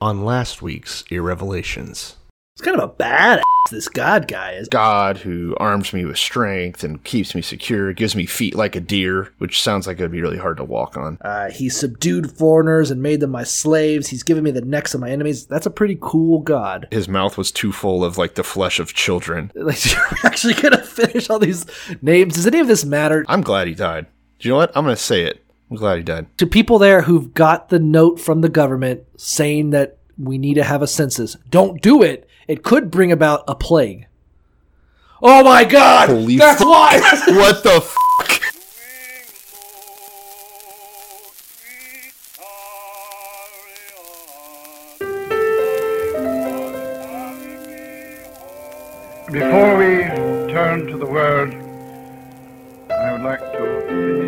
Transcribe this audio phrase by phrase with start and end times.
[0.00, 2.16] on last week's Irrevelations.
[2.54, 4.68] It's kind of a badass, this God guy is.
[4.68, 8.80] God who arms me with strength and keeps me secure, gives me feet like a
[8.80, 11.18] deer, which sounds like it'd be really hard to walk on.
[11.20, 14.08] Uh, he subdued foreigners and made them my slaves.
[14.08, 15.46] He's given me the necks of my enemies.
[15.46, 16.88] That's a pretty cool God.
[16.90, 19.52] His mouth was too full of like the flesh of children.
[19.68, 21.66] Like, you're actually gonna finish all these
[22.00, 22.34] names.
[22.34, 23.24] Does any of this matter?
[23.28, 24.06] I'm glad he died.
[24.38, 24.74] Do you know what?
[24.74, 25.44] I'm gonna say it.
[25.70, 26.26] I'm glad he died.
[26.38, 30.64] To people there who've got the note from the government saying that we need to
[30.64, 32.28] have a census, don't do it.
[32.46, 34.06] It could bring about a plague.
[35.20, 36.08] Oh my god!
[36.08, 36.68] Holy That's fuck.
[36.68, 36.98] why!
[37.28, 37.98] what the fuck?
[49.30, 50.04] Before we
[50.50, 51.52] turn to the word,
[52.90, 53.48] I would like to
[53.86, 54.24] say this.
[54.24, 54.27] I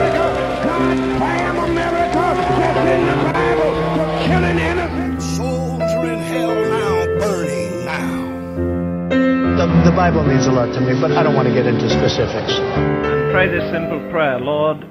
[9.61, 11.87] The, the Bible means a lot to me, but I don't want to get into
[11.87, 12.53] specifics.
[12.53, 14.83] And Pray this simple prayer Lord,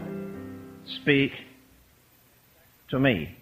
[1.03, 1.33] speak
[2.91, 3.35] to me.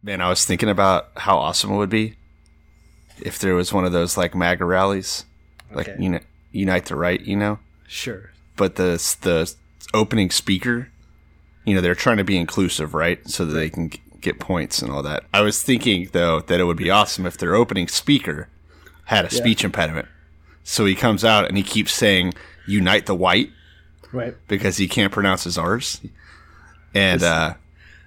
[0.00, 2.14] Man, I was thinking about how awesome it would be
[3.20, 5.24] if there was one of those like MAGA rallies,
[5.74, 6.00] like Okay.
[6.00, 6.20] you know,
[6.52, 7.58] unite the right, you know.
[7.88, 8.30] Sure.
[8.56, 9.52] But the the
[9.92, 10.88] opening speaker,
[11.64, 14.82] you know, they're trying to be inclusive, right, so that they can g- get points
[14.82, 15.24] and all that.
[15.32, 18.48] I was thinking though that it would be awesome if their opening speaker
[19.06, 20.08] had a speech impediment,
[20.64, 22.34] so he comes out and he keeps saying
[22.66, 23.50] "unite the white"
[24.12, 24.34] Right.
[24.48, 26.00] because he can't pronounce his R's,
[26.94, 27.54] and uh,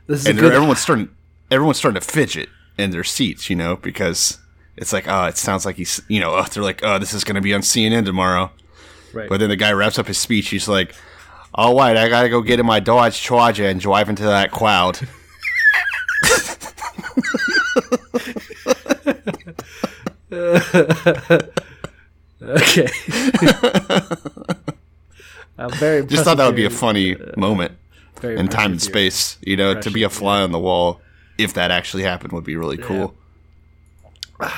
[0.08, 0.54] This is and good.
[0.54, 1.09] everyone's starting
[1.50, 4.38] everyone's starting to fidget in their seats, you know, because
[4.78, 7.23] it's like, oh, it sounds like he's, you know, oh, they're like, oh, this is
[7.26, 8.49] going to be on CNN tomorrow.
[9.14, 9.28] Right.
[9.28, 10.48] But then the guy wraps up his speech.
[10.48, 10.95] He's like,
[11.54, 14.52] all right, I got to go get in my Dodge Charger and drive into that
[14.52, 14.99] crowd.
[22.42, 22.42] okay.
[25.58, 26.05] I'm very.
[26.05, 27.73] Just thought that would be a your- funny moment
[28.20, 30.42] very in time and impressed with your space, you know, to be a impression, fly
[30.42, 31.02] on the wall.
[31.37, 33.15] If that actually happened, would be really cool.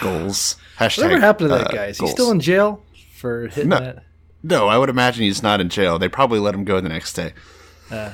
[0.01, 0.55] Goals.
[0.79, 1.03] Hashtag.
[1.03, 1.85] Whatever happened to that uh, guy?
[1.87, 2.81] Is he still in jail
[3.17, 3.79] for hitting No.
[3.79, 4.03] that?
[4.41, 5.99] No, I would imagine he's not in jail.
[5.99, 7.33] They probably let him go the next day.
[7.91, 8.13] I,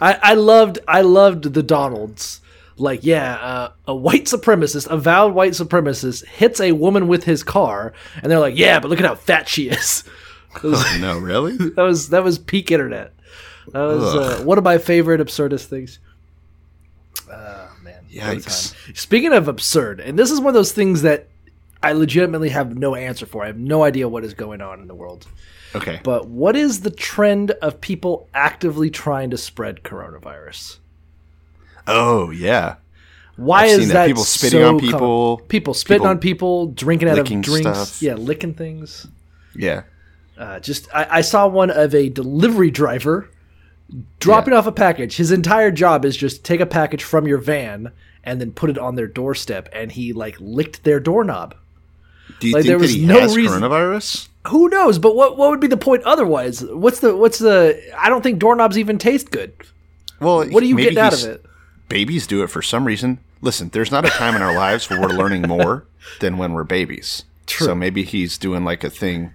[0.00, 2.40] I loved I loved the Donalds.
[2.78, 7.42] Like, yeah, uh, a white supremacist, a vowed white supremacist, hits a woman with his
[7.42, 10.04] car, and they're like, "Yeah, but look at how fat she is."
[10.62, 11.56] Was, Oh, no, really?
[11.56, 13.12] that was that was peak internet.
[13.72, 15.98] That was uh, one of my favorite absurdist things.
[17.30, 18.74] Uh, man, Yikes.
[18.96, 21.28] Speaking of absurd, and this is one of those things that
[21.82, 23.42] I legitimately have no answer for.
[23.44, 25.26] I have no idea what is going on in the world.
[25.74, 26.00] Okay.
[26.02, 30.78] But what is the trend of people actively trying to spread coronavirus?
[31.86, 32.76] Oh yeah.
[33.36, 33.94] Why I've is that.
[33.94, 37.26] that People spitting so on com- people, people spitting people on people, drinking out of
[37.26, 38.02] drinks, stuff.
[38.02, 39.06] yeah, licking things.
[39.54, 39.82] Yeah.
[40.38, 43.28] Uh, just I, I saw one of a delivery driver
[44.20, 45.16] dropping off a package.
[45.16, 47.92] His entire job is just take a package from your van
[48.24, 51.54] and then put it on their doorstep, and he like licked their doorknob.
[52.40, 54.28] Do you Like, there think that was he no has reason- coronavirus?
[54.48, 54.98] Who knows?
[54.98, 56.62] But what what would be the point otherwise?
[56.64, 57.80] What's the what's the?
[57.98, 59.52] I don't think doorknobs even taste good.
[60.20, 61.44] Well, What are you getting out of it?
[61.88, 63.18] Babies do it for some reason.
[63.40, 65.86] Listen, there's not a time in our lives where we're learning more
[66.20, 67.24] than when we're babies.
[67.46, 67.66] True.
[67.68, 69.32] So maybe he's doing like a thing,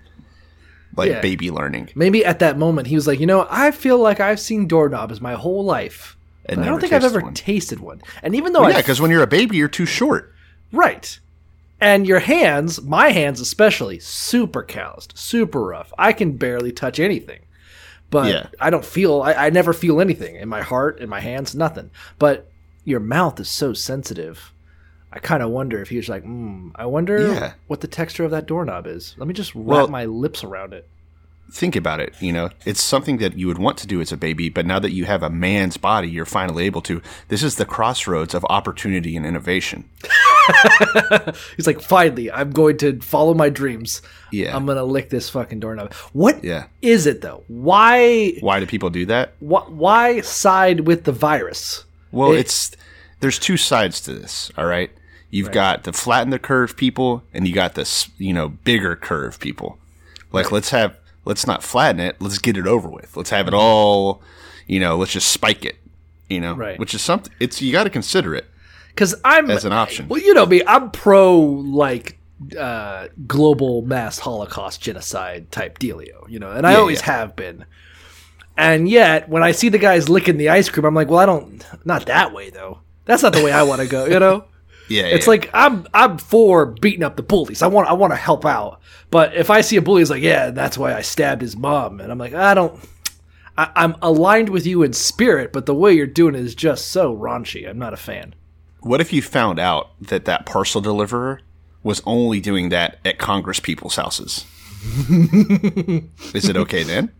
[0.98, 1.22] like Yeah.
[1.22, 1.90] baby learning.
[1.96, 5.22] Maybe at that moment he was like, you know, I feel like I've seen doorknobs
[5.22, 6.18] my whole life.
[6.48, 7.34] And I don't think I've ever one.
[7.36, 8.02] tasted one.
[8.24, 10.34] And even though Well, yeah, because when you're a baby, you're too short.
[10.74, 11.20] Right.
[11.80, 15.94] And your hands, my hands especially, super calloused, super rough.
[15.98, 17.40] I can barely touch anything.
[18.10, 18.48] But Yeah.
[18.60, 21.92] I don't feel, I, I never feel anything in my heart, in my hands, nothing.
[22.20, 22.51] But
[22.86, 24.52] your mouth is so sensitive.
[25.14, 27.54] I kind of wonder if he was like, mm, I wonder Yeah.
[27.68, 29.14] what the texture of that doorknob is.
[29.18, 30.88] Let me just wrap Well- my lips around it.
[31.54, 32.14] Think about it.
[32.22, 34.80] You know, it's something that you would want to do as a baby, but now
[34.80, 37.02] that you have a man's body, you're finally able to.
[37.28, 39.90] This is the crossroads of opportunity and innovation.
[41.58, 44.02] He's like, finally, I'm going to follow my dreams.
[44.32, 44.56] Yeah.
[44.56, 45.94] I'm going to lick this fucking doorknob.
[46.14, 46.64] What is Yeah.
[46.82, 47.44] is it, though?
[47.50, 49.34] Why, Why do people do that?
[49.40, 51.84] wh- why side with the virus?
[52.12, 52.72] Well, It- it's
[53.20, 54.52] there's two sides to this.
[54.58, 54.90] All right,
[55.30, 59.40] you've got the flatten the curve people, and you got this you know bigger curve
[59.40, 59.78] people.
[60.32, 62.16] Like let's have let's not flatten it.
[62.20, 63.16] Let's get it over with.
[63.16, 64.22] Let's have it all,
[64.68, 65.78] you know, let's just spike it,
[66.30, 66.80] you know, Right.
[66.80, 68.46] which is something, it's, you got to consider it.
[68.90, 70.08] because I'm As an option.
[70.08, 72.18] Well, you know me, I'm pro like
[72.60, 77.06] uh, global mass Holocaust genocide type dealio, you know, and I Yeah, always yeah.
[77.18, 77.66] have been.
[78.62, 81.26] And yet, when I see the guys licking the ice cream, I'm like, well, I
[81.26, 82.80] don't, not that way though.
[83.06, 84.46] That's not the way I want to go, you know.
[84.88, 85.04] Yeah.
[85.04, 85.30] It's yeah.
[85.30, 87.62] like I'm I'm for beating up the bullies.
[87.62, 88.82] I want I want to help out.
[89.10, 92.02] But if I see a bully, it's like, yeah, that's why I stabbed his mom,
[92.02, 92.78] and I'm like, I don't.
[93.58, 96.90] I, I'm aligned with you in spirit, but the way you're doing it is just
[96.90, 97.70] so raunchy.
[97.70, 98.36] I'm not a fan.
[98.82, 101.40] what if you found out that that parcel deliverer
[101.84, 104.46] was only doing that at Congress people's houses?
[106.34, 107.14] is it okay then?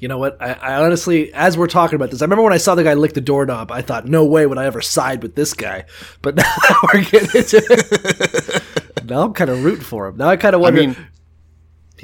[0.00, 0.40] You know what?
[0.40, 2.94] I, I honestly, as we're talking about this, I remember when I saw the guy
[2.94, 3.72] lick the doorknob.
[3.72, 5.84] I thought, no way would I ever side with this guy.
[6.22, 6.52] But now
[6.92, 10.16] we're getting into it, now I'm kind of rooting for him.
[10.16, 10.80] Now I kind of I wonder.
[10.80, 10.96] mean,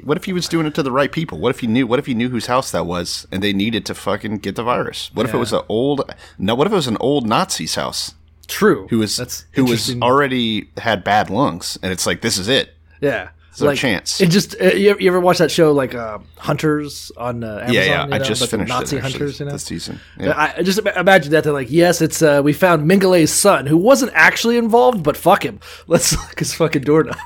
[0.02, 1.38] what if he was doing it to the right people?
[1.38, 1.86] What if he knew?
[1.86, 4.64] What if he knew whose house that was, and they needed to fucking get the
[4.64, 5.10] virus?
[5.14, 6.12] What if it was an old?
[6.38, 8.14] No, what if it was an old Nazi's house
[8.46, 8.86] true.
[8.88, 12.74] who was That's who was already had bad lungs, and it's like this is it.
[13.00, 13.30] Yeah.
[13.58, 14.20] There's no chance.
[14.20, 17.58] It just uh, you, ever, you ever watch that show like uh, Hunters on uh,
[17.58, 17.74] Amazon?
[17.74, 18.06] yeah, yeah.
[18.06, 19.40] you I know, just the finished Nazi it, actually, Hunters.
[19.40, 20.00] You know, this season.
[20.18, 20.30] Yeah.
[20.30, 23.76] I, I just imagine that they're like, yes, it's uh, we found Mengele's son who
[23.76, 27.16] wasn't actually involved, but fuck him, let's look his fucking doorknob.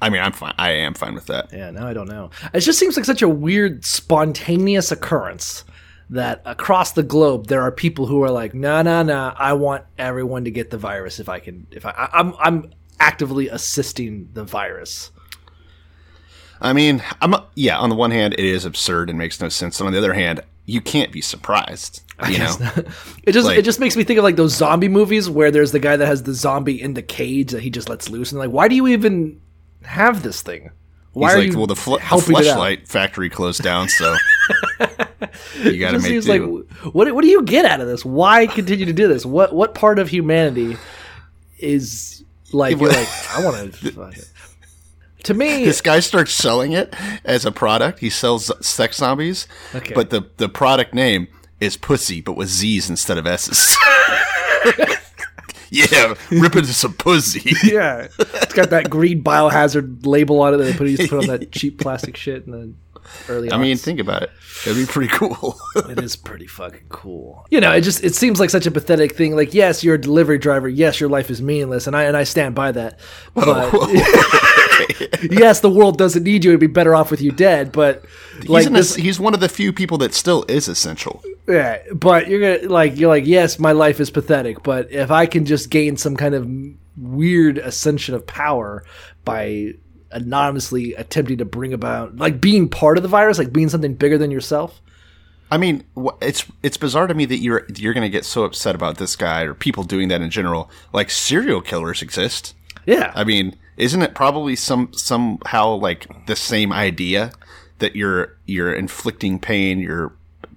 [0.00, 0.54] I mean, I'm fine.
[0.58, 1.52] I am fine with that.
[1.52, 2.30] Yeah, now I don't know.
[2.52, 5.64] It just seems like such a weird, spontaneous occurrence
[6.10, 9.34] that across the globe there are people who are like, nah, nah, nah.
[9.38, 11.66] I want everyone to get the virus if I can.
[11.70, 15.10] If I, I I'm, I'm actively assisting the virus.
[16.60, 17.78] I mean, I'm yeah.
[17.78, 19.78] On the one hand, it is absurd and makes no sense.
[19.78, 22.02] And on the other hand, you can't be surprised.
[22.30, 22.56] You know,
[23.24, 25.72] It just Like- it just makes me think of like those zombie movies where there's
[25.72, 28.38] the guy that has the zombie in the cage that he just lets loose and
[28.38, 29.38] like why do you even
[29.84, 30.70] have this thing?
[31.12, 32.56] Why he's are like, you well, the, fl- the helping it out?
[32.58, 34.14] fleshlight factory closed down, so
[35.62, 36.64] you got to make do.
[36.64, 38.02] like what what do you get out of this?
[38.04, 39.26] Why continue to do this?
[39.26, 40.78] What what part of humanity
[41.58, 42.15] is
[42.52, 44.12] like you're like I want to
[45.24, 46.94] to me this guy starts selling it
[47.24, 47.98] as a product.
[47.98, 49.94] He sells sex zombies, Okay.
[49.94, 51.28] but the the product name
[51.60, 53.76] is pussy, but with Z's instead of S's.
[55.70, 57.52] yeah, rip into some pussy.
[57.64, 61.18] yeah it's got that green biohazard label on it that they put, used to put
[61.18, 62.72] on that cheap plastic shit and the
[63.28, 64.30] early I mean, think about it.
[64.66, 65.58] It'd be pretty cool.
[65.76, 67.46] it is pretty fucking cool.
[67.50, 69.36] You know, it just it seems like such a pathetic thing.
[69.36, 70.68] Like, yes, you're a delivery driver.
[70.68, 72.98] Yes, your life is meaningless, and I and I stand by that.
[73.38, 73.70] Oh.
[73.70, 76.50] But yes, the world doesn't need you.
[76.50, 77.72] It'd be better off with you dead.
[77.72, 78.04] But
[78.46, 81.22] like he's, this, he's one of the few people that still is essential.
[81.48, 81.78] yeah.
[81.94, 84.62] But you're gonna like you're like yes, my life is pathetic.
[84.62, 86.48] But if I can just gain some kind of
[86.96, 88.84] weird ascension of power
[89.24, 89.74] by
[90.16, 94.18] anonymously attempting to bring about like being part of the virus, like being something bigger
[94.18, 94.80] than yourself.
[95.50, 95.84] I mean,
[96.20, 99.14] it's it's bizarre to me that you're you're going to get so upset about this
[99.14, 100.70] guy or people doing that in general.
[100.92, 102.54] Like serial killers exist.
[102.84, 107.30] Yeah, I mean, isn't it probably some somehow like the same idea
[107.78, 110.12] that you're you're inflicting pain, you're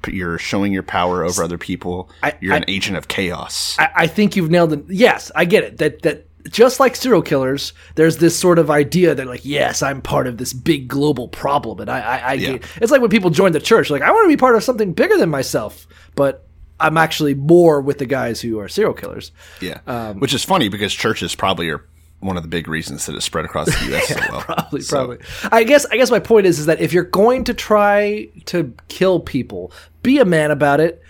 [0.08, 3.76] you're showing your power over other people, I- you're an agent of chaos.
[3.78, 4.86] I, I think you've nailed it.
[4.88, 5.78] Yes, I get it.
[5.78, 10.02] That that just like serial killers, there's this sort of idea that like, yes, I'm
[10.02, 12.52] part of this big global problem, and I, I, I Yeah.
[12.54, 12.66] get.
[12.82, 14.94] It's like when people join the church, like I want to be part of something
[14.94, 16.46] bigger than myself, but
[16.80, 19.32] I'm actually more with the guys who are serial killers.
[19.62, 21.84] yeah, um, which is funny because churches probably are
[22.22, 24.08] one of the big reasons that it spread across the U.S.
[24.10, 24.42] so well.
[24.42, 25.18] Probably, So- probably.
[25.52, 25.86] I guess.
[25.86, 29.72] I guess my point is, is that if you're going to try to kill people,
[30.04, 31.02] be a man about it.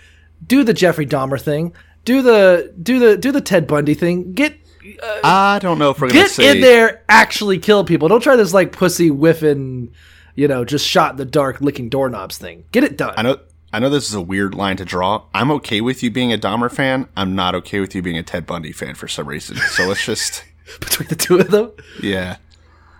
[0.46, 1.72] Do the Jeffrey Dahmer thing.
[2.04, 4.32] Do the do the do the Ted Bundy thing.
[4.32, 4.56] Get
[5.02, 8.08] Uh, I don't know if we're to get say in there, actually kill people.
[8.08, 9.92] Don't try this like pussy whiffing,
[10.34, 12.64] you know, just shot in the dark licking doorknobs thing.
[12.72, 13.14] Get it done.
[13.16, 13.38] I know.
[13.72, 15.22] I know this is a weird line to draw.
[15.32, 17.06] I'm okay with you being a Dahmer fan.
[17.16, 19.58] I'm not okay with you being a Ted Bundy fan for some reason.
[19.58, 20.42] So let's just,
[20.80, 21.70] between the two of them.
[22.02, 22.38] yeah.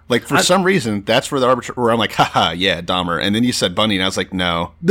[0.09, 3.21] Like for some reason, that's where the arbiter, where I'm like, haha, yeah, Dahmer.
[3.23, 4.73] And then you said Bundy, and I was like, no,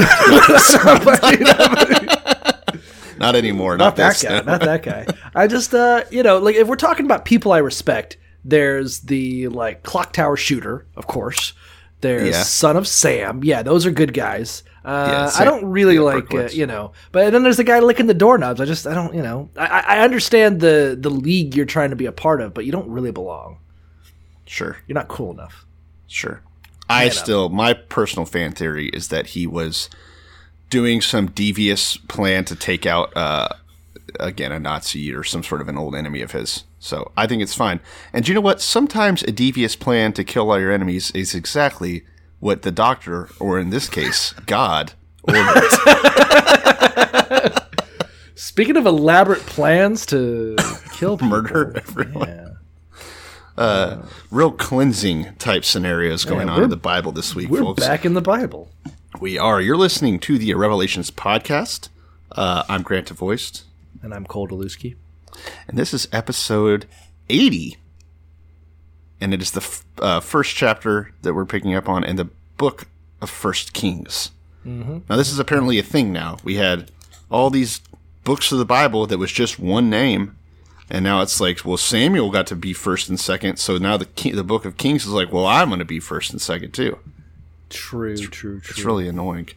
[3.19, 3.77] not anymore.
[3.77, 4.39] Not, not that guy.
[4.39, 4.43] no.
[4.43, 5.05] Not that guy.
[5.35, 9.47] I just, uh, you know, like if we're talking about people I respect, there's the
[9.49, 11.53] like clock tower shooter, of course.
[12.01, 12.43] There's Yeah.
[12.43, 13.43] Son of Sam.
[13.43, 14.63] Yeah, those are good guys.
[14.85, 17.79] Uh, Yeah, I don't really yeah, like, uh, you know, but then there's the guy
[17.79, 18.61] licking the doorknobs.
[18.61, 21.89] I just, I don't, you know, I, I I understand the the league you're trying
[21.89, 23.57] to be a part of, but you don't really belong.
[24.45, 25.65] Sure, You're not cool enough.
[26.07, 26.41] sure.
[26.91, 29.89] I still, my personal fan theory is that he was
[30.69, 33.49] doing some devious plan to take out uh,
[34.19, 36.63] again a Nazi or some sort of an old enemy of his.
[36.79, 37.79] So I think it's fine.
[38.13, 38.61] And you know what?
[38.61, 42.05] Sometimes a devious plan to kill all your enemies is exactly
[42.39, 45.73] what the doctor, or in this case, God, orders.
[48.35, 50.55] Speaking of elaborate plans to
[50.93, 52.57] kill people, Murder everyone.
[53.57, 57.85] Uh, real cleansing type scenarios going on in the Bible this week, we're folks.
[57.85, 58.71] back in the Bible.
[59.19, 59.59] We are.
[59.61, 61.89] You're listening to the Irrevelations podcast.
[62.31, 63.63] Uh, I'm Grant Voiced,
[64.01, 64.95] And I'm Cole Delusky.
[65.67, 66.85] and this is episode
[67.29, 67.77] 80.
[69.19, 72.29] And it is the f- uh, first chapter that we're picking up on in the
[72.57, 72.87] book
[73.21, 74.31] of First Kings.
[74.65, 74.99] Mm-hmm.
[75.09, 76.37] Now, this is apparently a thing now.
[76.43, 76.91] We had
[77.29, 77.81] all these
[78.23, 80.37] books of the Bible that was just one name,
[80.89, 84.07] and now it's like, well, Samuel got to be first and second, so now the
[84.31, 86.97] the book of Kings is like, well, I'm going to be first and second too.
[87.69, 88.61] True, true, true.
[88.69, 89.49] It's really annoying.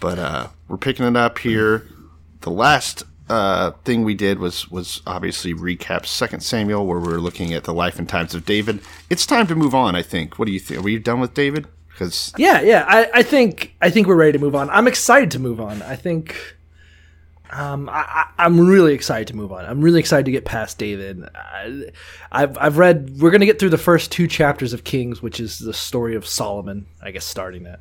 [0.00, 1.86] But uh, we're picking it up here.
[2.42, 7.20] The last uh, thing we did was was obviously recap Second Samuel, where we were
[7.20, 8.80] looking at the life and times of David.
[9.10, 9.94] It's time to move on.
[9.96, 10.38] I think.
[10.38, 10.80] What do you think?
[10.80, 11.66] Are we done with David?
[11.88, 12.84] Because Yeah, yeah.
[12.86, 14.68] I, I think I think we're ready to move on.
[14.70, 15.80] I'm excited to move on.
[15.82, 16.55] I think
[17.50, 19.64] um, I, I'm really excited to move on.
[19.64, 21.24] I'm really excited to get past David.
[21.34, 21.84] I,
[22.32, 23.20] I've I've read.
[23.20, 26.26] We're gonna get through the first two chapters of Kings, which is the story of
[26.26, 26.86] Solomon.
[27.02, 27.80] I guess starting that,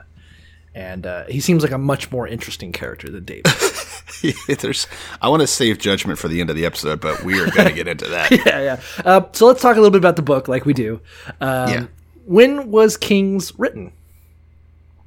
[0.73, 3.45] and uh, he seems like a much more interesting character than David.
[4.59, 4.87] there's,
[5.21, 7.67] I want to save judgment for the end of the episode, but we are going
[7.67, 8.31] to get into that.
[8.45, 8.81] yeah, yeah.
[9.03, 10.99] Uh, so let's talk a little bit about the book, like we do.
[11.41, 11.85] Um, Yeah.
[12.25, 13.91] When was Kings written?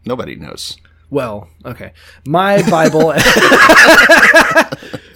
[0.04, 0.78] Nobody knows.
[1.10, 1.92] Well, okay.
[2.26, 3.06] My Bible.
[3.06, 3.12] All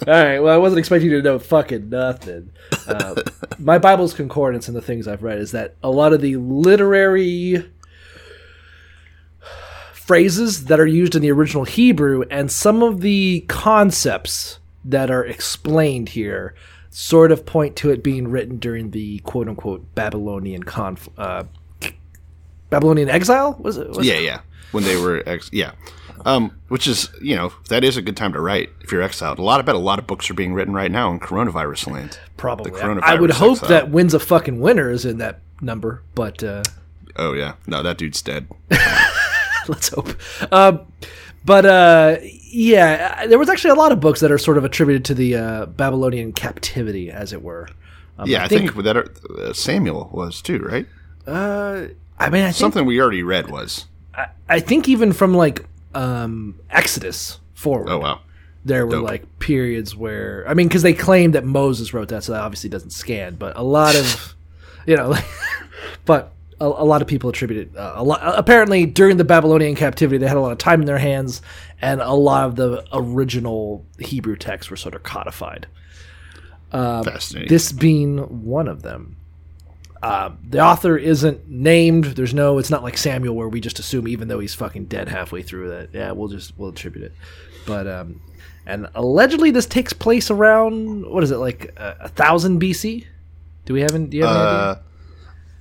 [0.07, 0.39] right.
[0.39, 2.51] Well, I wasn't expecting you to know fucking nothing.
[2.87, 3.21] Uh,
[3.59, 7.71] my Bible's concordance and the things I've read is that a lot of the literary
[9.93, 15.23] phrases that are used in the original Hebrew and some of the concepts that are
[15.23, 16.55] explained here
[16.89, 21.43] sort of point to it being written during the quote unquote Babylonian conf- uh,
[22.69, 23.55] Babylonian exile.
[23.59, 23.89] Was it?
[23.89, 24.41] Was Yeah, yeah.
[24.73, 25.71] When they were, ex- yeah.
[26.25, 29.39] Um, which is, you know, that is a good time to write if you're exiled.
[29.39, 31.91] A lot, I bet a lot of books are being written right now in coronavirus
[31.91, 32.19] land.
[32.37, 32.71] Probably.
[32.71, 33.69] I- coronavirus I would hope exile.
[33.69, 36.63] that wins a fucking winner is in that number, but uh,
[37.15, 38.47] Oh yeah, no, that dude's dead.
[39.67, 40.09] let's hope.
[40.51, 40.81] Um,
[41.45, 45.05] but uh, yeah, there was actually a lot of books that are sort of attributed
[45.05, 47.69] to the uh, Babylonian captivity, as it were.
[48.17, 50.85] Um, yeah, I think, that uh, Samuel was too, right?
[51.27, 51.87] Uh,
[52.19, 53.85] I mean, I think Something we already read was.
[54.49, 55.65] I think even from like
[55.95, 57.89] um, Exodus forward.
[57.89, 58.19] Oh wow.
[58.65, 59.05] there were Dope.
[59.05, 62.69] like periods where I mean, because they claim that Moses wrote that, so that obviously
[62.69, 63.35] doesn't scan.
[63.35, 64.35] But a lot of,
[64.85, 65.25] you know, like,
[66.05, 67.75] but a, a lot of people attributed.
[67.75, 70.85] Uh, a lot apparently during the Babylonian captivity, they had a lot of time in
[70.85, 71.41] their hands,
[71.81, 75.67] and a lot of the original Hebrew texts were sort of codified.
[77.03, 77.49] Fascinating.
[77.49, 79.15] This being one of them.
[80.03, 82.03] Um, the author isn't named.
[82.03, 82.57] There's no.
[82.57, 85.69] It's not like Samuel where we just assume, even though he's fucking dead halfway through
[85.69, 85.89] that.
[85.93, 87.13] Yeah, we'll just we'll attribute it.
[87.65, 88.19] But um,
[88.65, 93.05] and allegedly this takes place around what is it like a, a thousand BC?
[93.63, 94.07] Do we have any?
[94.07, 94.83] Do you have any uh, idea?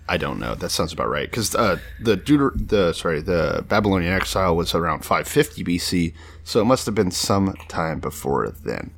[0.09, 0.57] I don't know.
[0.57, 5.05] That sounds about right because uh, the Deuter- the sorry the Babylonian exile was around
[5.05, 8.91] 550 BC, so it must have been some time before then.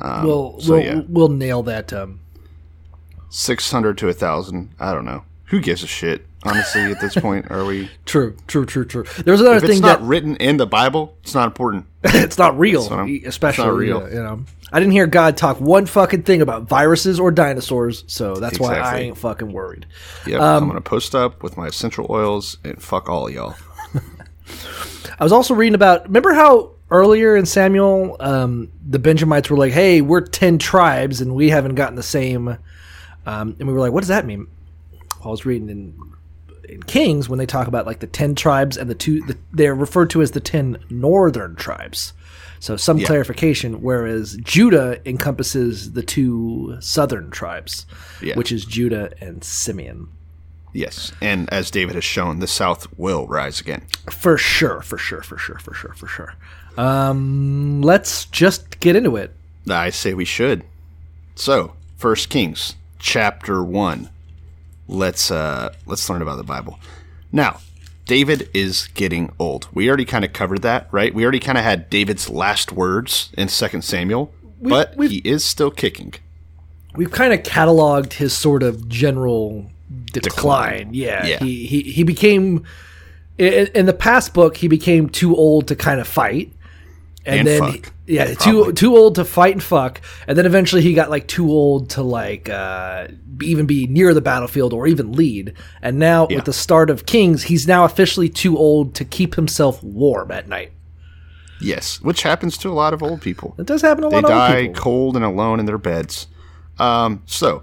[0.00, 1.92] Um, we'll so we'll, yeah, we'll nail that.
[1.92, 2.20] Um,
[3.34, 4.70] 600 to a thousand.
[4.78, 5.24] I don't know.
[5.46, 6.24] Who gives a shit?
[6.44, 7.90] Honestly, at this point, are we?
[8.04, 9.04] true, true, true, true.
[9.24, 11.86] There's another If it's thing not that written in the Bible, it's not important.
[12.04, 14.08] it's not real, it's especially not real.
[14.08, 18.36] You know, I didn't hear God talk one fucking thing about viruses or dinosaurs, so
[18.36, 19.86] that's why I ain't fucking worried.
[20.26, 23.56] Yep, Um, I'm gonna post up with my essential oils and fuck all y'all.
[25.18, 26.04] I was also reading about.
[26.06, 31.34] Remember how earlier in Samuel, um, the Benjamites were like, "Hey, we're ten tribes, and
[31.34, 32.58] we haven't gotten the same."
[33.26, 34.46] Um, and we were like, "What does that mean?"
[35.24, 35.94] I was reading in
[36.68, 39.74] in Kings when they talk about like the ten tribes and the two, the, they're
[39.74, 42.12] referred to as the ten northern tribes.
[42.60, 43.06] So some Yeah.
[43.06, 43.82] clarification.
[43.82, 47.84] Whereas Judah encompasses the two southern tribes,
[48.22, 48.36] Yeah.
[48.36, 50.08] which is Judah and Simeon.
[50.72, 53.82] Yes, and as David has shown, the South will rise again.
[54.10, 56.34] For sure, for sure, for sure, for sure, for sure.
[56.76, 59.34] Um, let's just get into it.
[59.70, 60.64] I say we should.
[61.36, 64.08] So, First Kings chapter one.
[64.88, 66.78] Let's uh let's learn about the Bible.
[67.30, 67.60] Now,
[68.06, 69.68] David is getting old.
[69.72, 71.14] We already kind of covered that, right?
[71.14, 75.44] We already kind of had David's last words in Second Samuel, but we've- he is
[75.44, 76.14] still kicking.
[76.96, 79.70] We've kind of cataloged his sort of general
[80.12, 80.90] decline.
[80.92, 81.38] Yeah, Yeah.
[81.40, 82.64] he he he became
[83.36, 86.52] in, in the past book he became too old to kind of fight,
[87.26, 87.92] and, And then fuck.
[88.06, 88.72] yeah, too Probably.
[88.74, 92.02] too old to fight and fuck, and then eventually he got like too old to
[92.02, 93.08] like uh,
[93.42, 95.54] even be near the battlefield or even lead.
[95.82, 96.36] And now Yeah.
[96.36, 100.48] with the start of Kings, he's now officially too old to keep himself warm at
[100.48, 100.72] night.
[101.60, 103.54] Yes, which happens to a lot of old people.
[103.58, 104.38] It does happen to a They lot of old
[104.74, 106.26] die cold and alone in their beds.
[106.78, 107.62] Um, so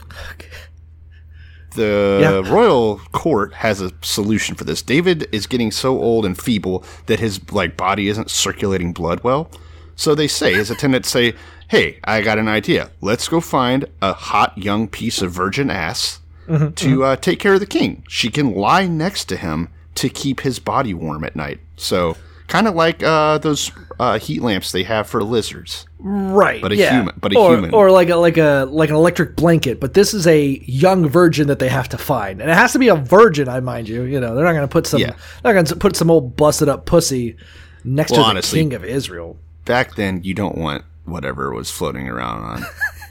[1.76, 2.52] the Yeah.
[2.54, 4.82] royal court has a solution for this.
[4.82, 9.50] David is getting so old and feeble that his like body isn't circulating blood well.
[9.96, 11.34] So they say his attendants say,
[11.68, 12.90] "Hey, I got an idea.
[13.02, 17.54] Let's go find a hot young piece of virgin ass Mm-hmm, to uh, take care
[17.54, 18.04] of the king.
[18.10, 21.60] She can lie next to him to keep his body warm at night.
[21.78, 22.18] So."
[22.52, 25.86] Kind of like uh, those uh, heat lamps they have for lizards.
[26.00, 26.96] Right, But a yeah.
[26.98, 27.74] human- but a or, human.
[27.74, 29.80] or like a like a like an electric blanket.
[29.80, 32.80] But this is a young virgin that they have to find, and it has to
[32.80, 33.48] be a virgin.
[33.48, 35.12] I mind you, you know they're not going to put some Yeah.
[35.44, 37.38] they're not going to put some old busted up pussy
[37.84, 39.38] next Well, to the honestly- king of Israel.
[39.66, 42.66] back then you don't want whatever was floating around on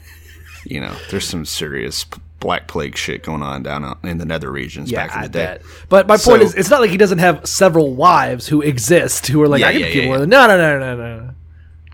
[0.65, 2.05] you know there's some serious
[2.41, 5.29] black plague shit going on down uh, in the nether regions Yeah, back in the
[5.29, 5.61] day bet.
[5.87, 9.27] But my point So- is, it's not like he doesn't have several wives who exist
[9.27, 10.19] who are like, Yeah, I can yeah, keep yeah, more yeah.
[10.21, 11.29] than no, no, no, no, no.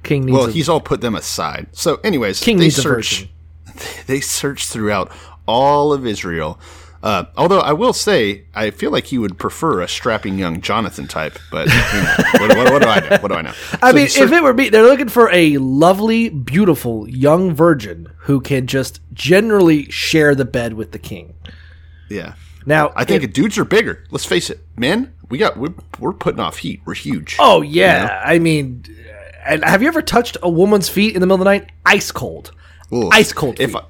[0.02, 0.36] King needs.
[0.38, 3.30] well a, he's all put them aside so anyways King they needs a search
[3.76, 4.04] virgin.
[4.08, 5.12] they search throughout
[5.46, 6.60] all of israel
[7.08, 11.08] uh, although I will say, I feel like he would prefer a strapping young Jonathan
[11.08, 13.18] type, but you know, what, what- what do I know?
[13.22, 13.54] What do I know?
[13.82, 18.10] I So mean, if it were me, they're looking for a lovely, beautiful young virgin
[18.22, 21.34] who can just generally share the bed with the king.
[22.10, 22.34] yeah,
[22.66, 24.04] Now, I think if- dudes are bigger.
[24.12, 25.14] Let's face it, men.
[25.30, 26.82] We got we're, we're putting off heat.
[26.86, 27.36] We're huge.
[27.40, 28.84] Oh yeah, I mean,
[29.46, 31.70] and have you ever touched a woman's feet in the middle of the night?
[31.86, 32.52] Ice cold,
[32.92, 33.10] Ugh.
[33.14, 33.60] ice cold.
[33.60, 33.76] If.
[33.76, 33.84] I,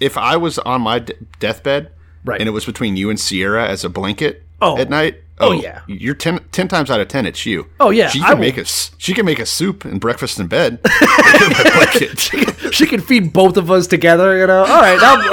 [0.00, 1.92] if I was on my d- deathbed,
[2.24, 2.40] Right.
[2.40, 4.78] and it was between you and Sierra as a blanket Oh.
[4.78, 5.80] at night, Oh, yeah.
[5.88, 7.66] you're 10, 10 times out of ten, it's you.
[7.80, 8.92] Oh, yeah, she I can will- make us.
[8.96, 10.78] She can make a soup and breakfast in bed.
[11.00, 12.20] My blanket.
[12.72, 14.60] she can feed both of us together, you know.
[14.60, 15.30] All right, I'm,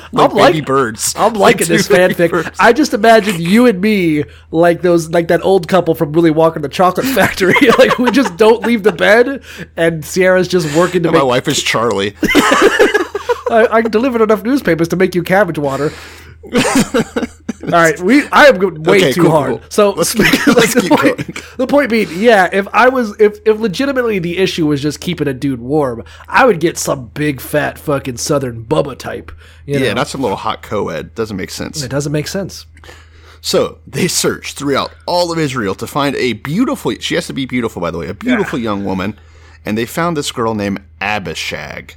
[0.12, 1.14] like I'm like- birds.
[1.18, 2.30] I'm liking two this fanfic.
[2.30, 2.56] birds.
[2.58, 6.54] I just imagine you and me like those, like that old couple from Willy Wonka
[6.56, 7.54] and the Chocolate Factory.
[7.78, 9.42] like we just don't leave the bed,
[9.76, 11.26] and Sierra's just working to My make.
[11.26, 12.14] wife is Charlie.
[13.50, 15.92] I, I delivered enough newspapers to make you cabbage water.
[17.64, 18.26] All right, we.
[18.28, 19.50] I am going way Okay, too cool, hard.
[19.52, 19.62] cool.
[19.70, 21.34] So Let's keep- let's the, keep point, going.
[21.56, 25.26] the point being, yeah, if I was, if if legitimately the issue was just keeping
[25.28, 29.32] a dude warm, I would get some big fat fucking Southern Bubba type.
[29.66, 29.78] Know?
[29.78, 31.14] yeah, not some little hot co-ed.
[31.14, 31.82] Doesn't make sense.
[31.82, 32.66] it doesn't make sense.
[33.40, 36.92] So they search throughout all of Israel to find a beautiful.
[37.00, 39.18] She has to be beautiful, by the way, a beautiful young woman,
[39.64, 41.96] and they found this girl named Abishag.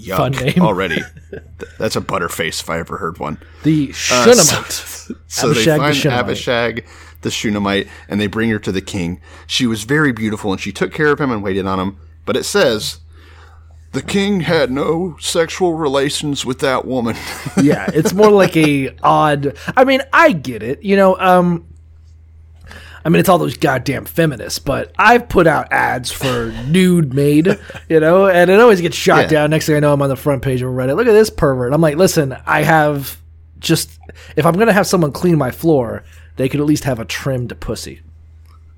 [0.00, 0.60] Yuck, Fun name.
[0.60, 1.00] already.
[1.78, 3.38] That's a butterface if I ever heard one.
[3.62, 6.86] The Uh, so so they Abishag the find Abishag,
[7.22, 9.20] the Shunammite, and they bring her to the king.
[9.46, 11.98] She was very beautiful, and she took care of him and waited on him.
[12.24, 13.00] But it says
[13.92, 17.16] the king had no sexual relations with that woman.
[17.62, 19.56] yeah, it's more like a odd.
[19.76, 20.82] I mean, I get it.
[20.82, 21.66] You know, um,
[23.04, 27.58] I mean, it's all those goddamn feminists, but I've put out ads for nude maid,
[27.88, 29.28] you know, and it always gets shot Yeah.
[29.28, 29.50] down.
[29.50, 30.96] Next thing I know, I'm on the front page of Reddit.
[30.96, 31.72] Look at this pervert.
[31.72, 33.18] I'm like, listen, I have
[33.58, 33.90] just
[34.36, 36.02] if I'm gonna have someone clean my floor,
[36.36, 38.00] they could at least have a trimmed pussy.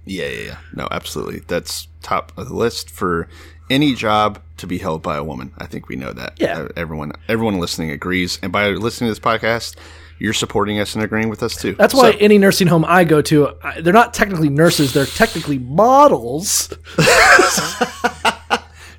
[0.04, 0.56] Yeah, yeah, yeah.
[0.74, 1.40] No, absolutely.
[1.46, 3.28] That's top of the list for
[3.70, 5.52] any job to be held by a woman.
[5.58, 6.34] I think we know that.
[6.40, 6.58] Yeah.
[6.62, 8.38] Uh, everyone, everyone listening agrees.
[8.42, 9.76] And by listening to this podcast,
[10.22, 11.74] you're supporting us and agreeing with us too.
[11.74, 15.04] That's why So, any nursing home I go to, I, they're not technically nurses; they're
[15.04, 16.72] technically models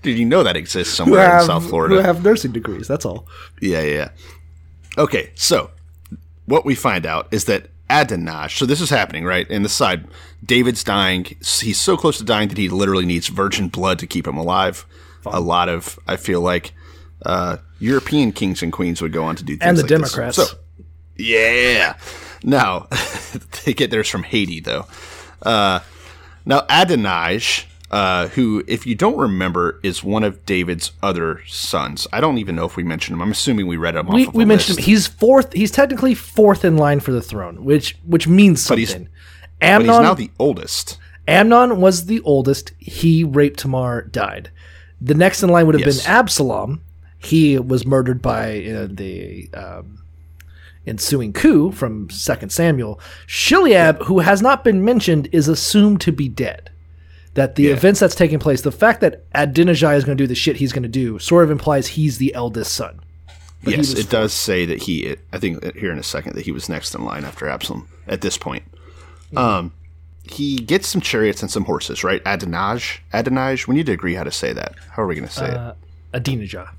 [0.01, 1.95] did you know that exists somewhere have, in South Florida?
[1.95, 2.89] who have nursing degrees.
[2.89, 3.25] That's all.
[3.61, 4.09] Yeah, yeah, yeah.
[4.97, 5.71] Okay, so
[6.45, 9.49] what we find out is that Adonaj, so this is happening, right?
[9.49, 10.05] In the side,
[10.45, 11.23] David's dying.
[11.23, 14.85] He's so close to dying that he literally needs virgin blood to keep him alive.
[15.25, 16.73] A lot of, I feel like,
[17.25, 20.11] uh, European kings and queens would go on to do things And the like this.
[20.11, 20.35] Democrats.
[20.35, 20.57] So,
[21.17, 21.95] yeah.
[22.43, 22.87] Now,
[23.65, 24.85] they get theirs from Haiti, though.
[25.41, 25.79] Uh,
[26.45, 32.07] now, Adonij, uh, who, if you don't remember, is one of David's other sons.
[32.11, 33.21] I don't even know if we mentioned him.
[33.21, 34.87] I'm assuming we read him we, we mentioned list.
[34.87, 34.91] him.
[34.91, 35.53] He's fourth.
[35.53, 39.09] He's technically fourth in line for the throne, which which means But he's- something.
[39.59, 40.97] but Amnon, he's now the oldest.
[41.27, 42.71] Amnon was the oldest.
[42.79, 44.49] He raped Tamar, died.
[44.99, 46.03] The next in line would have Yes.
[46.03, 46.81] been Absalom.
[47.17, 49.99] He was murdered by uh, the um,
[50.85, 52.99] ensuing coup from Second Samuel.
[53.27, 56.69] Chileab, who has not been mentioned, is assumed to be dead.
[57.35, 57.73] That the Yeah.
[57.73, 60.71] events that's taking place, the fact that Adonijah is going to do the shit he's
[60.73, 62.99] going to do, sort of implies he's the eldest son.
[63.63, 65.15] But yes, it does say that he.
[65.31, 68.19] I think here in a second that he was next in line after Absalom at
[68.21, 68.63] this point.
[69.37, 69.71] Um,
[70.29, 72.23] he gets some chariots and some horses, right?
[72.25, 73.65] Adonaj, Adonaj.
[73.67, 74.75] We need to agree how to say that.
[74.91, 75.75] How are we going to say Uh, it?
[76.13, 76.69] Adonijah.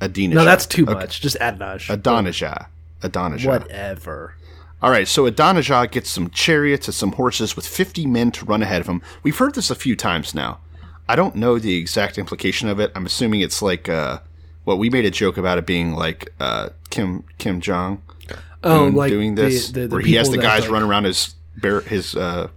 [0.00, 0.94] No, that's too Okay.
[0.94, 1.20] much.
[1.20, 1.90] Just Adonaj.
[1.92, 2.68] Adonijah.
[3.02, 3.48] Adonijah.
[3.48, 4.34] Whatever.
[4.82, 8.62] All right, so Adonijah gets some chariots and some horses with 50 men to run
[8.62, 9.02] ahead of him.
[9.22, 10.60] We've heard this a few times now.
[11.08, 12.90] I don't know the exact implication of it.
[12.94, 14.20] I'm assuming it's like uh,
[14.64, 18.00] what we made a joke about it being like uh, Kim Kim Jong
[18.62, 21.04] Oh, Un like doing this, the- the where he has the guys like- run around
[21.04, 22.48] his bear his uh,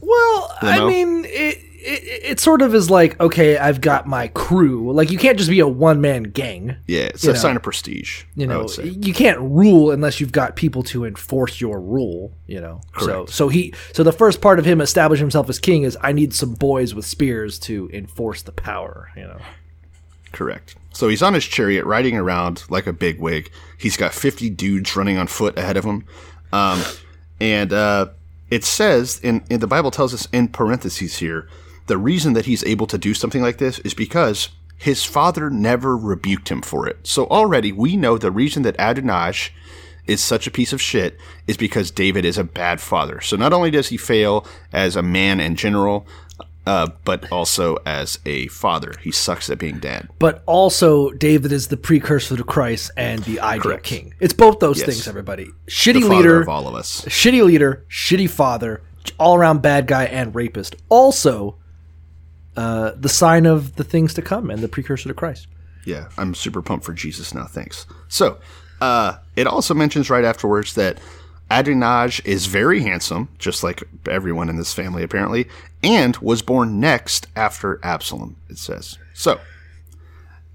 [0.00, 4.92] Well, I mean, it, it it sort of is like okay, I've got my crew.
[4.92, 6.76] Like you can't just be a one man gang.
[6.86, 7.34] yeah, it's a know.
[7.34, 8.24] sign of prestige.
[8.34, 12.32] You know, you can't rule unless you've got people to enforce your rule.
[12.46, 13.30] You know, so Correct.
[13.30, 16.34] so he so the first part of him establishing himself as king is I need
[16.34, 19.10] some boys with spears to enforce the power.
[19.16, 19.38] You know,
[20.32, 20.76] Correct.
[20.92, 23.50] So he's on his chariot riding around like a big wig.
[23.78, 26.06] He's got 50 dudes running on foot ahead of him.
[26.52, 26.82] Um,
[27.38, 28.08] and uh,
[28.50, 31.48] it says, in, in the Bible tells us in parentheses here,
[31.86, 35.96] the reason that he's able to do something like this is because his father never
[35.96, 36.98] rebuked him for it.
[37.06, 39.50] So already we know the reason that Adonaj
[40.06, 43.20] is such a piece of shit is because David is a bad father.
[43.20, 46.06] So not only does he fail as a man in general,
[46.66, 48.92] uh, but also as a father.
[49.00, 50.08] He sucks at being dad.
[50.18, 53.84] but also David is the precursor to Christ and the ideal Correct.
[53.84, 54.14] king.
[54.20, 54.86] It's both those Yes.
[54.88, 55.08] things.
[55.08, 57.02] Everybody, shitty the leader, of all of us.
[57.06, 58.82] shitty leader, shitty father,
[59.18, 60.74] all around bad guy and rapist.
[60.88, 61.56] Also,
[62.56, 65.46] uh, the sign of the things to come and the precursor to Christ.
[65.84, 67.44] Yeah, I'm super pumped for Jesus now.
[67.44, 67.86] Thanks.
[68.08, 68.38] So,
[68.80, 70.98] uh, it also mentions right afterwards that
[71.50, 75.48] Adonaj is very handsome, just like everyone in this family apparently,
[75.82, 78.36] and was born next after Absalom.
[78.48, 79.40] It says so.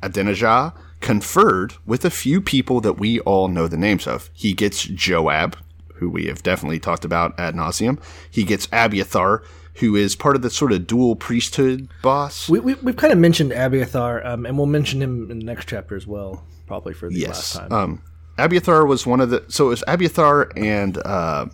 [0.04, 4.30] Adonijah conferred with a few people that we all know the names of.
[4.34, 5.58] He gets Joab,
[5.96, 8.00] who we have definitely talked about ad nauseum.
[8.30, 9.44] He gets Abiathar,
[9.76, 12.50] who is part of the sort of dual priesthood boss.
[12.50, 15.68] We, we, we've kind of mentioned Abiathar, um, and we'll mention him in the next
[15.68, 17.56] chapter as well, probably for the Yes.
[17.56, 17.72] last time.
[17.72, 18.02] Um,
[18.38, 19.44] Abiathar was one of the.
[19.50, 21.46] So it was Abiathar and uh,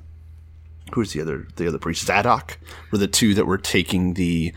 [0.94, 1.48] who was the other?
[1.58, 2.58] The other priest, Zadok,
[2.92, 4.54] were the two that were taking the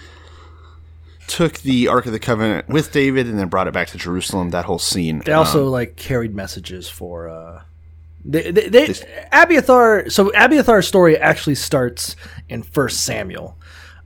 [1.26, 4.50] took the Ark of the Covenant with David and then brought it back to Jerusalem.
[4.50, 5.22] That whole scene.
[5.24, 7.28] they also Um, like carried messages for.
[7.28, 7.62] Uh,
[8.24, 8.94] they, they, they
[9.32, 10.10] Abiathar.
[10.10, 12.16] So Abiathar's story actually starts
[12.48, 13.56] in First Samuel.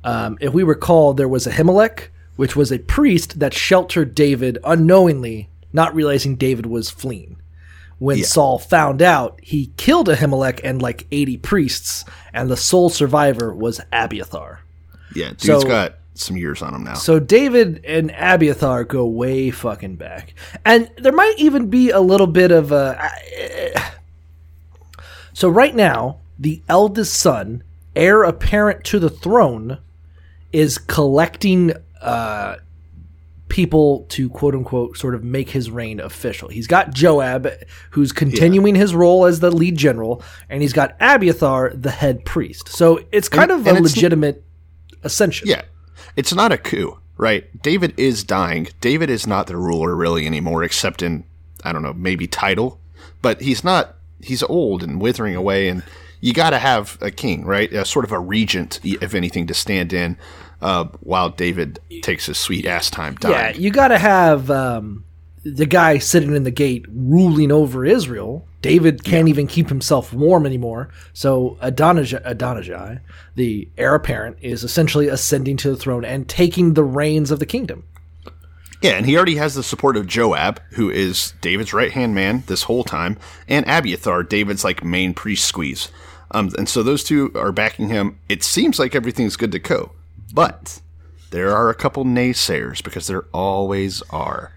[0.04, 5.48] Um, if we recall, there was Ahimelech, which was a priest that sheltered David unknowingly,
[5.72, 7.36] not realizing David was fleeing.
[7.98, 13.54] When Saul found out, he killed Ahimelech and like 80 priests, and the sole survivor
[13.54, 14.60] was Abiathar.
[15.14, 16.94] yeah, dude's so- got some years on him now.
[16.94, 22.26] So David and Abiathar go way fucking back, and there might even be a little
[22.26, 23.10] bit of a.
[25.34, 27.62] So right now, the eldest son,
[27.94, 29.78] heir apparent to the throne,
[30.52, 32.56] is collecting uh,
[33.48, 36.48] people to quote unquote sort of make his reign official.
[36.48, 37.48] He's got Joab,
[37.90, 42.68] who's continuing his role as the lead general, and he's got Abiathar, the head priest.
[42.68, 44.42] So it's kind And- of and a legitimate
[45.02, 45.48] ascension.
[45.48, 45.62] Yeah.
[46.16, 47.44] It's not a coup, right?
[47.62, 48.68] David is dying.
[48.80, 51.24] David is not the ruler really anymore, except in,
[51.64, 52.80] I don't know, maybe title.
[53.20, 55.68] But he's not, he's old and withering away.
[55.68, 55.82] And
[56.20, 57.72] you got to have a king, right?
[57.72, 60.16] A sort of a regent, if anything, to stand in
[60.62, 65.04] uh, while David takes his sweet ass time Yeah, you got to have um,
[65.44, 68.48] the guy sitting in the gate ruling over Israel.
[68.62, 70.88] David can't even keep himself warm anymore.
[71.12, 73.02] So Adonijah, Adonijah,
[73.34, 77.46] the heir apparent, is essentially ascending to the throne and taking the reins of the
[77.46, 77.84] kingdom.
[78.84, 82.42] Yeah, and he already has the support of Joab, who is David's right hand man
[82.48, 83.16] this whole time,
[83.48, 85.90] and Abiathar, David's like main priest squeeze.
[86.32, 88.18] Um, and so those two are backing him.
[88.28, 89.92] It seems like everything's good to go,
[90.34, 90.82] but
[91.30, 94.52] there are a couple naysayers because there always are.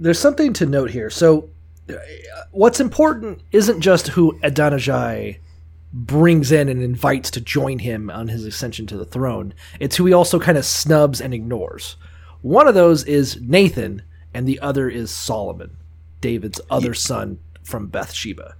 [0.00, 1.10] There's something to note here.
[1.10, 1.50] So,
[1.90, 1.94] uh,
[2.52, 5.34] what's important isn't just who Adonijah
[5.92, 9.52] brings in and invites to join him on his ascension to the throne.
[9.78, 11.96] It's who he also kind of snubs and ignores.
[12.42, 15.76] One of those is Nathan, and the other is Solomon,
[16.20, 18.54] David's other son from Bathsheba.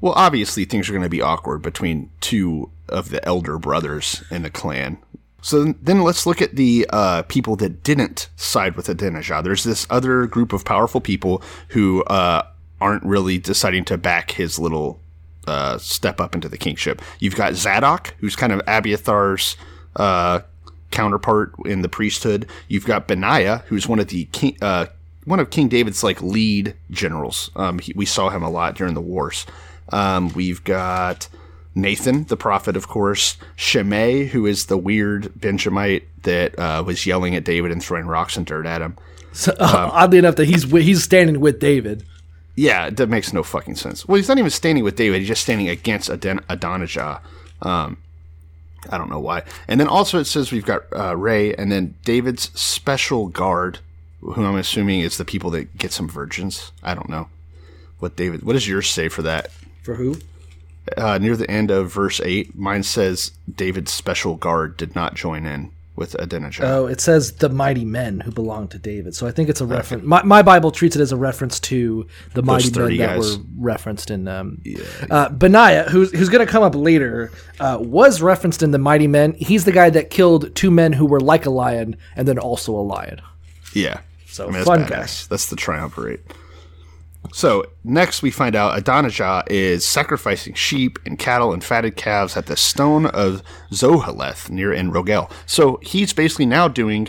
[0.00, 4.42] Well, obviously things are going to be awkward between two of the elder brothers in
[4.42, 4.98] the clan.
[5.42, 9.42] So then let's look at the uh, people that didn't side with Adonijah.
[9.44, 12.46] There's this other group of powerful people who uh,
[12.80, 15.00] aren't really deciding to back his little
[15.46, 17.00] uh, step up into the kingship.
[17.18, 19.56] You've got Zadok, who's kind of Abiathar's
[19.96, 20.40] uh,
[20.92, 22.46] counterpart in the priesthood.
[22.68, 24.86] You've got Benaiah, who's one of the king, uh,
[25.24, 27.50] one of King David's like lead generals.
[27.56, 29.46] Um, he, we saw him a lot during the wars.
[29.88, 31.28] Um, we've got
[31.74, 33.36] Nathan, the prophet, of course.
[33.56, 38.36] Shimei, who is the weird Benjamite that uh, was yelling at David and throwing rocks
[38.36, 38.96] and dirt at him.
[39.32, 42.04] So, oddly enough, that he's he's standing with David.
[42.54, 44.06] Yeah, that makes no fucking sense.
[44.06, 45.20] Well, he's not even standing with David.
[45.20, 47.22] He's just standing against Adon- Adonijah.
[47.62, 47.96] Um,
[48.90, 49.42] I don't know why.
[49.68, 53.78] And then also it says we've got uh, Ray, and then David's special guard,
[54.20, 56.72] who I'm assuming is the people that get some virgins.
[56.82, 57.28] I don't know
[57.98, 58.42] what David.
[58.42, 59.50] What does yours say for that?
[59.82, 60.16] For who?
[60.96, 65.46] Uh, near the end of verse eight, mine says David's special guard did not join
[65.46, 66.62] in with Adonijah.
[66.64, 69.14] Oh, it says the mighty men who belong to David.
[69.14, 70.04] So I think it's a reference.
[70.04, 73.36] My, my Bible treats it as a reference to the mighty men 30 that guys.
[73.36, 74.26] were referenced in.
[74.26, 74.62] Um,
[75.10, 79.06] uh, Benaiah, who's who's going to come up later, uh, was referenced in the mighty
[79.06, 79.34] men.
[79.34, 82.74] He's the guy that killed two men who were like a lion and then also
[82.74, 83.20] a lion.
[83.74, 84.00] Yeah.
[84.26, 84.88] So, that's fun badass.
[84.88, 85.26] guy.
[85.28, 86.24] That's the triumvirate.
[87.32, 92.46] So next we find out Adonijah is sacrificing sheep and cattle and fatted calves at
[92.46, 95.30] the stone of Zoheleth near En Rogel.
[95.46, 97.08] So he's basically now doing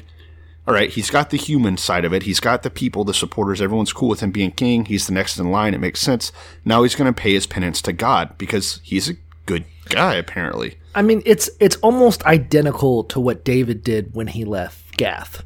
[0.66, 2.24] all right, he's got the human side of it.
[2.24, 4.86] He's got the people, the supporters, everyone's cool with him being king.
[4.86, 5.74] He's the next in line.
[5.74, 6.32] It makes sense.
[6.64, 10.78] Now he's going to pay his penance to God because he's a good guy apparently.
[10.96, 15.44] I mean, it's it's almost identical to what David did when he left Gath.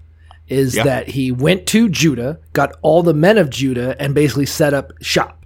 [0.50, 0.84] Is Yeah.
[0.84, 4.94] that he went to Judah, got all the men of Judah, and basically set up
[5.02, 5.46] shop.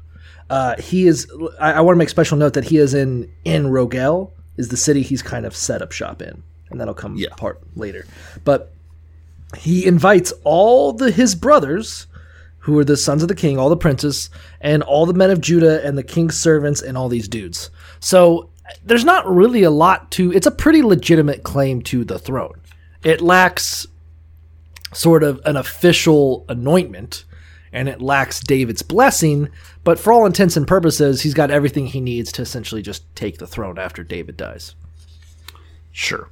[0.50, 1.28] Uh, he is.
[1.60, 4.78] I, I want to make special note that he is in in Rogel, is the
[4.78, 7.30] city he's kind of set up shop in, and that'll come Yeah.
[7.32, 8.06] apart later.
[8.44, 8.74] But
[9.58, 12.08] he invites all the his brothers
[12.60, 14.30] who are the sons of the king all the princes
[14.62, 18.50] and all the men of judah and the king's servants and all these dudes so
[18.86, 22.54] there's not really a lot to it's a pretty legitimate claim to the throne
[23.04, 23.88] it lacks
[24.94, 27.24] sort of an official anointment
[27.74, 29.50] and it lacks david's blessing
[29.84, 33.38] but for all intents and purposes he's got everything he needs to essentially just take
[33.38, 34.76] the throne after david dies
[35.92, 36.30] Sure.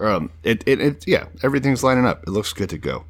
[0.00, 2.22] Um, it, it, it, yeah, everything's lining up.
[2.26, 3.04] It looks good to go.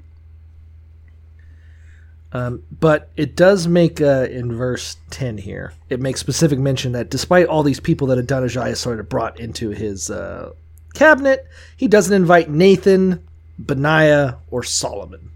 [2.80, 7.46] But it does make uh, in verse 10 here, it makes specific mention that despite
[7.46, 10.50] all these people that Adonijah has sort of brought into his uh,
[10.94, 13.24] cabinet, he doesn't invite Nathan,
[13.58, 15.30] Benaiah, or Solomon.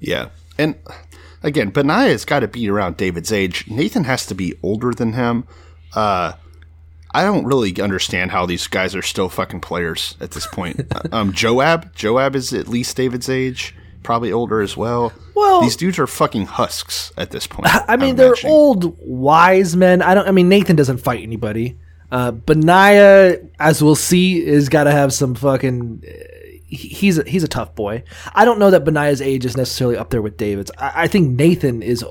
[0.00, 0.28] Yeah.
[0.58, 0.76] And
[1.42, 3.68] again, Benaiah's got to be around David's age.
[3.68, 5.44] Nathan has to be older than him.
[5.94, 6.32] Uh,
[7.12, 10.80] I don't really understand how these guys are still fucking players at this point.
[11.12, 15.12] um, Joab, Joab is at least David's age, probably older as well.
[15.34, 17.68] Well- these dudes are fucking husks at this point.
[17.88, 18.52] I mean, I'm they're imagining.
[18.52, 20.02] old, wise men.
[20.02, 20.26] I don't.
[20.26, 21.76] I mean, Nathan doesn't fight anybody.
[22.10, 26.04] Uh, Benaiah, as we'll see, is got to have some fucking.
[26.66, 28.02] He- He's a, he's a tough boy.
[28.34, 30.70] I don't know that Benaiah's age is necessarily up there with David's.
[30.78, 32.04] I, I think Nathan is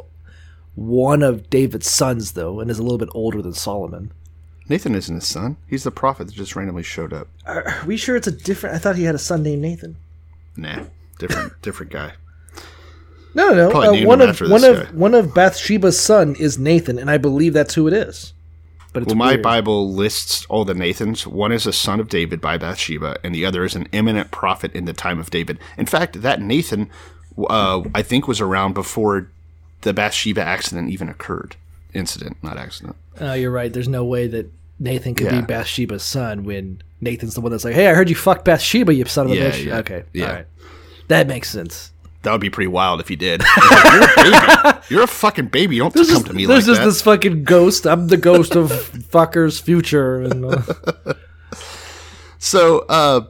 [0.76, 4.12] one of David's sons, though, and is a little bit older than Solomon.
[4.70, 5.58] Nathan isn't his son.
[5.68, 7.28] He's the prophet that just randomly showed up.
[7.46, 8.76] Are we sure it's a different?
[8.76, 9.98] I thought he had a son named Nathan.
[10.56, 10.86] Nah,
[11.20, 12.14] different, different guy.
[13.36, 13.82] No, no, no.
[13.82, 17.54] Uh, one of one this of one of Bathsheba's son is Nathan, and I believe
[17.54, 18.34] that's who it is.
[18.94, 19.42] But it's Well, my weird.
[19.42, 21.26] Bible lists all the Nathans.
[21.26, 24.72] One is a son of David by Bathsheba, and the other is an eminent prophet
[24.74, 25.58] in the time of David.
[25.78, 26.90] In fact, that Nathan,
[27.50, 29.30] uh, I think, was around before
[29.82, 31.56] the Bathsheba accident even occurred.
[31.94, 32.96] Incident, not accident.
[33.20, 33.72] Oh, you're right.
[33.74, 35.42] There's no way that Nathan could Yeah.
[35.42, 38.94] be Bathsheba's son when Nathan's the one that's like, "Hey, I heard you fucked Bathsheba,
[38.94, 40.26] you son of a Yeah, bitch." yeah, okay, yeah.
[40.28, 40.46] all right,
[41.08, 41.92] that makes sense.
[42.24, 43.42] That would be pretty wild if he did.
[43.42, 43.54] Like,
[43.94, 44.16] You're a
[44.64, 44.80] baby.
[44.90, 45.76] You're a fucking baby.
[45.76, 46.86] You Don't There's come just, to me there's like just that.
[46.86, 47.86] this fucking ghost.
[47.86, 50.22] I'm the ghost of fucker's future.
[50.22, 50.62] And, uh,
[52.40, 53.22] So uh,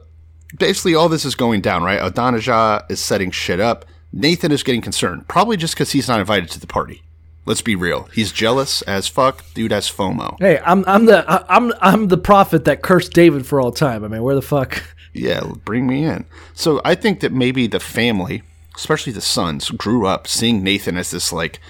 [0.58, 2.00] basically, all this is going down, right?
[2.02, 3.84] Adonijah is setting shit up.
[4.12, 7.02] Nathan is getting concerned, probably just because he's not invited to the party.
[7.46, 8.04] Let's be real.
[8.14, 9.44] He's jealous as fuck.
[9.54, 10.36] Dude has FOMO.
[10.40, 14.02] hey, I'm I'm the I- I'm I'm the prophet that cursed David for all time.
[14.04, 14.82] I mean, where the fuck?
[15.12, 16.24] Yeah, bring me in.
[16.54, 18.42] So I think that maybe the family,
[18.76, 21.60] especially the sons, grew up seeing Nathan as this like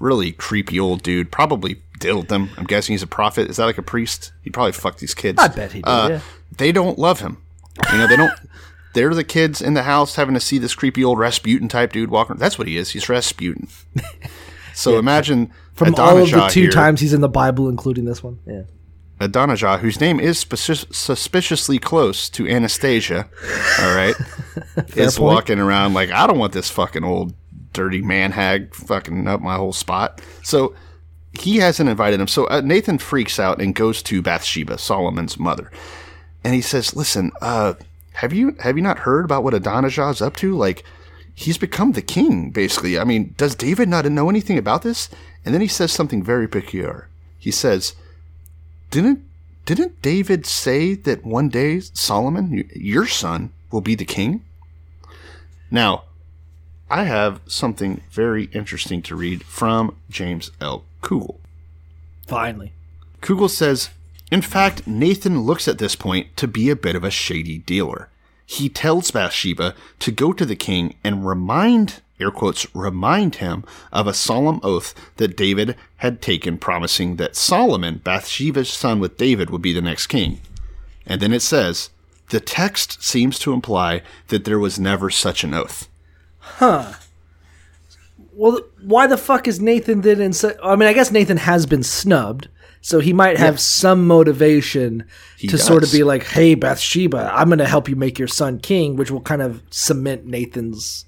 [0.00, 1.30] really creepy old dude.
[1.32, 2.50] Probably diddled them.
[2.56, 3.48] I'm guessing he's a prophet.
[3.50, 4.32] Is that like a priest?
[4.42, 5.38] He probably fucked these kids.
[5.40, 6.20] I bet he did, Uh, yeah.
[6.56, 7.38] They don't love him.
[7.92, 8.32] You know, they don't.
[8.94, 12.10] They're the kids in the house having to see this creepy old Rasputin type dude
[12.10, 12.36] walking.
[12.36, 12.90] That's what he is.
[12.90, 13.68] He's Rasputin.
[14.76, 18.24] So imagine From all of the two here- times he's in the Bible, including this
[18.24, 18.40] one.
[18.44, 18.62] Yeah.
[19.20, 23.28] Adonijah, whose name is speci- suspiciously close to Anastasia,
[23.80, 24.14] all right,
[24.96, 25.34] is point.
[25.34, 27.32] walking around like, I don't want this fucking old
[27.72, 30.20] dirty man hag fucking up my whole spot.
[30.42, 30.74] So
[31.32, 32.28] he hasn't invited him.
[32.28, 35.70] So uh, Nathan freaks out and goes to Bathsheba, Solomon's mother,
[36.42, 37.74] and he says, "Listen, uh,
[38.14, 40.56] have you have you not heard about what Adonijah's up to?
[40.56, 40.84] Like,
[41.34, 42.98] he's become the king, basically.
[42.98, 45.08] I mean, does David not know anything about this?"
[45.44, 47.08] And then he says something very peculiar.
[47.38, 47.94] He says,
[48.94, 49.24] "Didn't
[49.64, 54.44] didn't David say that one day Solomon, your son, will be the king?
[55.68, 56.04] Now,
[56.88, 60.84] I have something very interesting to read from James L.
[61.02, 61.38] Kugel.
[62.28, 62.72] Finally.
[63.20, 63.90] Kugel says,
[64.30, 68.10] in fact, Nathan looks at this point to be a bit of a shady dealer.
[68.46, 74.06] He tells Bathsheba to go to the king and remind, air quotes, remind him of
[74.06, 79.62] a solemn oath that David had taken promising that Solomon, Bathsheba's son with David, would
[79.62, 80.40] be the next king.
[81.06, 81.90] And then it says,
[82.30, 85.88] the text seems to imply that there was never such an oath.
[86.38, 86.94] Huh.
[88.32, 90.18] Well, why the fuck is Nathan then?
[90.18, 92.48] Insa- I mean, I guess Nathan has been snubbed,
[92.80, 95.04] so he might have some motivation
[95.38, 98.28] He to sort of be like, "Hey, Bathsheba, I'm going to help you make your
[98.28, 101.04] son king," which will kind of cement Nathan's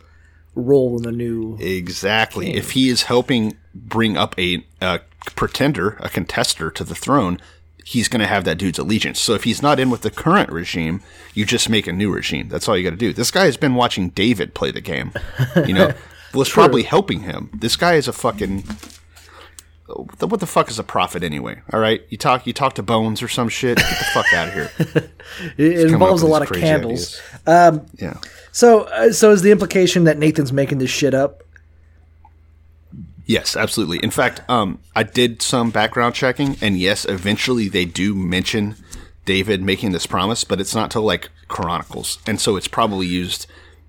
[0.56, 1.56] role in the new.
[1.60, 2.54] Exactly.
[2.54, 5.00] If he is helping bring up a, a
[5.36, 7.38] pretender, a contester to the throne,
[7.84, 9.20] he's going to have that dude's allegiance.
[9.20, 11.02] So if he's not in with the current regime,
[11.34, 12.48] you just make a new regime.
[12.48, 13.12] That's all you got to do.
[13.12, 15.12] This guy has been watching David play the game.
[15.54, 15.94] You know,
[16.34, 17.50] was probably helping him.
[17.54, 18.64] This guy is a fucking.
[19.88, 21.60] What the fuck is a prophet anyway?
[21.72, 23.78] All right, you talk you talk to bones or some shit.
[23.78, 24.70] Get the fuck out of here.
[25.58, 27.20] It come involves a lot of candles.
[27.46, 27.80] ideas.
[27.98, 28.16] yeah.
[28.52, 31.42] So, uh, so is the implication that Nathan's making this shit up?
[33.26, 33.98] Yes, absolutely.
[33.98, 38.76] In fact, um, I did some background checking, and yes, eventually they do mention
[39.24, 43.46] David making this promise, but it's not till like Chronicles, and so it's probably used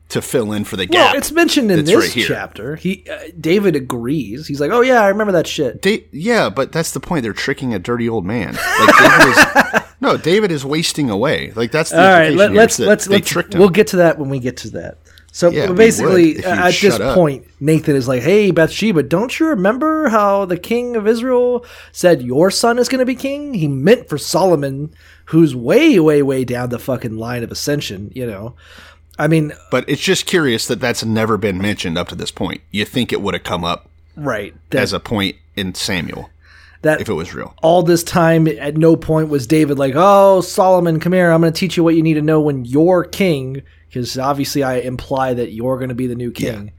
[0.09, 1.11] to fill in for the gap.
[1.13, 2.75] Well, it's mentioned in this right chapter.
[2.77, 4.47] He uh, David agrees.
[4.47, 7.23] He's like, "Oh yeah, I remember that shit." Da- yeah, but that's the point.
[7.23, 8.53] They're tricking a dirty old man.
[8.53, 11.51] Like David is, no, David is wasting away.
[11.55, 13.59] Like that's the All right, let, here, let's let's they let's tricked him.
[13.59, 14.99] we'll get to that when we get to that.
[15.33, 17.13] So Yeah, basically, would if you uh, at this up.
[17.13, 22.21] point, Nathan is like, "Hey, Bathsheba, don't you remember how the king of Israel said
[22.23, 23.53] your son is going to be king?
[23.53, 24.93] He meant for Solomon,
[25.25, 28.11] who's way, way, way down the fucking line of ascension.
[28.15, 28.55] You know,
[29.19, 32.61] I mean, but it's just curious that that's never been mentioned up to this point.
[32.71, 34.53] You think it would have come up right?
[34.69, 36.29] That, as a point in Samuel
[36.81, 37.55] that if it was real.
[37.61, 41.31] all this time, at no point was David like, "Oh, Solomon, come here.
[41.31, 44.63] I'm going to teach you what you need to know when you're king." Because obviously,
[44.63, 46.71] I imply that you're going to be the new king.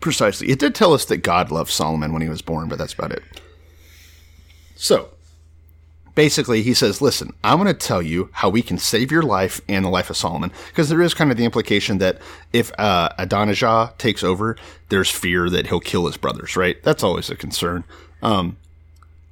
[0.00, 0.50] Precisely.
[0.50, 3.10] It did tell us that God loved Solomon when he was born, but that's about
[3.10, 3.22] it.
[4.76, 5.08] So,
[6.14, 9.60] basically, he says, Listen, I'm going to tell you how we can save your life
[9.68, 10.52] and the life of Solomon.
[10.68, 12.18] Because there is kind of the implication that
[12.52, 14.56] if uh, Adonijah takes over,
[14.88, 16.82] there's fear that he'll kill his brothers, right?
[16.82, 17.84] That's always a concern.
[18.22, 18.56] Um,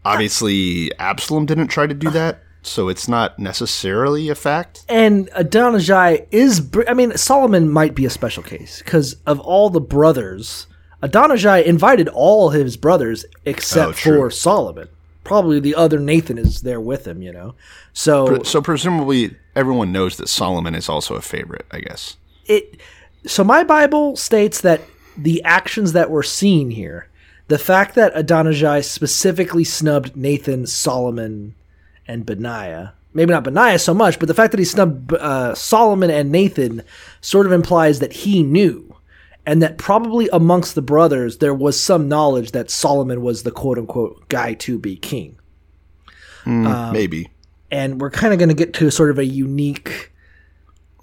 [0.04, 4.84] obviously, Absalom didn't try to do that, so it's not necessarily a fact.
[4.88, 9.80] And Adonijah is, I mean, Solomon might be a special case because of all the
[9.80, 10.66] brothers,
[11.00, 14.88] Adonijah invited all his brothers except Oh, for Solomon.
[15.24, 17.54] Probably the other Nathan is there with him, you know.
[17.92, 22.16] So So, presumably, everyone knows that Solomon is also a favorite, I guess.
[22.46, 22.80] it,
[23.24, 24.80] so my Bible states that
[25.16, 27.08] the actions that were seen here,
[27.48, 31.54] the fact that Adonijah specifically snubbed Nathan, Solomon,
[32.08, 32.94] and Benaiah.
[33.14, 36.82] Maybe not Benaiah so much, but the fact that he snubbed uh, Solomon and Nathan
[37.20, 38.91] sort of implies that he knew.
[39.44, 43.76] And that probably amongst the brothers, there was some knowledge that Solomon was the quote
[43.78, 45.36] unquote guy to be king.
[46.46, 47.30] Um, Maybe.
[47.70, 50.12] And we're kind of going to get to sort of a unique.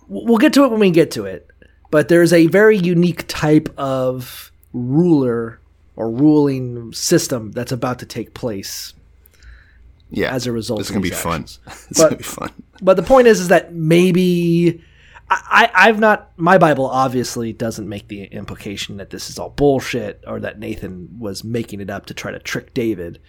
[0.08, 1.50] We'll get to it when we get to it.
[1.92, 5.60] But there's a very unique type of ruler
[5.96, 8.94] or ruling system that's about to take place
[10.12, 10.34] Yeah.
[10.34, 11.42] as a result It's gonna be these fun.
[11.44, 12.52] It's gonna be fun.
[12.82, 14.82] But the point is, is that maybe
[15.30, 16.32] I, I, I've not.
[16.38, 21.18] My Bible obviously doesn't make the implication that this is all bullshit or that Nathan
[21.20, 23.20] was making it up to try to trick David.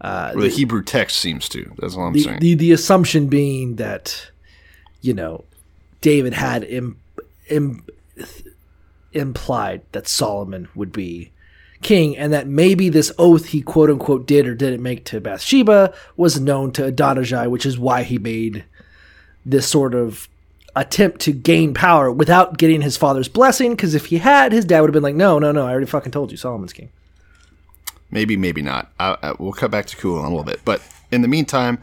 [0.00, 1.72] Uh, well, the Hebrew text seems to.
[1.78, 2.38] That's all I'm The, saying.
[2.40, 4.30] the the assumption being that
[5.00, 5.44] you know
[6.00, 6.98] David had Im,
[7.48, 7.84] im,
[9.12, 11.32] implied that Solomon would be
[11.82, 15.92] king, and that maybe this oath he quote unquote did or didn't make to Bathsheba
[16.16, 18.64] was known to Adonijah, which is why he made
[19.44, 20.28] this sort of
[20.76, 23.72] attempt to gain power without getting his father's blessing.
[23.72, 25.86] Because if he had, his dad would have been like, "No, no, no, I already
[25.86, 26.90] fucking told you, Solomon's king."
[28.10, 28.90] maybe, maybe not.
[28.98, 30.60] I, I, we'll cut back to Cool in a little bit.
[30.64, 31.78] But in the meantime,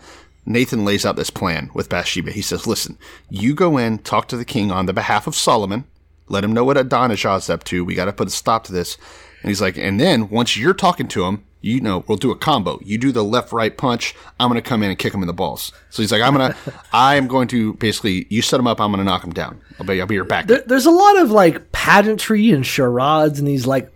[0.45, 2.31] Nathan lays out this plan with Bathsheba.
[2.31, 2.97] He says, Listen,
[3.29, 5.85] you go in, talk to the king on the behalf of Solomon,
[6.29, 7.85] let him know what Adonijah's up to.
[7.85, 8.97] We got to put a stop to this.
[9.41, 12.35] And he's like, And then once you're talking to him, You know, we'll do a
[12.35, 12.79] combo.
[12.83, 14.15] You do the left right punch.
[14.39, 15.71] I'm going to come in and kick him in the balls.
[15.89, 16.57] So he's like, I'm going to,
[16.93, 18.79] I'm going to basically, you set him up.
[18.79, 19.59] I'm going to knock him down.
[19.79, 20.47] I'll be, I'll be your back.
[20.47, 23.95] There, there's a lot of like pageantry and charades and these like,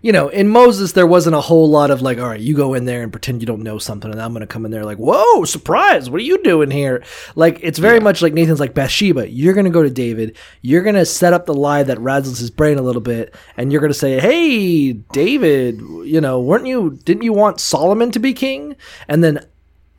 [0.00, 2.74] you know, in Moses there wasn't a whole lot of like, all right, you go
[2.74, 4.98] in there and pretend you don't know something, and I'm gonna come in there like,
[4.98, 7.04] whoa, surprise, what are you doing here?
[7.34, 9.30] Like it's very much like Nathan's like Bathsheba.
[9.30, 12.78] You're gonna go to David, you're gonna set up the lie that razzles his brain
[12.78, 16.98] a little bit, and you're gonna say, hey, David, you know, weren't you?
[17.04, 18.76] Didn't you want Solomon to be king?
[19.06, 19.46] And then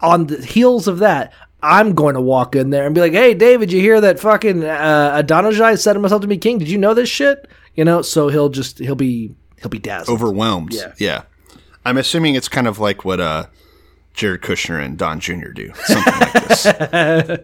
[0.02, 1.32] on the heels of that,
[1.66, 4.64] I'm going to walk in there and be like, "Hey, David, you hear that fucking
[4.64, 6.60] uh, Adonijah set himself to be king?
[6.60, 10.14] Did you know this shit?" You know, so he'll just he'll be he'll be dazzled.
[10.16, 10.74] overwhelmed.
[10.74, 10.94] Yeah.
[10.98, 11.24] Yeah.
[11.84, 13.48] I'm assuming it's kind of like what uh,
[14.14, 15.50] Jared Kushner and Don Jr.
[15.50, 15.72] do.
[15.76, 17.40] Something like this.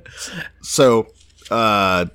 [0.61, 1.07] so,
[1.49, 2.05] uh,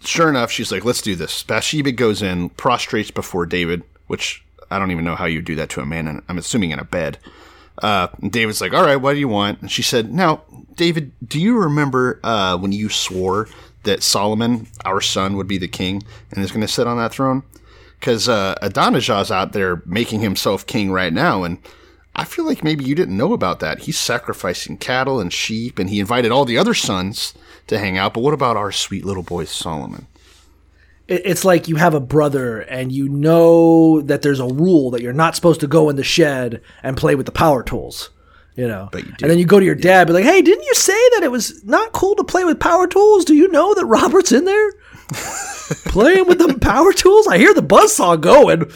[0.00, 1.42] sure enough, she's like, let's do this.
[1.42, 5.70] Bathsheba goes in, prostrates before David, which I don't even know how you do that
[5.70, 6.06] to a man.
[6.06, 7.18] And I'm assuming in a bed.
[7.82, 9.60] Uh, David's like, all right, what do you want?
[9.60, 10.42] And she said, now,
[10.74, 13.48] David, do you remember uh, when you swore
[13.84, 17.12] that Solomon, our son, would be the king and is going to sit on that
[17.12, 17.42] throne?
[18.00, 21.58] because uh, Adonijah's out there making himself king right now, and
[22.14, 23.80] I feel like maybe you didn't know about that.
[23.80, 27.34] He's sacrificing cattle and sheep, and he invited all the other sons
[27.66, 28.14] to hang out.
[28.14, 30.06] But what about our sweet little boy Solomon?
[31.08, 35.02] It- It's like you have a brother and you know that there's a rule that
[35.02, 38.10] you're not supposed to go in the shed and play with the power tools.
[38.56, 40.40] You know, But you and then you go to your dad, and be like, "Hey,
[40.40, 43.26] didn't you say that it was not cool to play with power tools?
[43.26, 44.72] Do you know that Robert's in there
[45.88, 47.26] playing with the power tools?
[47.26, 48.64] I hear the buzz saw going."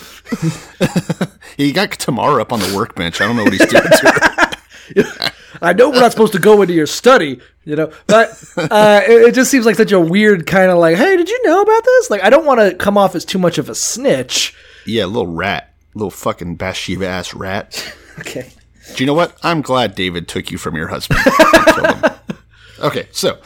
[1.56, 3.20] He got Tamara up on the workbench.
[3.20, 4.52] I don't know what he's doing to
[4.96, 5.30] her.
[5.62, 9.28] I know we're not supposed to go into your study, you know, but uh, it,
[9.28, 11.84] it just seems like such a weird kind of like, hey, did you know about
[11.84, 12.10] this?
[12.10, 14.54] Like, I don't want to come off as too much of a snitch.
[14.86, 17.94] Yeah, little rat, little fucking Bathsheba ass rat.
[18.18, 18.50] Okay.
[18.96, 19.34] Do you know what?
[19.42, 21.20] I'm glad David took you from your husband.
[21.24, 22.10] and killed him.
[22.80, 23.38] Okay, so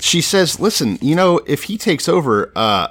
[0.00, 2.88] she says, "Listen, you know, if he takes over, uh,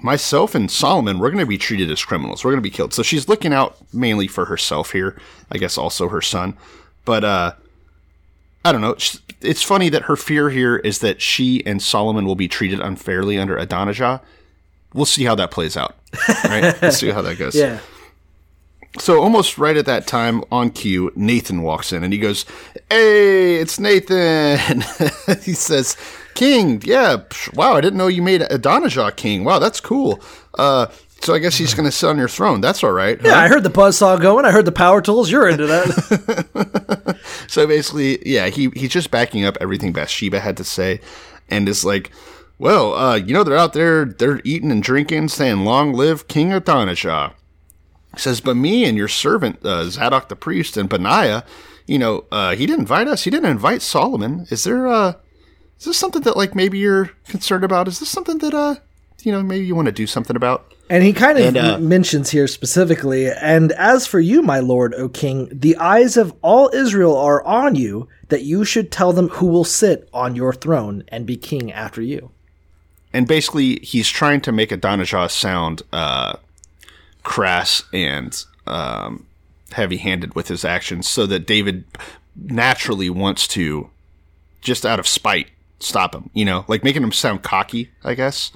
[0.00, 2.44] myself and Solomon, we're going to be treated as criminals.
[2.44, 5.16] We're going to be killed." So she's looking out mainly for herself here.
[5.50, 6.56] I guess also her son,
[7.04, 7.52] but uh,
[8.68, 8.96] I don't know.
[9.40, 13.38] It's funny that her fear here is that she and Solomon will be treated unfairly
[13.38, 14.20] under Adonijah.
[14.92, 15.96] We'll see how that plays out.
[16.44, 16.78] Right?
[16.82, 17.54] we'll see how that goes.
[17.54, 17.78] Yeah.
[18.98, 22.44] So almost right at that time on cue, Nathan walks in and he goes,
[22.90, 24.80] "Hey, it's Nathan."
[25.42, 25.96] he says,
[26.34, 27.18] "King, yeah,
[27.54, 29.44] wow, I didn't know you made Adonijah king.
[29.44, 30.20] Wow, that's cool.
[30.58, 30.86] Uh,
[31.20, 32.60] so I guess he's going to sit on your throne.
[32.60, 34.44] That's all right." Yeah, huh?" I heard the buzzsaw going.
[34.44, 35.30] I heard the power tools.
[35.30, 37.18] You're into that.
[37.48, 41.00] So basically, yeah, he he's just backing up everything Bathsheba had to say,
[41.48, 42.10] and is like,
[42.58, 46.52] "Well, uh, you know, they're out there, they're eating and drinking, saying, "Long live King
[46.52, 47.34] Adonijah."
[48.14, 51.44] He says, "But me and your servant uh, Zadok the priest and Benaiah,
[51.86, 53.24] you know, uh, he didn't invite us.
[53.24, 54.46] He didn't invite Solomon.
[54.50, 55.14] Is there uh,
[55.78, 57.88] is this something that like maybe you're concerned about?
[57.88, 58.76] Is this something that uh,
[59.22, 61.78] you know, maybe you want to do something about?" and he kind of And, uh,
[61.78, 66.70] mentions here specifically, and as for you, my lord, O king, the eyes of all
[66.72, 71.04] Israel are on you, that you should tell them who will sit on your throne
[71.08, 72.30] and be king after you.
[73.12, 76.36] and basically he's trying to make Adonijah sound uh,
[77.22, 79.26] crass and um,
[79.72, 81.84] heavy-handed with his actions, so that David
[82.36, 83.88] naturally wants to,
[84.60, 85.48] just out of spite,
[85.80, 86.30] stop him.
[86.34, 88.52] You know, like making him sound cocky, I guess.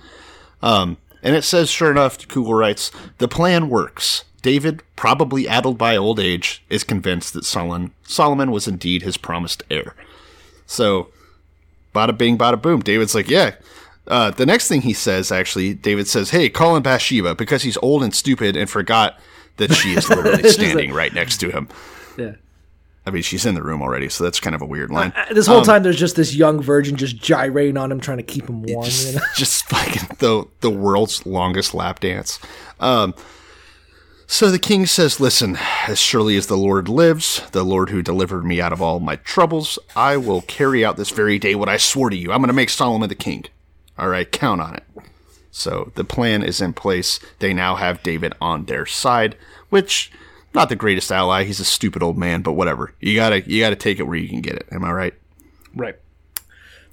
[0.62, 4.24] Um, and it says, sure enough, Kugel writes, the plan works.
[4.42, 9.62] David, probably addled by old age, is convinced that Solomon, Solomon was indeed his promised
[9.70, 9.94] heir.
[10.66, 11.08] So,
[11.94, 12.80] bada bing, bada boom.
[12.80, 13.54] David's like, yeah.
[14.08, 17.76] Uh, the next thing he says, actually, David says, hey, call him Bathsheba because he's
[17.78, 19.18] old and stupid and forgot
[19.58, 21.68] that she is literally standing right next to him.
[22.18, 22.34] Yeah.
[23.04, 25.12] I mean, she's in the room already, so that's kind of a weird line.
[25.16, 28.22] Uh, This whole time, there's just this young virgin just gyrating on him, trying to
[28.22, 28.86] keep him warm.
[28.90, 29.20] You know?
[29.36, 32.38] just fucking the the world's longest lap dance.
[32.78, 33.14] Um,
[34.28, 38.44] so the king says, "Listen, as surely as the Lord lives, the Lord who delivered
[38.44, 41.78] me out of all my troubles, I will carry out this very day what I
[41.78, 42.30] swore to you.
[42.30, 43.44] I'm going to make Solomon the king.
[43.98, 44.84] All right, count on it."
[45.50, 47.18] So the plan is in place.
[47.40, 49.36] They now have David on their side,
[49.70, 50.10] which
[50.54, 51.44] not the greatest ally.
[51.44, 52.94] He's a stupid old man, but whatever.
[53.00, 54.66] You gotta you gotta take it where you can get it.
[54.70, 55.14] Am I right?
[55.74, 55.96] Right.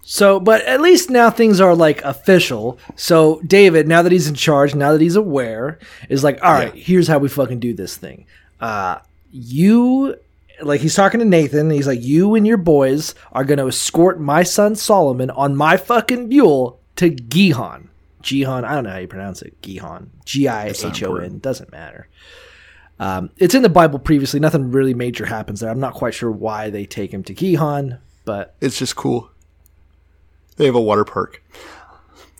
[0.02, 2.80] So, but at least now things are like official.
[2.96, 5.78] So, David, now that he's in charge, now that he's aware,
[6.10, 6.82] is like, all right, Yeah.
[6.84, 8.26] here's how we fucking do this thing.
[8.60, 9.00] Uh,
[9.32, 10.16] you,
[10.64, 11.70] like, he's talking to Nathan.
[11.70, 15.78] He's like, you and your boys are going to escort my son Solomon on my
[15.78, 17.90] fucking mule to Gihon.
[18.24, 19.62] Gihon, I don't know how you pronounce it.
[19.62, 20.10] Gihon.
[20.26, 21.38] G I H O N.
[21.38, 22.08] Doesn't matter.
[23.00, 24.40] Um, it's in the Bible previously.
[24.40, 25.70] Nothing really major happens there.
[25.70, 29.30] I'm not quite sure why they take him to Gihon, but It's just cool.
[30.58, 31.42] They have a water park.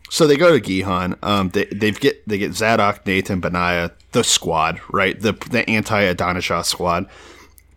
[0.10, 1.16] So they go to Gihon.
[1.24, 5.20] Um, they they get they get Zadok, Nathan, Benaiah, the squad, right?
[5.20, 7.08] The the anti Adonijah squad.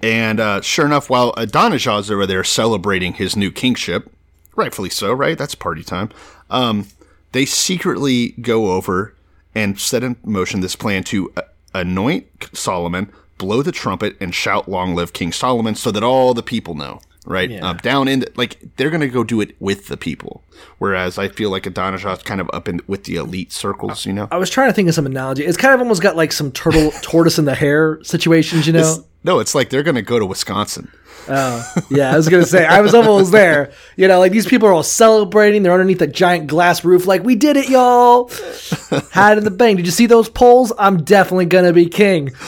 [0.00, 4.10] And uh, sure enough, while Adonijah's over there celebrating his new kingship,
[4.56, 5.38] rightfully so, right?
[5.38, 6.10] That's party time.
[6.50, 6.88] Um,
[7.30, 9.14] they secretly go over
[9.54, 11.42] and set in motion this plan to uh,
[11.74, 16.42] anoint Solomon, blow the trumpet, and shout, "Long live King Solomon!" so that all the
[16.42, 17.00] people know.
[17.24, 17.68] Right Yeah.
[17.70, 20.42] uh, down in the, like they're gonna go do it with the people,
[20.78, 24.26] whereas I feel like Adonijah's kind of up in with the elite circles, you know.
[24.32, 25.44] I was trying to think of some analogy.
[25.44, 28.78] It's kind of almost got like some turtle tortoise in the hare situations, you know?
[28.80, 30.90] It's- no, it's like they're gonna go to Wisconsin.
[31.28, 33.70] Oh yeah, I was gonna say I was almost there.
[33.94, 35.62] You know, like these people are all celebrating.
[35.62, 38.28] They're underneath a giant glass roof, like we did it, y'all.
[39.12, 39.76] Had in the bank.
[39.76, 40.72] Did you see those polls?
[40.76, 42.32] I'm definitely gonna be king.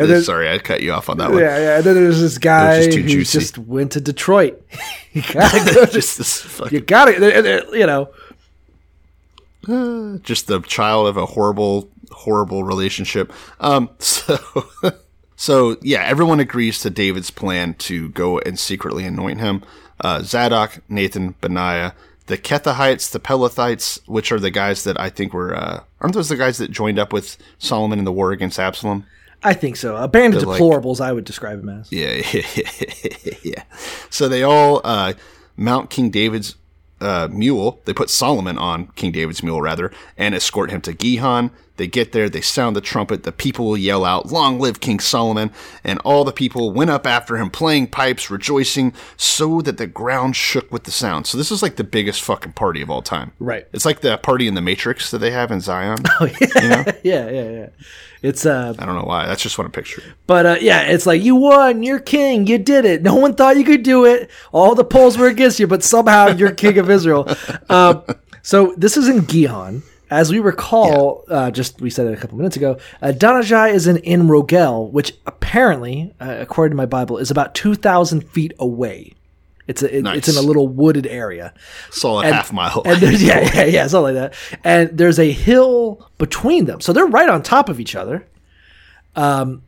[0.00, 1.40] and then, Sorry, I cut you off on that one.
[1.40, 1.76] yeah, yeah.
[1.78, 3.38] And then there's this guy just who juicy.
[3.38, 4.62] just went to Detroit.
[5.12, 5.84] you gotta go.
[5.86, 7.18] just this fucking you gotta.
[7.20, 8.08] they're- they're- You know.
[10.22, 13.32] just the child of a horrible, horrible relationship.
[13.60, 14.38] Um, so,
[15.36, 19.62] so yeah, everyone agrees to David's plan to go and secretly anoint him.
[20.00, 21.92] Uh, Zadok, Nathan, Benaiah,
[22.26, 26.30] the Kerethites, the Pelethites, which are the guys that I think were, uh, aren't those
[26.30, 29.04] the guys that joined up with Solomon in the war against Absalom?
[29.42, 29.96] I think so.
[29.96, 31.90] A band of They're like- deplorables, I would describe him as.
[31.92, 32.22] Yeah,
[33.42, 33.62] yeah.
[34.10, 35.14] So they all uh,
[35.56, 36.56] mount King David's
[37.00, 37.80] uh, mule.
[37.86, 41.50] They put Solomon on King David's mule, rather, and escort him to Gihon.
[41.80, 43.22] They get there, they sound the trumpet.
[43.22, 45.50] The people will yell out, "Long live King Solomon!"
[45.82, 50.36] And all the people went up after him, playing pipes, rejoicing, so that the ground
[50.36, 51.26] shook with the sound.
[51.26, 53.32] So this is like the biggest fucking party of all time.
[53.38, 53.66] Right.
[53.72, 56.00] It's like the party in the Matrix that they have in Zion.
[56.20, 56.26] Oh
[56.62, 57.68] yeah, yeah, yeah.
[58.20, 59.26] It's uh, I don't know why.
[59.26, 60.02] That's just what I picture.
[60.26, 63.00] But uh, yeah, it's like you won, you're king, you did it.
[63.00, 64.30] No one thought you could do it.
[64.52, 67.26] All the polls were against you, but somehow you're king of Israel.
[67.70, 68.02] Uh,
[68.42, 69.82] so this is in Gihon.
[70.10, 73.98] As we recall, uh, just we said it a couple minutes ago, Adonijah is in
[73.98, 79.14] En Rogel, which apparently, uh, according to my Bible, is about two thousand feet away.
[79.68, 81.54] It's a, it- it's in a little wooded area.
[81.92, 82.82] Solid And- half mile.
[82.84, 84.58] And yeah, yeah, yeah, something like that.
[84.64, 86.80] And there's a hill between them.
[86.80, 88.26] So they're right on top of each other.
[89.14, 89.62] Um,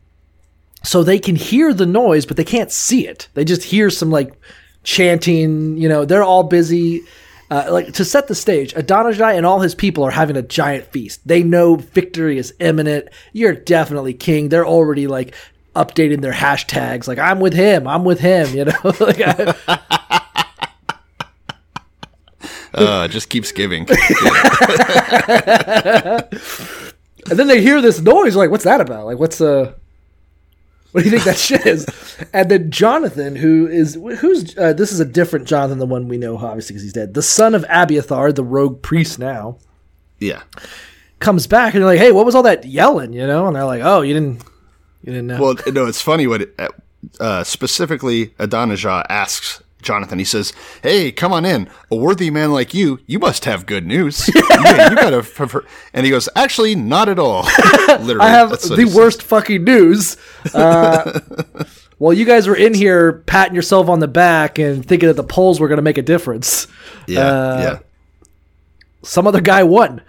[0.82, 3.28] so they can hear the noise, but they can't see it.
[3.34, 4.34] They just hear some like
[4.82, 7.02] chanting, you know, they're all busy.
[7.52, 10.86] Uh, like to set the stage, Adonijah and all his people are having a giant
[10.86, 11.20] feast.
[11.28, 13.10] They know victory is imminent.
[13.34, 14.48] You're definitely king.
[14.48, 15.34] They're already like
[15.76, 17.06] updating their hashtags.
[17.06, 17.86] Like I'm with him.
[17.86, 18.56] I'm with him.
[18.56, 19.54] You know, like I,
[22.72, 23.86] uh, just keeps giving.
[27.28, 29.04] And then they hear this noise, like, what's that about?
[29.04, 29.74] Like, what's uh
[30.92, 31.86] what do you think that shit is?
[32.32, 36.08] And then Jonathan, who is who's uh, this is a different Jonathan, than the one
[36.08, 37.14] we know, obviously, because he's dead.
[37.14, 39.58] The son of Abiathar, the rogue priest now,
[40.18, 40.42] yeah.
[41.18, 43.64] comes back and they're like, "Hey, what was all that yelling?" You know, and they're
[43.64, 44.44] like, "Oh, you didn't,
[45.02, 46.56] you didn't know." Well, no, it's funny what it,
[47.18, 50.18] uh, specifically Adonijah asks Jonathan.
[50.18, 50.52] He says,
[50.82, 51.68] "Hey, come on in.
[51.90, 54.30] A worthy man like you, you must have good news.
[54.34, 57.42] yeah, you gotta." have heard-" And he goes, "Actually, not at all.
[57.88, 58.94] Literally, I have the says.
[58.94, 60.16] worst fucking news.
[60.54, 61.20] Uh,
[61.98, 65.22] well, you guys were in here patting yourself on the back and thinking that the
[65.22, 66.66] polls were going to make a difference.
[67.06, 67.78] Yeah, uh, yeah,
[69.02, 70.02] Some other guy won.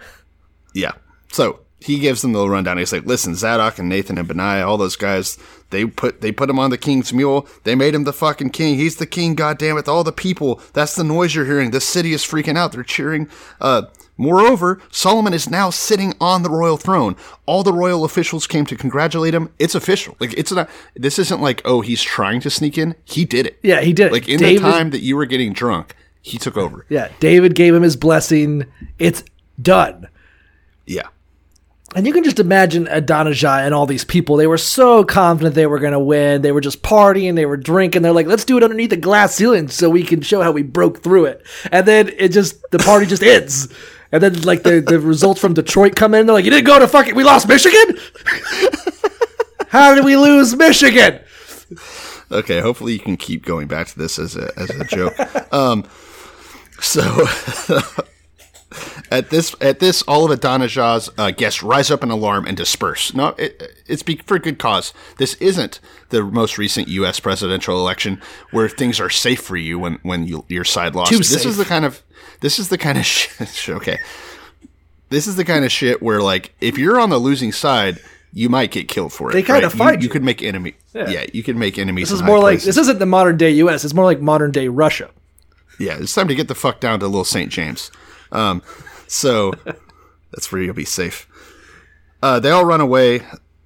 [0.74, 0.92] yeah.
[1.32, 2.78] So he gives them the little rundown.
[2.78, 5.36] He's like, "Listen, Zadok and Nathan and Benaiah, all those guys,
[5.70, 7.46] they put they put him on the king's mule.
[7.64, 8.76] They made him the fucking king.
[8.76, 9.34] He's the king.
[9.34, 9.88] God damn it!
[9.88, 10.60] All the people.
[10.72, 11.72] That's the noise you're hearing.
[11.72, 12.72] The city is freaking out.
[12.72, 13.28] They're cheering.
[13.60, 13.82] Uh,
[14.16, 17.16] moreover, Solomon is now sitting on the royal throne.
[17.44, 19.50] All the royal officials came to congratulate him.
[19.58, 20.16] It's official.
[20.20, 20.70] Like it's not.
[20.96, 22.94] This isn't like oh he's trying to sneak in.
[23.04, 23.58] He did it.
[23.62, 24.12] Yeah, he did it.
[24.12, 26.86] Like in David- the time that you were getting drunk, he took over.
[26.88, 28.64] Yeah, David gave him his blessing.
[28.98, 29.22] It's
[29.60, 30.08] done.
[30.86, 31.08] Yeah.
[31.94, 34.36] And you can just imagine Adonijah and all these people.
[34.36, 36.42] They were so confident they were going to win.
[36.42, 37.36] They were just partying.
[37.36, 38.02] They were drinking.
[38.02, 40.62] They're like, let's do it underneath the glass ceiling so we can show how we
[40.62, 41.46] broke through it.
[41.70, 43.72] And then it just, the party just ends.
[44.10, 46.26] And then, like, the, the results from Detroit come in.
[46.26, 47.96] They're like, you didn't go to fucking, we lost Michigan?
[49.68, 51.20] how did we lose Michigan?
[52.30, 55.14] Okay, hopefully you can keep going back to this as a as a joke.
[55.52, 55.84] um,
[56.80, 57.02] so
[59.10, 63.14] at this at this, all of Adonijah's uh, guests rise up in alarm and disperse.
[63.14, 64.92] No, it, it's be, for good cause.
[65.18, 67.20] This isn't the most recent U.S.
[67.20, 68.20] presidential election
[68.50, 71.10] where things are safe for you when when you, your side lost.
[71.10, 71.46] Too this safe.
[71.46, 72.02] is the kind of
[72.40, 73.68] this is the kind of shit.
[73.68, 73.98] Okay,
[75.10, 78.00] this is the kind of shit where like if you're on the losing side
[78.36, 79.32] you might get killed for it.
[79.32, 79.72] They kinda right?
[79.72, 80.06] find you.
[80.06, 80.10] you.
[80.10, 80.74] could make enemy.
[80.92, 81.24] Yeah.
[81.32, 82.10] you can make enemies.
[82.10, 82.74] This is more like places.
[82.74, 83.84] this isn't the modern day U.S.
[83.84, 85.10] It's more like modern day Russia.
[85.78, 87.50] Yeah, it's time to get the fuck down to Little St.
[87.50, 87.90] James.
[88.32, 88.62] Um,
[89.06, 89.52] so
[90.32, 91.28] that's where you'll be safe.
[92.22, 93.22] Uh, they all run away,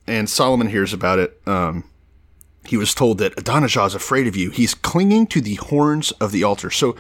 [0.07, 1.41] and Solomon hears about it.
[1.47, 1.85] Um,
[2.67, 4.51] he was told that Adonijah is afraid of you.
[4.51, 6.71] He's clinging to the horns of the altar.
[6.71, 6.97] So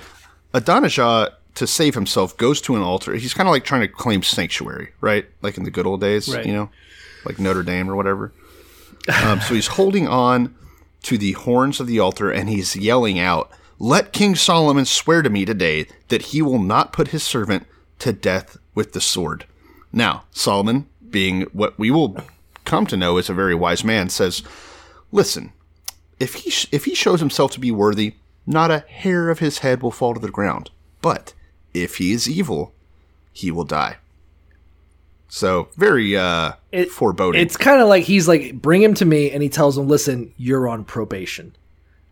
[0.54, 3.14] Adonijah, to save himself, goes to an altar.
[3.14, 5.26] He's kind of like trying to claim sanctuary, right?
[5.42, 6.46] Like in the good old days, Right.
[6.46, 6.70] you know,
[7.24, 8.32] like Notre Dame or whatever.
[9.24, 10.54] Um, so he's holding on
[11.02, 15.30] to the horns of the altar and he's yelling out, Let King Solomon swear to
[15.30, 17.66] me today that he will not put his servant
[18.00, 19.44] to death with the sword.
[19.92, 22.16] Now, Solomon, being what we will
[22.64, 24.42] come to know as a very wise man, says,
[25.12, 25.52] Listen,
[26.20, 28.14] if he, sh- if he shows himself to be worthy,
[28.46, 30.70] not a hair of his head will fall to the ground.
[31.00, 31.32] But
[31.72, 32.72] if he is evil,
[33.32, 33.96] he will die.
[35.28, 37.40] So, very uh, It- foreboding.
[37.40, 40.32] It's kind of like he's like, bring him to me, and he tells him, listen,
[40.36, 41.54] you're on probation.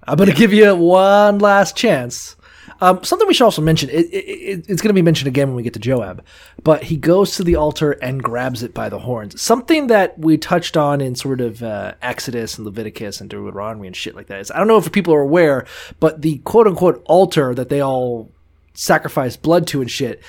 [0.07, 2.37] I'm going to give you one last chance.
[2.81, 3.89] Um, something we should also mention.
[3.91, 6.25] It, it, it, it's going to be mentioned again when we get to Joab,
[6.63, 9.41] but he goes to the altar and grabs it by the horns.
[9.41, 13.97] Something that we touched on in sort of uh, Exodus and Leviticus and Deuteronomy and
[13.97, 14.41] shit like that.
[14.41, 15.67] Is I don't know if people are aware,
[16.01, 18.31] but the quote unquote altar that they all
[18.79, 20.23] sacrifice blood to and shit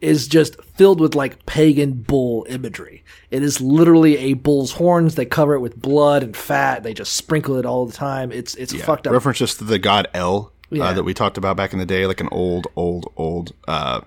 [0.00, 3.04] is just filled with like pagan bull imagery.
[3.30, 5.14] It is literally a bull's horns.
[5.14, 6.82] They cover it with blood and fat.
[6.82, 8.32] They just sprinkle it all the time.
[8.32, 8.84] It's it's Yeah.
[8.84, 9.12] fucked up.
[9.12, 10.86] References to the god El Yeah.
[10.86, 14.00] uh, that we talked about back in the day, like an old, old, old uh,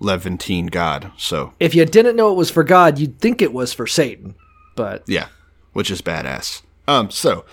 [0.00, 1.12] Levantine god.
[1.16, 4.34] So if you didn't know it was for God, you'd think it was for Satan.
[4.76, 5.26] But yeah,
[5.72, 6.62] which is badass.
[6.88, 7.44] Um, so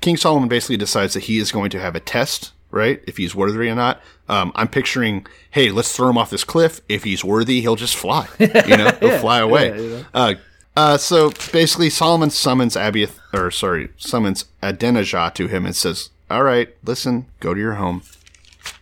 [0.00, 3.02] King Solomon basically decides that he is going to have a test, right?
[3.06, 4.00] If he's worthy or not.
[4.28, 6.80] Um, I'm picturing, hey, let's throw him off this cliff.
[6.88, 8.28] If he's worthy, he'll just fly.
[8.38, 9.68] You know, he'll fly away.
[9.68, 10.04] yeah, you know.
[10.14, 10.34] Uh,
[10.76, 16.44] uh, so basically, Solomon summons Abiath, or sorry, summons Adonijah to him and says, "All
[16.44, 18.02] right, listen, go to your home."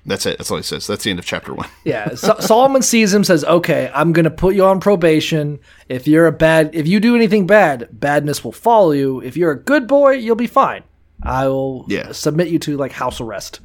[0.04, 0.36] That's it.
[0.38, 0.86] That's all he says.
[0.86, 1.68] That's the end of chapter one.
[1.84, 5.58] yeah, so- Solomon sees him, says, "Okay, I'm going to put you on probation.
[5.88, 9.20] If you're a bad, if you do anything bad, badness will follow you.
[9.22, 10.82] If you're a good boy, you'll be fine.
[11.22, 12.12] I will Yeah.
[12.12, 13.60] submit you to like house arrest."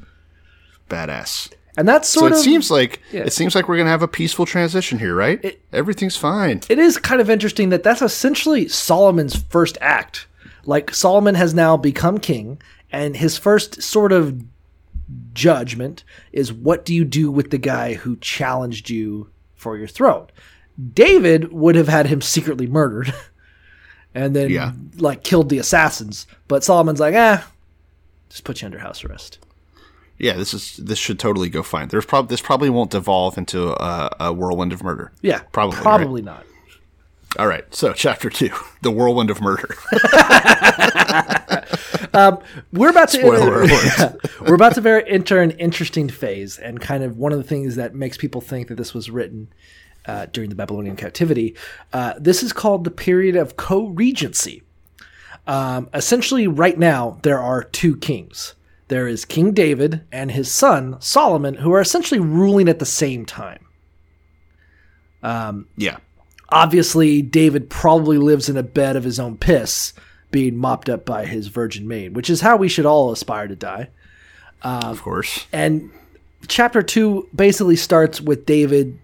[0.92, 1.52] Badass.
[1.76, 3.22] And that's So sort it of seems like yeah.
[3.22, 5.58] it seems like we're gonna have a peaceful transition here, right?
[5.72, 6.60] Everything's fine.
[6.68, 10.26] it is kind of interesting that that's essentially Solomon's first act.
[10.66, 12.60] Like Solomon has now become king,
[12.92, 14.44] and his first sort of
[15.32, 20.26] judgment is what do you do with the guy who challenged you for your throne?
[20.94, 23.12] David would have had him secretly murdered
[24.14, 24.72] and then Yeah.
[24.96, 26.26] like killed the assassins.
[26.48, 27.46] But Solomon's like, ah,
[28.28, 29.38] just put you under house arrest.
[30.22, 31.88] Yeah, this is this should totally go fine.
[31.88, 35.10] There's prob this probably won't devolve into a, a whirlwind of murder.
[35.20, 35.82] Yeah, Probably, right?
[35.82, 36.46] Probably not.
[37.40, 38.50] All right, so chapter two,
[38.82, 39.74] the whirlwind of murder.
[42.72, 43.64] we're about to Spoiler.
[43.66, 44.12] Yeah.
[44.42, 47.74] we're about to very enter an interesting phase and kind of one of the things
[47.74, 49.48] that makes people think that this was written
[50.06, 51.56] uh, during the babylonian captivity
[51.92, 54.62] uh, this is called the period of co-regency
[55.46, 58.54] um, essentially right now there are two kings
[58.92, 63.24] there is king david and his son solomon who are essentially ruling at the same
[63.24, 63.66] time
[65.22, 65.98] um, yeah,
[66.48, 69.92] obviously David probably lives in a bed of his own piss,
[70.30, 73.56] being mopped up by his virgin maid, which is how we should all aspire to
[73.56, 73.88] die.
[74.62, 75.46] of course.
[75.52, 75.90] And
[76.48, 78.98] chapter two basically starts with David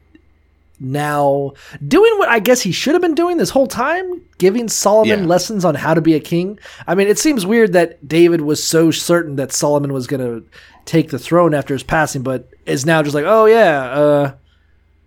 [0.80, 1.52] now
[1.86, 5.26] doing what I guess he should have been doing this whole time, giving Solomon Yeah.
[5.26, 6.58] lessons on how to be a king.
[6.86, 10.44] I mean, it seems weird that David was so certain that Solomon was going to
[10.84, 14.34] take the throne after his passing, but is now just like, oh yeah, uh, you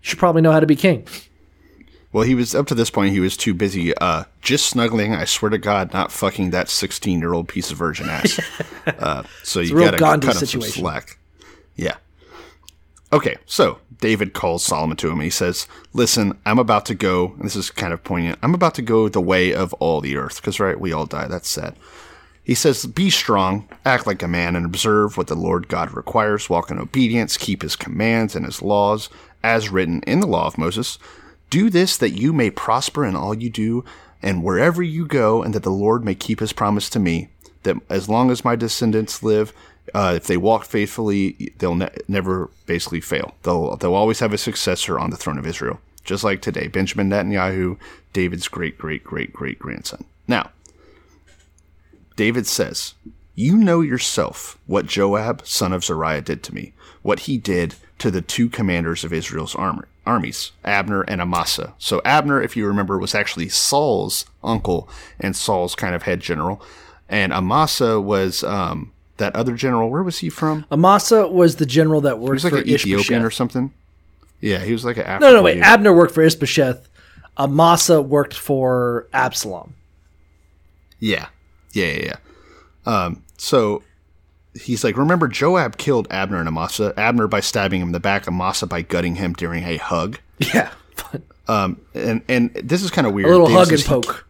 [0.01, 1.07] should probably know how to be king.
[2.13, 3.13] Well, he was up to this point.
[3.13, 5.15] He was too busy, uh, just snuggling.
[5.15, 8.37] I swear to God, not fucking that sixteen-year-old piece of virgin ass.
[8.87, 11.17] uh, so you gotta Gandhi cut him some slack.
[11.77, 11.95] Yeah.
[13.13, 15.15] Okay, so David calls Solomon to him.
[15.15, 17.33] and He says, "Listen, I'm about to go.
[17.37, 18.39] And this is kind of poignant.
[18.41, 21.27] I'm about to go the way of all the earth, because right, we all die.
[21.27, 21.75] That's sad."
[22.43, 26.49] He says, Be strong, act like a man, and observe what the Lord God requires.
[26.49, 29.09] Walk in obedience, keep his commands and his laws,
[29.43, 30.97] as written in the law of Moses.
[31.49, 33.85] Do this that you may prosper in all you do,
[34.21, 37.29] and wherever you go, and that the Lord may keep his promise to me,
[37.63, 39.53] that as long as my descendants live,
[39.93, 43.35] uh, if they walk faithfully, they'll ne- never basically fail.
[43.43, 45.79] They'll, they'll always have a successor on the throne of Israel.
[46.03, 47.77] Just like today, Benjamin Netanyahu,
[48.13, 50.03] David's great, great, great, great grandson.
[50.27, 50.51] Now,
[52.15, 52.95] David says,
[53.35, 58.09] You know yourself what Joab, son of Zeruiah, did to me, what he did to
[58.09, 61.73] the two commanders of Israel's armor, armies, Abner and Amasa.
[61.77, 64.89] So Abner, if you remember, was actually Saul's uncle
[65.19, 66.61] and Saul's kind of head general,
[67.07, 68.90] and Amasa was um,
[69.21, 69.89] that other general.
[69.89, 70.65] Where was he from?
[70.71, 73.23] Amasa was the general that He worked was like for an Ethiopian Ishbosheth.
[73.25, 73.73] or something.
[74.41, 75.33] Yeah, he was like an No, African.
[75.35, 75.53] no, wait.
[75.55, 75.63] dude.
[75.63, 76.87] Abner worked for Ishbosheth.
[77.37, 79.73] Amasa worked for Absalom.
[80.99, 81.27] Yeah.
[81.73, 82.15] Yeah, yeah, yeah.
[82.85, 83.83] Um, so
[84.53, 86.93] he's like, remember, Joab killed Abner and Amasa.
[86.97, 90.19] Abner by stabbing him in the back, Amasa by gutting him during a hug.
[90.53, 90.71] Yeah.
[91.47, 93.27] Um, and and this is kind of weird.
[93.29, 94.27] A little Dave hug and says he- poke.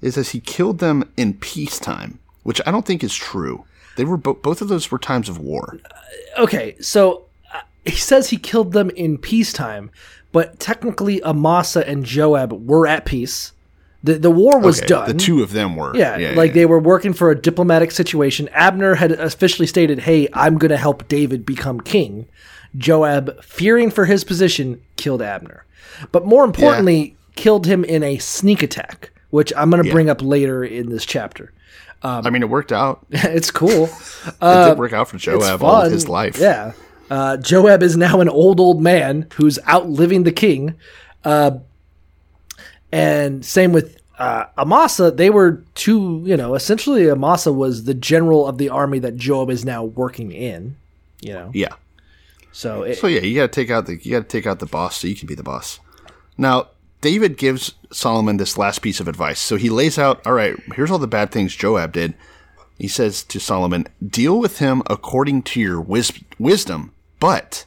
[0.00, 3.64] It says he killed them in peacetime, which I don't think is true.
[3.98, 5.76] They were bo- both of those were times of war.
[6.38, 9.90] Okay, so uh, he says he killed them in peacetime,
[10.32, 13.52] but technically Amasa and Joab were at peace.
[14.04, 15.08] The the war was Okay, done.
[15.08, 15.94] The two of them were.
[15.96, 18.48] Yeah, like they were working for a diplomatic situation.
[18.52, 22.26] Abner had officially stated, "Hey, I'm going to help David become king."
[22.76, 25.64] Joab, fearing for his position, killed Abner.
[26.12, 29.94] But more importantly, killed him in a sneak attack, which I'm going to Yeah.
[29.94, 31.52] bring up later in this chapter.
[32.02, 33.04] I mean, it worked out.
[33.10, 33.84] It's cool.
[34.26, 36.38] It did work out for Joab all of his life.
[36.38, 36.72] Yeah.
[37.10, 40.74] Uh, Joab is now an old, old man who's outliving the king.
[41.24, 41.58] Uh,
[42.92, 45.10] and same with uh, Amasa.
[45.10, 49.50] They were two, you know, essentially Amasa was the general of the army that Joab
[49.50, 50.76] is now working in,
[51.20, 51.50] you know.
[51.54, 51.74] Yeah.
[52.52, 54.58] So, it, So yeah, you got to take out the you got to take out
[54.58, 55.80] the boss so you can be the boss.
[56.36, 56.68] Now,
[57.00, 59.38] David gives Solomon this last piece of advice.
[59.38, 62.14] So he lays out, all right, here's all the bad things Joab did.
[62.78, 67.66] He says to Solomon, "Deal with him according to your wis- wisdom, but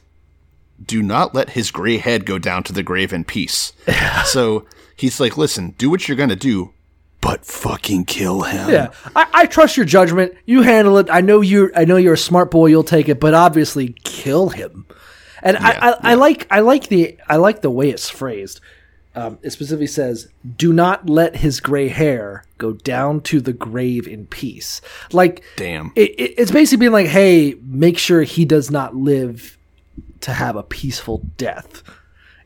[0.84, 3.74] do not let his gray head go down to the grave in peace."
[4.24, 4.66] so
[4.96, 6.72] he's like, "Listen, do what you're going to do,
[7.20, 10.32] but fucking kill him." yeah, I, I trust your judgment.
[10.46, 11.08] You handle it.
[11.10, 11.70] I know you.
[11.76, 12.68] I know you're a smart boy.
[12.68, 13.20] You'll take it.
[13.20, 14.86] But obviously, kill him.
[15.42, 16.46] And I, I, I like.
[16.50, 17.18] I like the.
[17.28, 18.62] I like the way it's phrased.
[19.14, 24.08] Um, it specifically says, "Do not let his gray hair go down to the grave
[24.08, 24.80] in peace."
[25.12, 25.92] Like, Damn.
[25.94, 29.58] it, it, it's basically being like, "Hey, make sure he does not live
[30.22, 31.82] to have a peaceful death."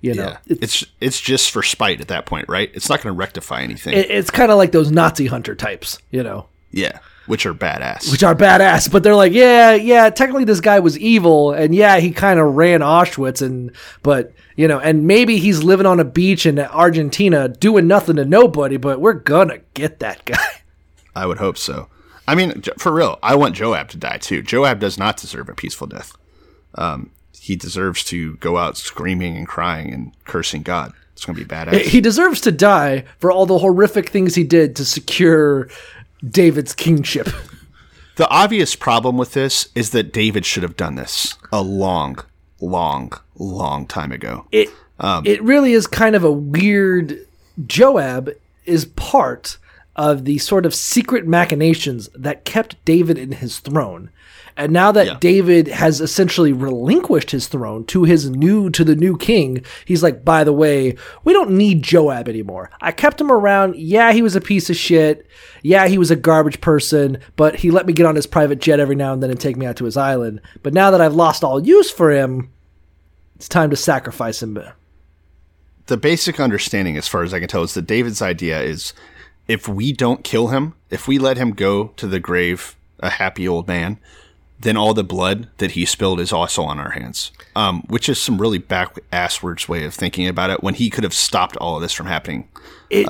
[0.00, 2.70] You know, Yeah, It- it's it's just for spite at that point, right?
[2.74, 3.94] It's not going to rectify anything.
[3.94, 5.98] it, it's kind of like those Nazi hunter types.
[6.10, 8.10] You know, yeah, which are badass.
[8.10, 11.98] which are badass, but they're like, yeah, yeah, technically this guy was evil, and yeah,
[11.98, 13.70] he kind of ran Auschwitz, and
[14.02, 18.24] but you know, and maybe he's living on a beach in Argentina doing nothing to
[18.24, 20.62] nobody, but we're gonna get that guy.
[21.14, 21.88] I would hope so.
[22.28, 24.42] I mean, for real, I want Joab to die too.
[24.42, 26.12] Joab does not deserve a peaceful death.
[26.74, 30.92] Um, he deserves to go out screaming and crying and cursing God.
[31.12, 31.82] It's going to be badass.
[31.82, 35.68] He deserves to die for all the horrific things he did to secure
[36.28, 37.28] David's kingship.
[38.16, 42.18] the obvious problem with this is that David should have done this a long,
[42.60, 44.46] long, long time ago.
[44.52, 44.68] it
[44.98, 47.18] um, it really is kind of a weird
[47.66, 48.30] Joab
[48.64, 49.58] is part
[49.94, 54.10] of the sort of secret machinations that kept David in his throne.
[54.58, 55.16] And now that Yeah.
[55.20, 60.24] David has essentially relinquished his throne to his new to the new king, he's like,
[60.24, 62.70] by the way, we don't need Joab anymore.
[62.80, 63.76] I kept him around.
[63.76, 65.26] Yeah, he was a piece of shit.
[65.62, 68.80] Yeah, he was a garbage person, but he let me get on his private jet
[68.80, 70.40] every now and then and take me out to his island.
[70.62, 72.50] But now that I've lost all use for him,
[73.36, 74.58] it's time to sacrifice him.
[75.86, 78.92] the basic understanding, as far as I can tell, is that David's idea is
[79.46, 83.46] if we don't kill him, if we let him go to the grave a happy
[83.46, 83.98] old man,
[84.58, 87.30] then all the blood that he spilled is also on our hands.
[87.54, 91.04] Um, which is some really back asswards way of thinking about it when he could
[91.04, 92.48] have stopped all of this from happening.
[92.90, 93.06] it,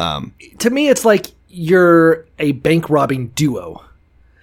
[0.58, 3.82] to me it's like you're a bank robbing duo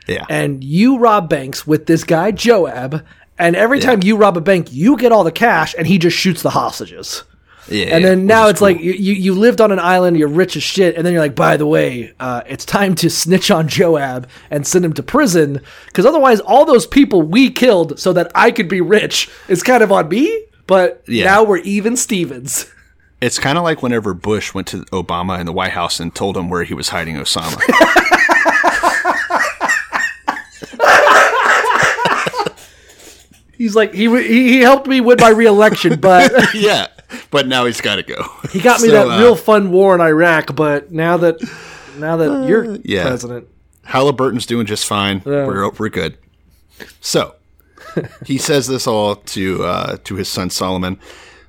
[0.07, 0.25] Yeah.
[0.29, 3.05] and you rob banks with this guy joab
[3.39, 6.15] and every time you rob a bank you get all the cash and he just
[6.17, 7.23] shoots the hostages
[7.69, 7.85] yeah.
[7.95, 8.67] and then which now it's cool.
[8.69, 11.21] like you, you you lived on an island you're rich as shit and then you're
[11.21, 15.01] like by the way uh, it's time to snitch on joab and send him to
[15.03, 19.63] prison because otherwise all those people we killed so that i could be rich is
[19.63, 21.25] kind of on me but Yeah.
[21.25, 22.69] now we're even stevens
[23.21, 26.35] It's kind of like whenever Bush went to Obama in the White House and told
[26.35, 27.55] him where he was hiding Osama.
[33.63, 36.87] he's like he he, he helped me win my reelection but yeah,
[37.31, 38.25] but now he's got to go.
[38.51, 41.41] He got me So, that uh, real fun war in Iraq, but now that
[41.97, 43.03] now that you're yeah.
[43.03, 43.47] president,
[43.83, 45.21] Halliburton's doing just fine.
[45.25, 46.17] We're we're good.
[46.99, 47.35] So
[48.25, 50.99] he says this all to uh, to his son Solomon.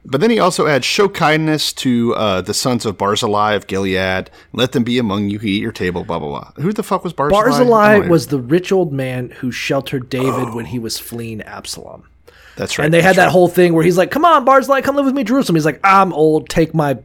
[0.06, 4.30] But then he also adds, "Show kindness to uh, the sons of Barzillai of Gilead.
[4.52, 6.62] Let them be among you who eat your table." Blah blah blah.
[6.62, 7.42] Who the fuck was Barzillai?
[7.42, 12.04] Barzillai was the rich old man who sheltered David when he was fleeing Absalom.
[12.56, 12.84] That's right.
[12.84, 13.32] And they had that right.
[13.32, 15.80] whole thing where he's like, "Come on, Barzillai, come live with me, Jerusalem." He's like,
[15.82, 16.50] "I'm old.
[16.50, 16.98] Take my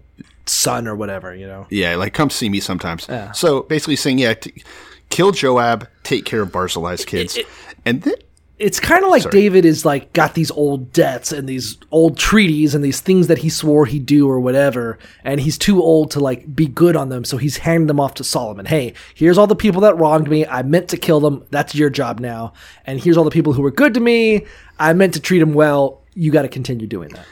[0.46, 1.68] son or whatever." You know.
[1.70, 3.08] Yeah, like come see me sometimes.
[3.34, 4.62] So basically saying, yeah, t-
[5.10, 7.40] kill Joab, take care of Barzillai's kids,
[7.86, 8.16] and then
[8.60, 9.32] it's kind of like Sorry.
[9.32, 13.38] David is like got these old debts and these old treaties and these things that
[13.38, 17.08] he swore he'd do or whatever, and he's too old to like be good on
[17.08, 18.66] them, so he's handing them off to Solomon.
[18.66, 20.46] Hey, here's all the people that wronged me.
[20.46, 21.46] I meant to kill them.
[21.52, 22.54] That's your job now.
[22.86, 24.46] And here's all the people who were good to me.
[24.78, 26.02] I meant to treat them well.
[26.14, 27.26] You got to continue doing that.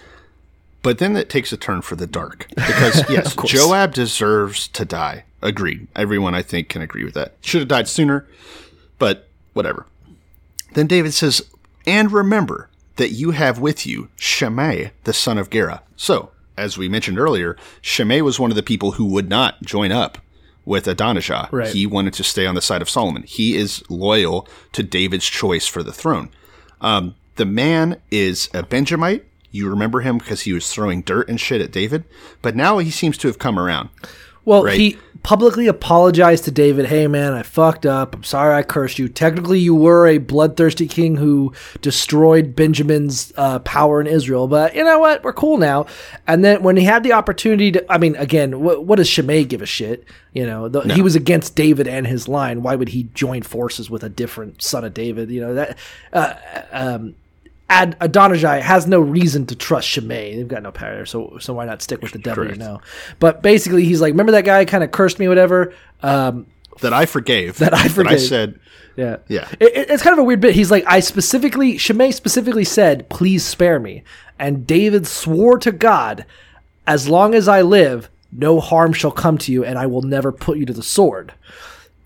[0.82, 3.36] But then it takes a turn for the dark because yes.
[3.46, 5.26] Joab deserves to die.
[5.42, 5.88] Agreed.
[5.96, 7.34] Everyone I think can agree with that.
[7.42, 8.26] Should have died sooner,
[8.98, 9.86] but whatever.
[10.74, 11.42] Then David says,
[11.86, 16.90] "And remember that you have with you Shimei, the son of Gera." So, as we
[16.90, 20.18] mentioned earlier, Shimei was one of the people who would not join up
[20.66, 21.48] with Adonijah.
[21.52, 21.70] Right.
[21.74, 23.24] He wanted to stay on the side of Solomon.
[23.24, 26.30] He is loyal to David's choice for the throne.
[26.82, 29.24] Um, the man is a Benjamite.
[29.52, 32.04] You remember him because he was throwing dirt and shit at David,
[32.42, 33.90] but now he seems to have come around.
[34.44, 34.80] Well, Right.
[34.80, 34.98] he
[35.28, 36.86] publicly apologized to David.
[36.86, 38.16] Hey, man, I fucked up.
[38.16, 39.10] I'm sorry I cursed you.
[39.10, 41.52] Technically, you were a bloodthirsty king who
[41.82, 44.48] destroyed Benjamin's uh, power in Israel.
[44.48, 45.26] But you know what?
[45.26, 45.86] We're cool now.
[46.28, 49.44] And then when he had the opportunity to, I mean, again, what, what does Shimei
[49.44, 50.06] give a shit?
[50.32, 52.64] You know, the, he was against David and his line.
[52.64, 55.30] Why would he join forces with a different son of David?
[55.30, 55.78] You know that.
[56.14, 56.36] Uh,
[56.72, 57.16] um,
[57.70, 60.36] Ad- Adonijah has no reason to trust Shimei.
[60.38, 62.58] They've got no power, so so why not stick with the devil Correct.
[62.58, 62.82] you know?
[63.20, 65.74] But basically, he's like, remember that guy kind of cursed me, whatever.
[66.02, 66.48] Um,
[66.82, 67.58] That I forgave.
[67.60, 68.14] That I forgave.
[68.14, 68.60] I said,
[68.96, 69.48] yeah, Yeah.
[69.60, 70.56] It, it- it's kind of a weird bit.
[70.56, 74.04] He's like, I specifically, Shimei specifically said, "Please spare me,"
[74.40, 76.26] and David swore to God,
[76.88, 80.32] "As long as I live, no harm shall come to you, and I will never
[80.32, 81.34] put you to the sword."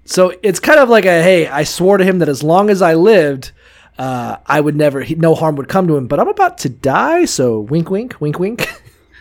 [0.05, 2.81] So it's kind of like a, hey, I swore to him that as long as
[2.81, 3.51] I lived.
[3.97, 6.69] Uh, I would never, he, no harm would come to him, but I'm about to
[6.69, 8.67] die, so wink, wink, wink, wink.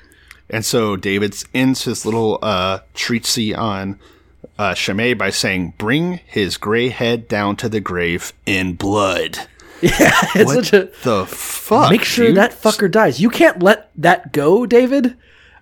[0.50, 3.98] and so David ends his little uh, treatise on
[4.58, 9.38] uh, Shimei by saying, "Bring his gray head down to the grave in blood."
[9.82, 11.90] Yeah, it's What such a, the fuck?
[11.90, 12.36] Make sure dude?
[12.36, 13.18] that fucker dies.
[13.18, 15.16] You can't let that go, David.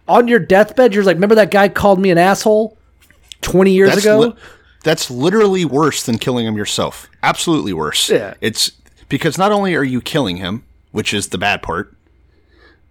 [0.08, 2.76] On your deathbed, you're like, remember that guy called me an asshole
[3.42, 4.18] 20 years that's ago?
[4.18, 4.34] li-
[4.82, 7.08] that's literally worse than killing him yourself.
[7.22, 8.10] Absolutely worse.
[8.10, 8.34] Yeah.
[8.40, 8.72] It's
[9.08, 11.94] because not only are you killing him, which is the bad part,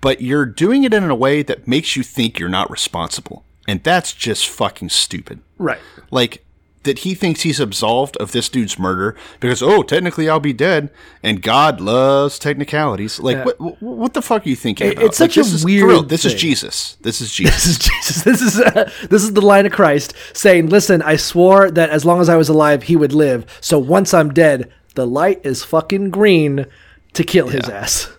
[0.02, 3.44] but you're doing it in a way that makes you think you're not responsible.
[3.68, 5.40] And that's just fucking stupid.
[5.58, 5.80] right.
[6.12, 6.44] Like
[6.84, 10.90] that he thinks he's absolved of this dude's murder because oh, technically I'll be dead
[11.22, 13.20] and God loves technicalities.
[13.20, 15.06] Like what what, what the fuck are you thinking It- about?
[15.08, 16.34] it's Like, such a weird This is.
[16.36, 16.96] Jesus.
[17.02, 17.66] This is Jesus.
[17.66, 18.24] This is Jesus.
[18.24, 22.06] This is uh, this is the line of Christ saying, "Listen, I swore that as
[22.06, 23.46] long as I was alive, he would live.
[23.60, 26.66] So once I'm dead, the light is fucking green
[27.14, 28.10] to kill his ass."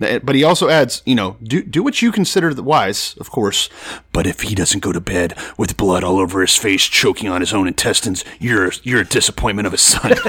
[0.00, 3.30] Uh, But he also adds, you know, do do what you consider the wise, of
[3.30, 3.70] course.
[4.12, 7.40] But if he doesn't go to bed with blood all over his face, choking on
[7.40, 10.12] his own intestines, you're you're a disappointment of a son.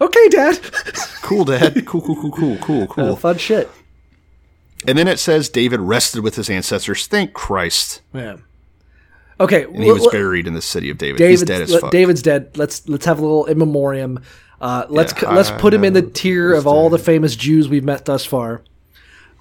[0.00, 0.58] Okay, Dad.
[1.22, 1.84] cool, Dad.
[1.86, 3.12] Cool, cool, cool, cool, cool, cool.
[3.12, 3.68] Uh, fun shit.
[4.86, 7.06] And then it says David rested with his ancestors.
[7.06, 8.00] Thank Christ.
[8.14, 8.36] Yeah.
[9.40, 9.64] Okay.
[9.64, 11.18] And he was buried in the city of David.
[11.20, 11.90] He's dead as fuck.
[11.90, 12.56] David's dead.
[12.56, 14.22] Let's let's have a little in memoriam.
[14.60, 17.68] Uh, let's Yeah, let's put him in the uh, tier of all the famous Jews
[17.68, 18.62] we've met thus far.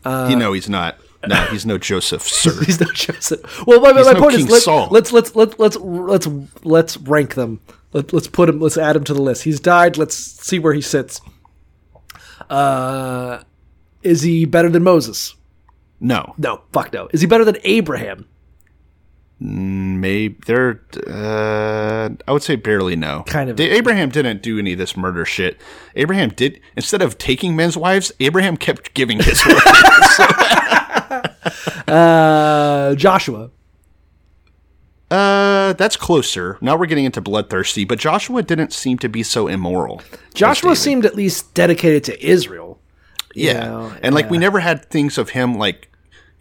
[0.06, 0.98] you know he's not.
[1.28, 2.64] No, he's no Joseph, sir.
[2.64, 3.68] He's no Joseph.
[3.68, 6.28] Well, my, He's my no point King is let, let's let's let's let's let's
[6.64, 7.60] let's rank them.
[7.92, 8.62] Let, let's put him.
[8.62, 9.44] Let's add him to the list.
[9.44, 9.98] He's died.
[9.98, 11.20] Let's see where he sits.
[12.50, 13.44] Uh,
[14.02, 15.36] is he better than Moses?
[16.00, 17.10] No, No, fuck no.
[17.12, 18.26] Is he better than Abraham?
[19.40, 20.82] Maybe they're.
[21.08, 23.24] Uh, I would say barely no.
[23.28, 23.60] Kind of.
[23.60, 25.58] Abraham didn't do any of this murder shit.
[25.96, 28.12] Abraham did instead of taking men's wives.
[28.20, 30.20] Abraham kept giving his wives.
[31.88, 33.50] Uh, Joshua.
[35.10, 36.58] uh, that's closer.
[36.62, 40.02] Now we're getting into bloodthirsty, but Joshua didn't seem to be so immoral.
[40.36, 42.80] Joshua seemed at least dedicated to Israel.
[43.34, 45.92] Yeah, know, and like we never had things of him like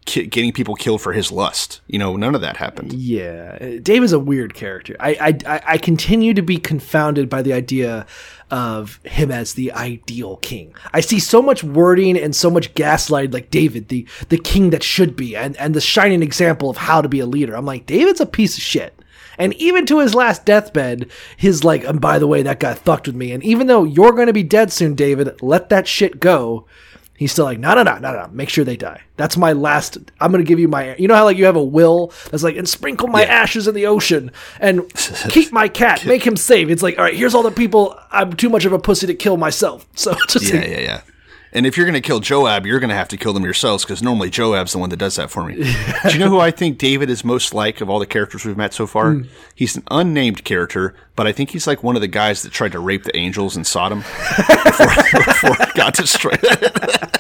[0.09, 1.80] ki- getting people killed for his lust.
[1.86, 2.92] You know, none of that happened.
[2.92, 4.96] Yeah, David's a weird character.
[4.98, 5.11] I,
[5.46, 8.06] I I- I continue to be confounded by the idea
[8.50, 10.74] of him as the ideal king.
[10.92, 14.82] I see so much wording and so much gaslight, like David, the the king that
[14.82, 17.54] should be, and and the shining example of how to be a leader.
[17.54, 18.94] I'm like, David's a piece of shit.
[19.40, 23.06] And even to his last deathbed, his like, and by the way, that guy fucked
[23.06, 23.30] with me.
[23.30, 26.66] And even though you're going to be dead soon, David, let that shit go.
[27.18, 28.28] He's still like, no, no, no, no, no.
[28.30, 29.02] Make sure they die.
[29.16, 29.98] That's my last.
[30.20, 30.94] I'm gonna give you my.
[30.94, 33.74] You know how like you have a will that's like, and sprinkle my ashes in
[33.74, 34.88] the ocean and
[35.28, 36.68] keep my cat, make him safe.
[36.68, 37.98] It's like, all right, here's all the people.
[38.12, 39.84] I'm too much of a pussy to kill myself.
[39.98, 41.00] So just Yeah, like, yeah, yeah.
[41.53, 43.84] And if you're going to kill Joab, you're going to have to kill them yourselves
[43.84, 45.55] because normally Joab's the one that does that for me.
[46.03, 48.57] Do you know who I think David is most like of all the characters we've
[48.57, 49.12] met so far?
[49.14, 49.22] Hmm.
[49.55, 52.72] He's an unnamed character, but I think he's like one of the guys that tried
[52.72, 54.86] to rape the angels in Sodom before,
[55.24, 56.40] before it got destroyed.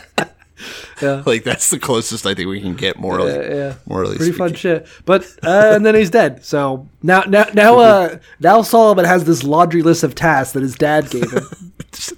[1.00, 1.22] Yeah.
[1.24, 3.32] Like that's the closest I think we can get morally.
[3.32, 3.74] yeah.
[3.86, 4.48] Morally pretty speaking.
[4.48, 4.88] fun shit.
[5.04, 6.44] But uh, and then he's dead.
[6.44, 10.74] So now, now, now, uh, now Solomon has this laundry list of tasks that his
[10.74, 11.44] dad gave him.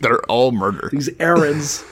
[0.00, 0.88] They're all murder.
[0.90, 1.84] These errands.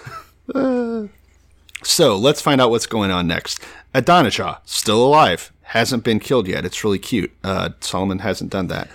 [1.83, 3.61] So let's find out what's going on next.
[3.95, 6.65] Adonijah, still alive, hasn't been killed yet.
[6.65, 7.33] It's really cute.
[7.45, 8.89] Uh, Solomon hasn't done that.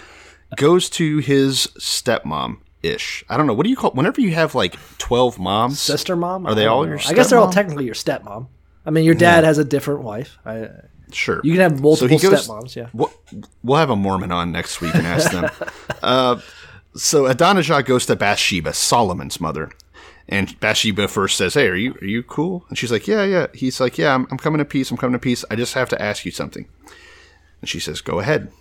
[0.57, 3.23] Goes to his stepmom ish.
[3.29, 3.53] I don't know.
[3.53, 5.79] What do you call whenever you have like 12 moms?
[5.79, 6.45] Sister mom?
[6.45, 6.89] Are they all know.
[6.89, 8.47] your I guess they're all technically your stepmom.
[8.85, 10.37] I mean, your dad has a different wife.
[10.45, 10.69] I,
[11.11, 11.41] Sure.
[11.43, 12.75] you can have multiple he goes- stepmoms.
[12.75, 12.89] Yeah.
[12.91, 13.13] We'll,
[13.63, 15.49] we'll have a Mormon on next week and ask them.
[16.03, 16.39] uh,
[16.95, 19.71] so Adonijah goes to Bathsheba, Solomon's mother.
[20.29, 22.65] And Bathsheba first says, Hey, are you are you cool?
[22.69, 23.47] And she's like, Yeah, yeah.
[23.53, 24.89] He's like, Yeah, I'm, I'm coming to peace.
[24.91, 25.43] I'm coming to peace.
[25.51, 26.67] I just have to ask you something.
[27.61, 28.51] And she says, Go ahead.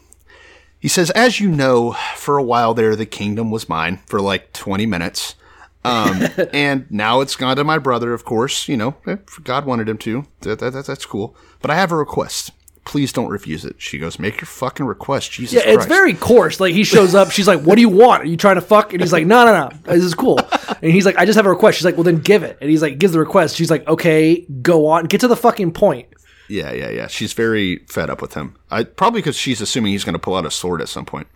[0.81, 4.53] He says, As you know, for a while there, the kingdom was mine for like
[4.53, 5.37] 20 minutes.
[5.85, 8.69] Um, and now it's gone to my brother, of course.
[8.69, 10.27] You know, eh, God wanted him to.
[10.41, 11.37] That, that, that- that's cool.
[11.61, 12.51] But I have a request.
[12.85, 13.77] Please don't refuse it.
[13.79, 15.31] She goes, Make your fucking request.
[15.33, 15.89] Jesus Yeah, it's Christ.
[15.89, 16.59] very coarse.
[16.59, 18.23] Like he shows up, she's like, "What do you want?
[18.25, 20.41] Are you trying to fuck?" And he's like, "No, no, no, this is cool."
[20.83, 22.69] And he's like, "I just have a request." She's like, "Well, then give it." And
[22.69, 23.55] he's like, gives the request.
[23.57, 26.09] She's like, "Okay, go on, get to the fucking point."
[26.49, 27.07] Yeah, yeah, yeah.
[27.07, 28.57] She's very fed up with him.
[28.71, 31.29] I probably because she's assuming he's going to pull out a sword at some point.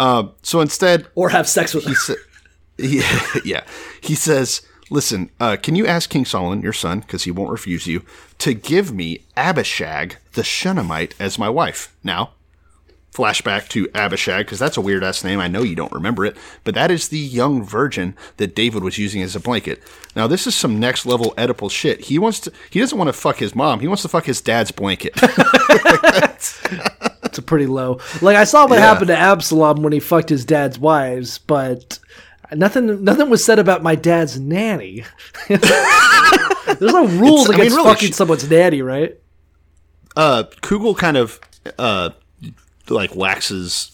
[0.00, 1.94] Uh, so instead, Or have sex with her.
[1.94, 2.14] sa-
[2.76, 3.64] yeah, yeah.
[4.00, 7.86] He says, "Listen, uh, can you ask King Solomon, your son, because he won't refuse
[7.86, 8.02] you,
[8.38, 12.30] to give me Abishag the Shunammite as my wife?" Now,
[13.14, 15.40] flashback to Abishag because that's a weird ass name.
[15.40, 18.98] I know you don't remember it, but that is the young virgin that David was
[18.98, 19.82] using as a blanket.
[20.14, 22.02] Now, this is some next level Oedipal shit.
[22.02, 22.52] He wants to.
[22.70, 23.80] He doesn't want to fuck his mom.
[23.80, 25.14] He wants to fuck his dad's blanket.
[27.24, 27.98] It's a pretty low.
[28.22, 28.86] Like I saw what Yeah.
[28.86, 31.98] happened to Absalom when he fucked his dad's wives, but
[32.52, 35.04] nothing nothing was said about my dad's nanny.
[35.48, 39.16] There's no rules It's- I mean, against really, fucking someone's nanny, right?
[40.16, 41.38] uh, Kugel kind of
[41.78, 42.10] uh,
[42.88, 43.90] like waxes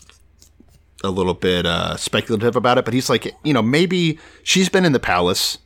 [1.02, 4.84] a little bit uh, speculative about it, but he's like, you know, maybe she's been
[4.84, 5.58] in the palace.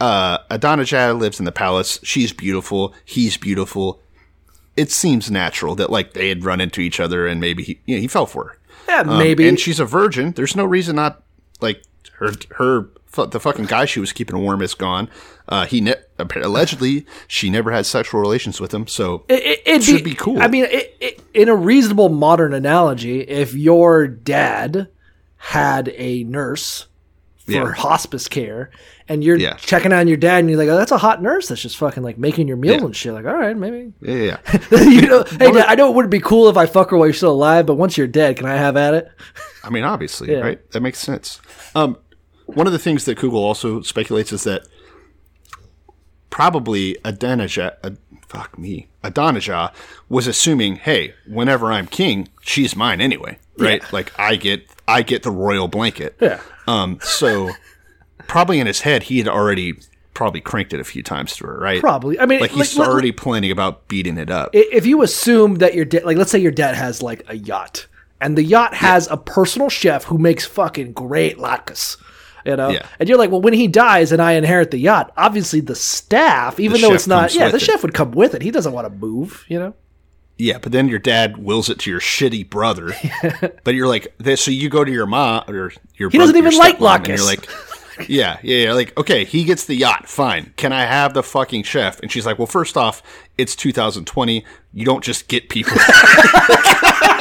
[0.00, 1.98] Uh, Adonijah lives in the palace.
[2.02, 2.94] She's beautiful.
[3.04, 4.00] He's beautiful.
[4.76, 7.96] It seems natural that like they had run into each other and maybe he, you
[7.96, 8.58] know, he fell for her.
[8.88, 9.46] Yeah, Um, maybe.
[9.46, 10.32] And she's a virgin.
[10.32, 11.22] There's no reason not
[11.60, 11.82] like
[12.18, 15.08] her her the fucking guy she was keeping warm is gone.
[15.48, 18.86] Uh, he ne- allegedly she never had sexual relations with him.
[18.86, 20.40] So It, it, should be cool.
[20.42, 24.88] I mean, it, in a reasonable modern analogy, if your dad
[25.38, 26.86] had a nurse
[27.46, 27.72] for Yeah.
[27.72, 28.70] hospice care,
[29.08, 29.54] and you're Yeah.
[29.54, 32.02] checking on your dad, and you're like, "Oh, that's a hot nurse that's just fucking
[32.02, 32.84] like making your meals Yeah.
[32.84, 33.92] and shit." Like, all right, maybe.
[34.02, 34.36] yeah,
[34.70, 37.06] you know, hey, dad, I know it wouldn't be cool if I fuck her while
[37.06, 39.10] you're still alive, but once you're dead, can I have at it?
[39.68, 40.38] I mean, obviously, Yeah.
[40.40, 40.70] right?
[40.72, 41.40] That makes sense.
[41.74, 41.98] Um,
[42.46, 44.62] one of the things that Kugel also speculates is that
[46.30, 47.90] probably Adonijah, uh,
[48.28, 49.72] fuck me, Adonijah
[50.08, 53.82] was assuming, hey, whenever I'm king, she's mine anyway, right?
[53.82, 53.88] Yeah.
[53.92, 56.16] Like I get, I get the royal blanket.
[56.20, 56.40] Yeah.
[56.66, 57.50] Um, so
[58.26, 59.74] probably in his head, he had already
[60.14, 61.80] probably cranked it a few times to her, right?
[61.80, 62.18] Probably.
[62.18, 64.50] I mean, like he's like, already planning about beating it up.
[64.52, 67.86] If you assume that your dad, like, let's say your dad has like a yacht,
[68.20, 71.96] and the yacht has a personal chef who makes fucking great latkes,
[72.44, 72.86] you know, Yeah.
[72.98, 76.58] and you're like, well, when he dies and I inherit the yacht, obviously the staff,
[76.58, 77.62] even though it's not, yeah, the it.
[77.62, 78.42] chef would come with it.
[78.42, 79.74] He doesn't want to move, you know.
[80.36, 82.94] Yeah, but then your dad wills it to your shitty brother.
[83.64, 86.10] but you're like, so you go to your mom or your.
[86.10, 87.48] He doesn't even like and You're like,
[88.08, 88.72] yeah, yeah, yeah.
[88.72, 90.08] Like, okay, he gets the yacht.
[90.08, 90.52] Fine.
[90.56, 91.98] Can I have the fucking chef?
[92.00, 93.02] And she's like, well, first off,
[93.36, 94.44] it's 2020.
[94.72, 95.76] You don't just get people.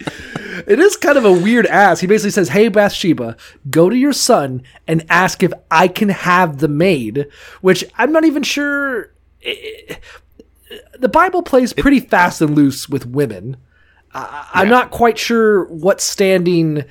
[0.66, 2.00] It is kind of a weird ask.
[2.00, 3.36] He basically says, "Hey Bathsheba,
[3.68, 7.26] go to your son and ask if I can have the maid,"
[7.60, 9.12] which I'm not even sure.
[10.98, 13.58] The Bible plays pretty fast and loose with women.
[14.14, 16.84] I, I'm not quite sure what standing.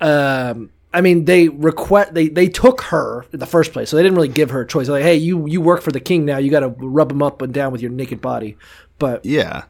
[0.00, 4.02] Um, I mean, they request they they took her in the first place, so they
[4.02, 4.86] didn't really give her a choice.
[4.86, 6.38] They're like, hey, you you work for the king now.
[6.38, 8.56] You got to rub him up and down with your naked body.
[8.98, 9.64] But yeah.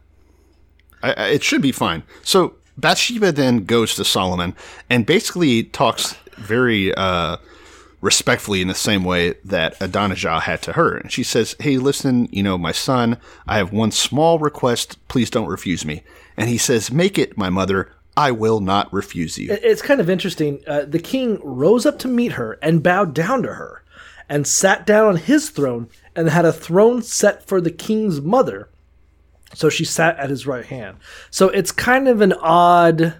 [1.02, 2.02] I, I, it should be fine.
[2.22, 4.54] So Bathsheba then goes to Solomon
[4.90, 7.38] and basically talks very uh,
[8.00, 10.96] respectfully in the same way that Adonijah had to her.
[10.96, 14.96] And she says, Hey, listen, you know, my son, I have one small request.
[15.08, 16.02] Please don't refuse me.
[16.36, 17.90] And he says, Make it, my mother.
[18.18, 19.48] I will not refuse you.
[19.50, 20.62] It's kind of interesting.
[20.66, 23.82] Uh, the king rose up to meet her and bowed down to her
[24.28, 28.70] and sat down on his throne and had a throne set for the king's mother.
[29.54, 30.98] So she sat at his right hand.
[31.30, 33.14] So it's kind of an odd.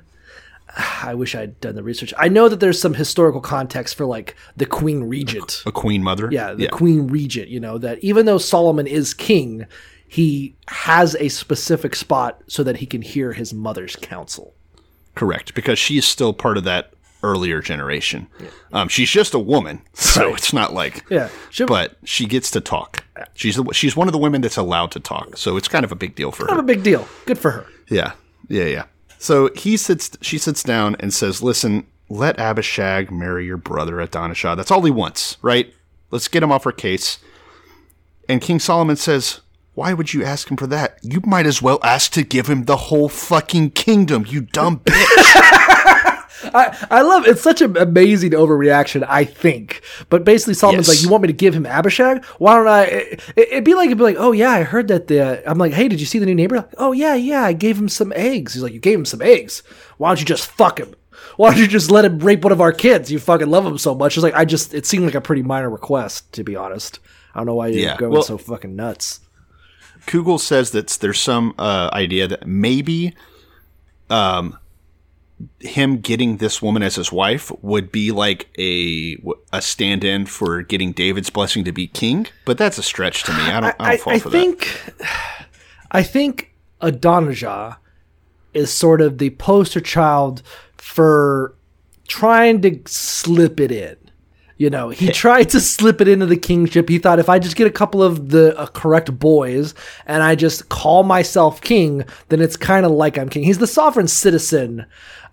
[1.02, 2.12] I wish I'd done the research.
[2.18, 5.62] I know that there's some historical context for like the queen regent.
[5.66, 6.28] A queen mother?
[6.30, 9.66] Yeah, the queen regent, you know, that even though Solomon is king,
[10.08, 14.54] he has a specific spot so that he can hear his mother's counsel.
[15.14, 16.92] Correct, because she is still part of that
[17.26, 18.28] earlier generation.
[18.72, 22.60] Um, she's just a woman, so it's not like Yeah, she- but she gets to
[22.60, 23.04] talk.
[23.34, 25.92] She's the, she's one of the women that's allowed to talk, so it's kind of
[25.92, 26.60] a big deal for Kind her.
[26.60, 27.06] of a big deal.
[27.26, 27.66] Good for her.
[27.88, 28.12] Yeah,
[28.48, 28.84] yeah, yeah.
[29.18, 34.08] So he sits, she sits down and says, "Listen, let Abishag marry your brother at
[34.08, 34.54] Adonijah.
[34.56, 35.72] That's all he wants, right?
[36.10, 37.18] Let's get him off her case."
[38.28, 39.40] And King Solomon says,
[39.74, 40.98] "Why would you ask him for that?
[41.02, 45.52] You might as well ask to give him the whole fucking kingdom, you dumb bitch."
[46.44, 49.82] I, I love it's such an amazing overreaction, I think.
[50.10, 50.96] But basically, Solomon's Yes.
[50.96, 52.24] like, "You want me to give him Abishag?
[52.38, 55.06] Why don't I?" It, it'd be like it'd be like, "Oh yeah, I heard that."
[55.08, 57.52] The I'm like, "Hey, did you see the new neighbor?" Like, oh yeah, yeah, I
[57.52, 58.54] gave him some eggs.
[58.54, 59.62] He's like, "You gave him some eggs?
[59.98, 60.94] Why don't you just fuck him?
[61.36, 63.10] Why don't you just let him rape one of our kids?
[63.10, 65.42] You fucking love him so much." It's like I just it seemed like a pretty
[65.42, 66.98] minor request, to be honest.
[67.34, 69.20] I don't know why you're Yeah, going well- so fucking nuts.
[70.06, 73.14] Kugel says that there's some uh, idea that maybe
[74.08, 74.56] um,
[75.60, 79.16] him getting this woman as his wife would be like a
[79.52, 83.40] a stand-in for getting David's blessing to be king, but that's a stretch to me.
[83.40, 84.94] I don't, I, don't fall I for think,
[85.90, 87.78] I think Adonijah
[88.54, 90.42] is sort of the poster child
[90.78, 91.54] for
[92.08, 93.96] trying to slip it in.
[94.56, 96.88] You know, he tried to slip it into the kingship.
[96.88, 99.74] He thought if I just get a couple of the uh, correct boys
[100.06, 103.42] and I just call myself king, then it's kind of like I'm king.
[103.42, 104.86] He's the sovereign citizen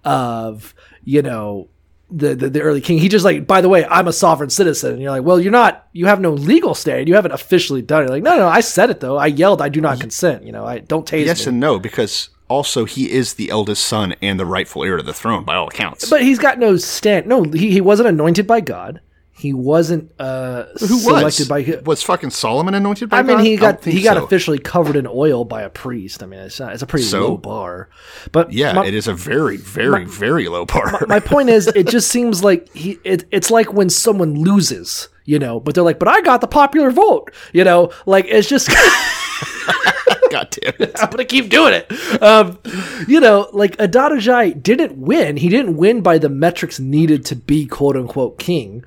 [0.03, 0.73] of,
[1.03, 1.69] you know,
[2.09, 2.99] the, the the early king.
[2.99, 4.93] He just like, by the way, I'm a sovereign citizen.
[4.93, 5.87] And you're like, well, you're not.
[5.93, 7.07] You have no legal stand.
[7.07, 8.05] You haven't officially done it.
[8.05, 9.17] You're like, no, no, I said it though.
[9.17, 10.43] I yelled, I do not consent.
[10.43, 11.25] You know, I don't tase.
[11.25, 11.51] Yes me.
[11.51, 15.13] and no, because also he is the eldest son and the rightful heir to the
[15.13, 16.09] throne by all accounts.
[16.09, 17.25] But he's got no stand.
[17.25, 19.01] No, he, he wasn't anointed by God.
[19.35, 21.65] He wasn't uh, Who selected was?
[21.65, 21.79] by.
[21.85, 23.25] was fucking Solomon anointed by him?
[23.25, 23.43] I mean, God?
[23.45, 24.23] he don't got think he got so.
[24.23, 26.21] officially covered in oil by a priest.
[26.21, 27.21] I mean, it's not, it's a pretty So?
[27.29, 27.89] low bar.
[28.31, 31.05] But Yeah, my, it is a very, very, very low bar.
[31.07, 32.99] my point is, it just seems like he.
[33.03, 36.47] It, it's like when someone loses, you know, but they're like, "But I got the
[36.47, 38.69] popular vote," you know, like it's just.
[40.29, 40.95] God damn it.
[40.99, 41.91] I'm gonna keep doing it.
[42.21, 42.59] Um,
[43.07, 45.37] you know, like Adonijah didn't win.
[45.37, 48.83] He didn't win by the metrics needed to be quote unquote king.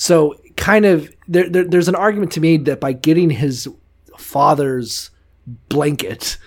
[0.00, 3.68] So, kind of, there, there, there's an argument to be made that by getting his
[4.16, 5.10] father's
[5.68, 6.38] blanket,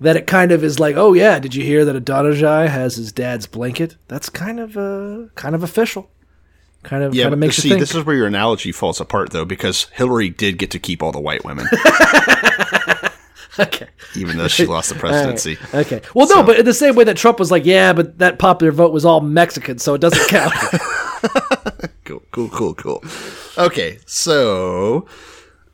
[0.00, 3.12] that it kind of is like, oh yeah, did you hear that Adonijah has his
[3.12, 3.94] dad's blanket?
[4.08, 6.10] That's kind of uh, kind of official.
[6.82, 9.44] Kind of, Yeah, kind of makes see, this is where your analogy falls apart, though,
[9.44, 11.68] because Hillary did get to keep all the white women,
[13.60, 13.86] okay.
[14.16, 15.56] even though she lost the presidency.
[15.72, 16.02] Okay.
[16.14, 18.72] Well, no, but in the same way that Trump was like, yeah, but that popular
[18.72, 20.52] vote was all Mexican, so it doesn't count.
[22.04, 23.04] Cool, cool, cool, cool.
[23.58, 25.06] Okay, so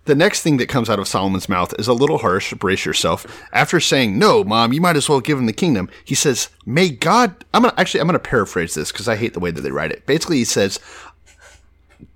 [0.06, 2.52] the next thing that comes out of Solomon's mouth is a little harsh.
[2.54, 3.24] Brace yourself.
[3.52, 6.90] After saying, "No, mom, you might as well give him the kingdom," he says, "May
[6.90, 9.70] God." I'm gonna actually I'm gonna paraphrase this because I hate the way that they
[9.70, 10.06] write it.
[10.06, 10.80] Basically, he says,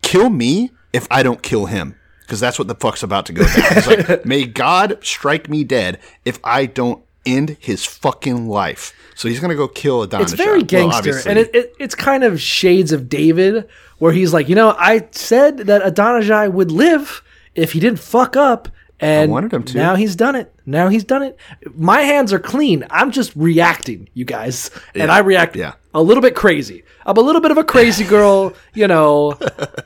[0.03, 3.45] "Kill me if I don't kill him." Because that's what the fuck's about to go
[3.45, 3.83] down.
[3.87, 7.03] Like, "May God strike me dead if I don't
[7.37, 10.35] end his fucking life." So he's gonna go kill Adonijah.
[10.35, 13.69] it's very gangster, obviously- and it, it, it's kind of shades of David,
[13.99, 17.23] where he's like, you know, I said that Adonijah would live
[17.55, 18.69] if he didn't fuck up,
[19.01, 19.77] and wanted him to.
[19.77, 20.53] now he's done it.
[20.67, 21.37] Now he's done it.
[21.75, 22.85] My hands are clean.
[22.91, 25.75] I'm just reacting, you guys, and I react yeah.
[25.95, 26.83] a little bit crazy.
[27.07, 29.39] I'm a little bit of a crazy girl, you know.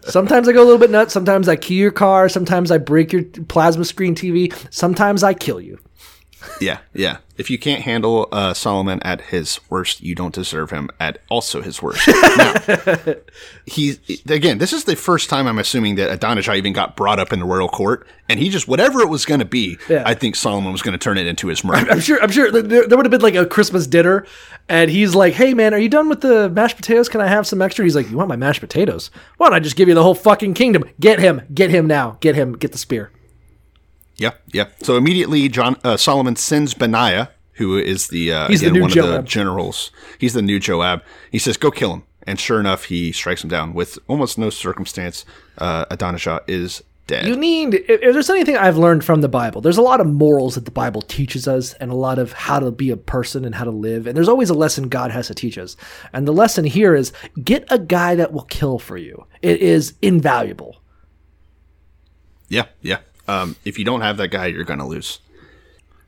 [0.03, 1.12] Sometimes I go a little bit nuts.
[1.12, 2.28] Sometimes I key your car.
[2.28, 4.53] Sometimes I break your plasma screen TV.
[4.72, 5.79] Sometimes I kill you.
[6.61, 7.19] Yeah, yeah.
[7.39, 11.61] If you can't handle uh, Solomon at his worst, you don't deserve him at also
[11.63, 12.07] his worst.
[12.37, 12.55] now,
[13.67, 13.99] he
[14.29, 14.59] again.
[14.59, 17.45] This is the first time I'm assuming that Adonijah even got brought up in the
[17.45, 19.79] royal court, and he just whatever it was going to be.
[19.89, 20.03] Yeah.
[20.07, 21.91] I think Solomon was going to turn it into his murder.
[21.91, 22.23] I'm sure.
[22.23, 24.27] I'm sure there, there would have been like a Christmas dinner,
[24.69, 27.09] and he's like, "Hey man, are you done with the mashed potatoes?
[27.09, 29.11] Can I have some extra?" He's like, "You want my mashed potatoes?
[29.39, 30.85] Why don't I just give you the whole fucking kingdom?
[31.01, 33.11] Get him, get him now, get him, get the spear."
[34.22, 34.68] Yeah, yeah.
[34.82, 38.82] So immediately, John uh, Solomon sends Benaiah, who is the uh, He's the again, new
[38.82, 39.90] one of the generals.
[40.18, 41.03] He's the new Joab.
[41.30, 44.49] He says, "Go kill him." And sure enough, he strikes him down with almost no
[44.49, 45.24] circumstance.
[45.58, 47.26] Uh, Adonijah is dead.
[47.26, 50.54] You need, if there's anything I've learned from the Bible, there's a lot of morals
[50.54, 53.57] that the Bible teaches us and a lot of how to be a person and
[53.57, 54.07] how to live.
[54.07, 55.76] And there's always a lesson God has to teach us.
[56.12, 57.12] And the lesson here is
[57.42, 59.26] get a guy that will kill for you.
[59.42, 60.80] It is invaluable.
[62.49, 62.99] Yeah, yeah.
[63.28, 65.20] Um, if you don't have that guy, you're going to lose.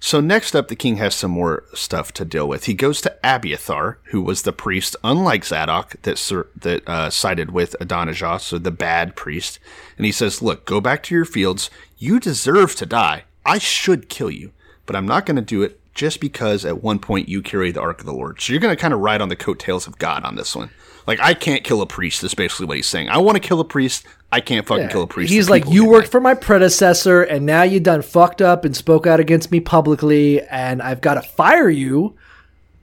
[0.01, 2.65] So next up, the king has some more stuff to deal with.
[2.65, 6.17] He goes to Abiathar, who was the priest, unlike Zadok, that
[6.61, 9.59] that uh, sided with Adonijah, so the bad priest.
[9.97, 11.71] And he says, "Look, go back to your fields.
[11.97, 13.25] You deserve to die.
[13.47, 14.53] I should kill you,
[14.85, 17.81] but I'm not going to do it just because at one point you carry the
[17.81, 18.43] ark of the Lord.
[18.43, 20.69] So you're going to kind of ride on the coattails of God on this one.
[21.07, 22.23] Like I can't kill a priest.
[22.23, 23.09] That's basically what he's saying.
[23.11, 24.07] I want to kill a priest.
[24.33, 25.33] I can't fucking kill a priest.
[25.33, 28.75] He's like, you worked that." for my predecessor, and now you done fucked up and
[28.75, 32.15] spoke out against me publicly, and I've got to fire you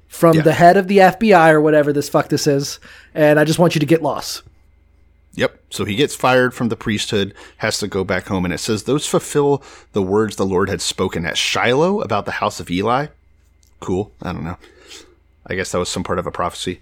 [0.07, 0.41] from Yeah.
[0.43, 2.80] the head of the FBI or whatever this fuck this is,
[3.15, 4.43] and I just want you to get lost.
[5.34, 5.60] Yep.
[5.69, 8.84] So he gets fired from the priesthood, has to go back home, and it says
[8.84, 13.07] those fulfill the words the Lord had spoken at Shiloh about the house of Eli.
[13.80, 14.11] Cool.
[14.22, 14.57] I don't know.
[15.48, 16.81] I guess that was some part of a prophecy.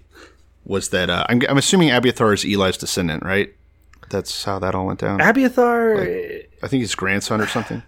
[0.64, 3.54] Was that uh, I'm, I'm assuming Abiathar is Eli's descendant, right?
[4.10, 5.20] That's how that all went down.
[5.20, 7.82] Abiathar, I think his grandson or something.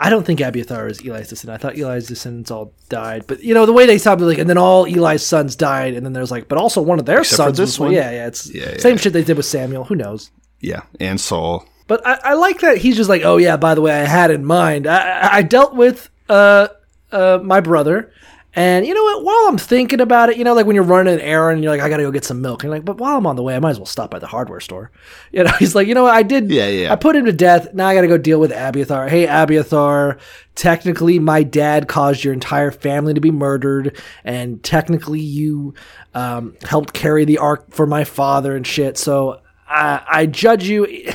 [0.00, 1.60] I don't think Abiathar is Eli's descendant.
[1.62, 4.50] I thought Eli's descendants all died, but you know the way they stopped like, and
[4.50, 7.36] then all Eli's sons died, and then there's like, but also one of their Except
[7.36, 7.56] sons.
[7.58, 7.92] this was, one?
[7.92, 9.00] Yeah, yeah, it's Yeah, yeah, same yeah.
[9.00, 9.84] shit they did with Samuel.
[9.84, 10.30] Who knows?
[10.60, 11.66] Yeah, and Saul.
[11.86, 14.30] But I, I like that he's just like, oh yeah, by the way, I had
[14.30, 14.86] in mind.
[14.86, 16.68] I, I- I dealt with uh,
[17.12, 18.12] uh, my brother,
[18.54, 19.24] and you know what?
[19.24, 21.72] While I'm thinking about it, you know, like when you're running an errand, and you're
[21.72, 23.42] like, I gotta go get some milk, and you're like, but while I'm on the
[23.42, 24.90] way, I might as well stop by the hardware store.
[25.32, 26.14] You know, he's like, you know what?
[26.14, 26.50] I did.
[26.50, 26.92] Yeah, yeah.
[26.92, 27.72] I put him to death.
[27.72, 29.08] Now I gotta go deal with Abiathar.
[29.08, 30.18] Hey, Abiathar.
[30.54, 35.72] Technically, my dad caused your entire family to be murdered, and technically, you
[36.14, 38.98] um, helped carry the ark for my father and shit.
[38.98, 40.86] So I, I judge you.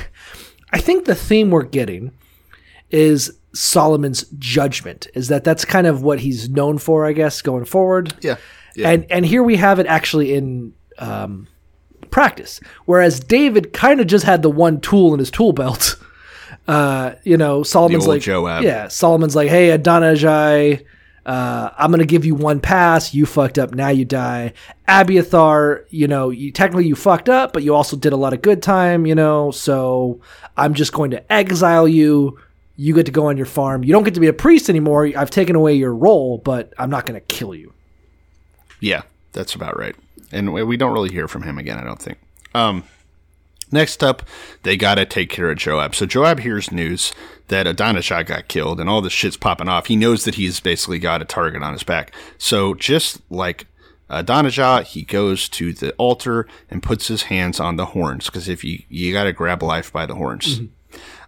[0.73, 2.11] I think the theme we're getting
[2.89, 5.07] is Solomon's judgment.
[5.13, 8.13] Is that that's kind of what he's known for, I guess, going forward.
[8.21, 8.37] Yeah.
[8.75, 8.89] Yeah.
[8.89, 11.47] And and here we have it actually in um,
[12.11, 15.95] practice, whereas David kind of just had the one tool in his tool belt.
[16.67, 18.61] Uh, you know, Solomon's like, Joab.
[18.61, 20.81] yeah, Solomon's like, hey, Adonijah,
[21.25, 23.13] uh, I'm gonna give you one pass.
[23.13, 24.51] You fucked up, now you die.
[24.85, 28.41] Abiathar, you know, you technically you fucked up, but you also did a lot of
[28.41, 29.51] good time, you know.
[29.51, 30.19] So
[30.57, 32.37] I'm just going to exile you.
[32.77, 33.83] You get to go on your farm.
[33.83, 35.11] You don't get to be a priest anymore.
[35.17, 37.73] I've taken away your role, but I'm not going to kill you.
[38.79, 39.01] Yeah,
[39.33, 39.95] that's about right.
[40.31, 42.19] And we don't really hear from him again, I don't think.
[42.53, 42.83] Um,
[43.71, 44.23] next up,
[44.63, 45.95] they got to take care of Joab.
[45.95, 47.13] So Joab hears news
[47.47, 49.87] that Adonijah got killed and all this shit's popping off.
[49.87, 52.13] He knows that he's basically got a target on his back.
[52.37, 53.67] So just like
[54.09, 58.63] Adonijah, he goes to the altar and puts his hands on the horns because if
[58.63, 60.59] you you got to grab life by the horns.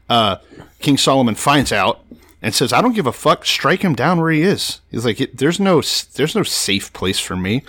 [0.09, 0.37] Uh,
[0.79, 2.03] King Solomon finds out
[2.41, 3.45] and says, "I don't give a fuck.
[3.45, 5.81] Strike him down where he is." He's like, "There's no,
[6.15, 7.63] there's no safe place for me."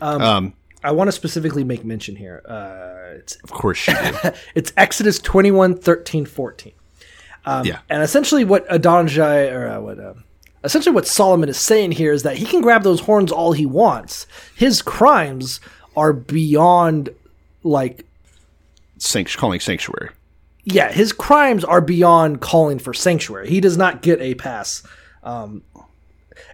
[0.00, 0.52] um
[0.86, 2.42] I want to specifically make mention here.
[2.46, 4.30] Uh, it's Of course you do.
[4.54, 6.72] it's Exodus 21, 13, 14.
[7.44, 10.14] Um, yeah, And essentially, what Adonijah, or uh, what, uh,
[10.62, 13.66] essentially what Solomon is saying here is that he can grab those horns all he
[13.66, 14.28] wants.
[14.54, 15.60] His crimes
[15.96, 17.10] are beyond,
[17.64, 18.04] like,
[18.98, 20.10] Sanct- calling sanctuary.
[20.66, 23.48] Yeah, his crimes are beyond calling for sanctuary.
[23.48, 24.82] He does not get a pass.
[25.22, 25.62] Um,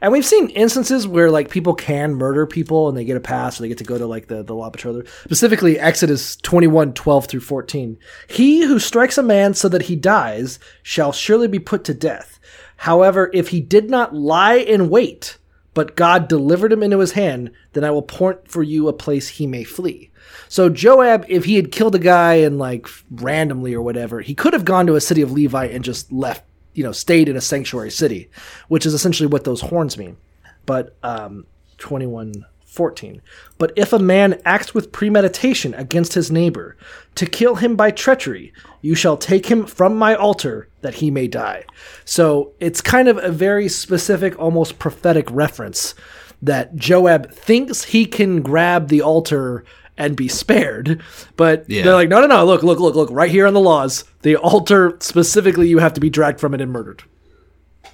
[0.03, 3.59] and we've seen instances where like people can murder people and they get a pass
[3.59, 5.09] or they get to go to like the, the law patroller.
[5.25, 7.99] Specifically Exodus 21, 12 through 14.
[8.29, 12.39] He who strikes a man so that he dies shall surely be put to death.
[12.77, 15.39] However, if he did not lie in wait,
[15.73, 19.29] but God delivered him into his hand, then I will point for you a place
[19.29, 20.11] he may flee.
[20.53, 24.53] So Joab, if he had killed a guy and like randomly or whatever, he could
[24.53, 27.41] have gone to a city of Levi and just left, you know, stayed in a
[27.41, 28.29] sanctuary city,
[28.69, 30.19] which is essentially what those horns mean.
[30.67, 31.47] But um,
[31.79, 33.23] 21 14.
[33.57, 36.77] But if a man acts with premeditation against his neighbor
[37.15, 38.53] to kill him by treachery,
[38.83, 41.65] you shall take him from my altar that he may die.
[42.05, 45.95] So it's kind of a very specific, almost prophetic reference
[46.43, 49.65] that Joab thinks he can grab the altar
[49.99, 51.01] and be spared.
[51.37, 51.85] But Yeah.
[51.85, 54.05] they're like, no, no, no, look, look, look, look, right here on the laws.
[54.23, 57.03] The altar specifically, you have to be dragged from it and murdered.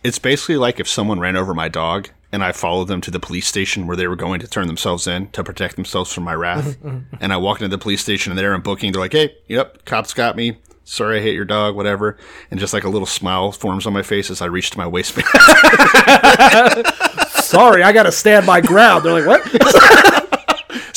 [0.04, 3.18] It's basically like if someone ran over my dog and I followed them to the
[3.18, 6.34] police station where they were going to turn themselves in to protect themselves from my
[6.34, 6.76] wrath.
[6.88, 7.16] Mm-hmm, mm-hmm.
[7.20, 8.92] and I walk into the police station and they're in booking.
[8.92, 10.58] They're like, hey, yep, cops got me.
[10.84, 12.16] Sorry, I hate your dog, whatever.
[12.50, 14.86] And just like a little smile forms on my face as I reach to my
[14.86, 15.26] waistband.
[17.28, 19.04] Sorry, I got to stand my ground.
[19.04, 19.42] They're like, what?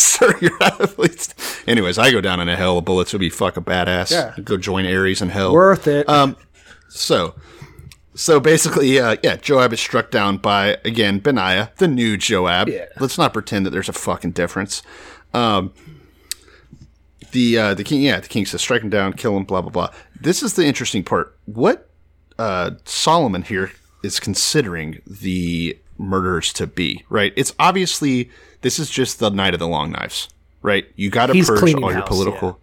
[0.01, 1.33] Sir, you're out of police.
[1.67, 3.13] Anyways, I go down in a hell of bullets.
[3.13, 4.11] Would be fucking badass.
[4.11, 4.33] Yeah.
[4.43, 5.53] Go join Ares in hell.
[5.53, 6.07] Worth it.
[6.09, 6.35] Um,
[6.89, 7.35] so,
[8.15, 12.69] so basically, uh, yeah, Joab is struck down by again Benaiah, the new Joab.
[12.69, 12.85] Yeah.
[12.99, 14.83] Let's not pretend that there's a fucking difference.
[15.33, 15.73] Um,
[17.31, 19.71] the uh, the king, yeah, the king says strike him down, kill him, blah blah
[19.71, 19.89] blah.
[20.19, 21.37] This is the interesting part.
[21.45, 21.89] What
[22.37, 23.71] uh, Solomon here
[24.03, 27.33] is considering the murderers to be, right?
[27.35, 28.29] It's obviously
[28.61, 30.29] this is just the night of the long knives,
[30.61, 30.85] right?
[30.95, 32.59] You got to purge all your house, political.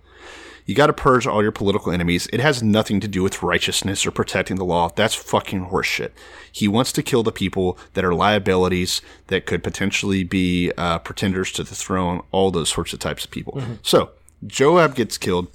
[0.67, 2.29] You got to purge all your political enemies.
[2.31, 4.91] It has nothing to do with righteousness or protecting the law.
[4.95, 6.11] That's fucking horseshit.
[6.53, 11.53] He wants to kill the people that are liabilities that could potentially be uh, pretenders
[11.53, 13.63] to the throne, all those sorts of types of people.
[13.83, 14.11] So
[14.47, 15.49] Joab gets killed,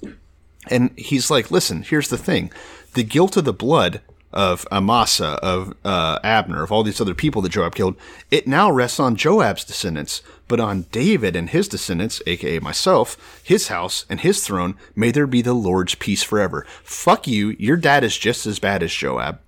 [0.68, 2.50] and he's like, listen, here's the thing.
[2.94, 4.00] The guilt of the blood
[4.34, 7.96] of Amasa, of uh, Abner, of all these other people that Joab killed,
[8.30, 10.22] it now rests on Joab's descendants.
[10.46, 15.26] But on David and his descendants, aka myself, his house, and his throne, may there
[15.26, 16.66] be the Lord's peace forever.
[16.82, 19.38] Fuck you, your dad is just as bad as Joab.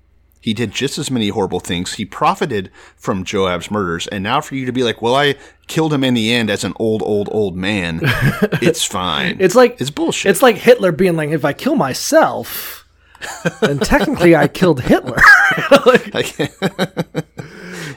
[0.40, 1.94] He did just as many horrible things.
[1.94, 4.06] He profited from Joab's murders.
[4.06, 5.34] And now for you to be like, well, I
[5.66, 7.98] killed him in the end as an old, old, old man,
[8.62, 9.38] it's fine.
[9.40, 10.30] It's like it's bullshit.
[10.30, 12.75] It's like Hitler being like, if I kill myself,
[13.60, 15.16] then technically I killed Hitler.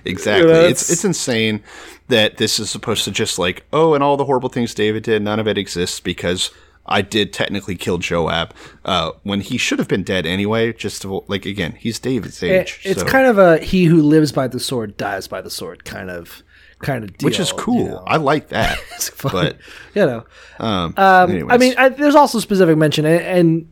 [0.06, 0.48] exactly.
[0.48, 1.64] You know, it's it's- it's insane
[2.08, 5.22] that this is supposed to just like, oh, and all the horrible things David did,
[5.22, 6.52] none of it exists because
[6.86, 8.52] I did technically kill Joab
[8.84, 10.74] uh, when he should have been dead anyway.
[10.74, 14.02] Just to, like again, he's David's It- age, it's so- kind of a he who
[14.02, 16.41] lives by the sword dies by the sword kind of
[16.80, 17.28] kind of deal.
[17.28, 17.84] which is cool.
[17.84, 18.04] you know.
[18.08, 18.80] I like that.
[19.00, 19.32] fun.
[19.34, 19.58] but
[19.94, 20.26] you know.
[20.60, 23.72] um, Um, I mean, I, there's also specific mention, and, and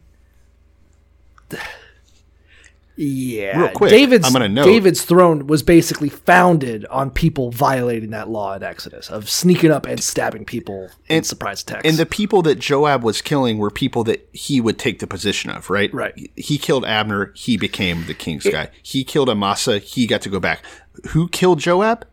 [3.00, 8.10] yeah, Real quick, David's I'm gonna note- David's throne was basically founded on people violating
[8.10, 11.88] that law in Exodus of sneaking up and stabbing people in surprise attacks.
[11.88, 15.52] And the people that Joab was killing were people that he would take the position
[15.52, 15.94] of, right?
[15.94, 16.32] Right.
[16.36, 18.70] He killed Abner, he became the king's guy.
[18.82, 20.64] He killed Amasa, he got to go back.
[21.10, 22.04] Who killed Joab?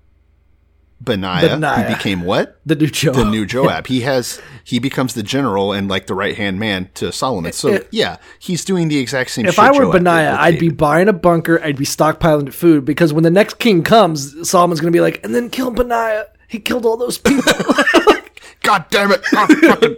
[1.00, 1.82] Benaiah, Benaiah.
[1.88, 2.58] who became what?
[2.66, 3.16] the new Joab.
[3.16, 3.86] The new Joab.
[3.88, 7.52] He has he becomes the general and like the right hand man to Solomon.
[7.52, 9.46] So yeah, he's doing the exact same.
[9.46, 11.62] If I were Joab Benaiah, I'd be buying a bunker.
[11.62, 15.22] I'd be stockpiling food because when the next king comes, Solomon's going to be like,
[15.24, 16.26] and then kill Benaiah.
[16.48, 17.52] He killed all those people.
[18.62, 19.24] God damn it!
[19.26, 19.96] Fucking-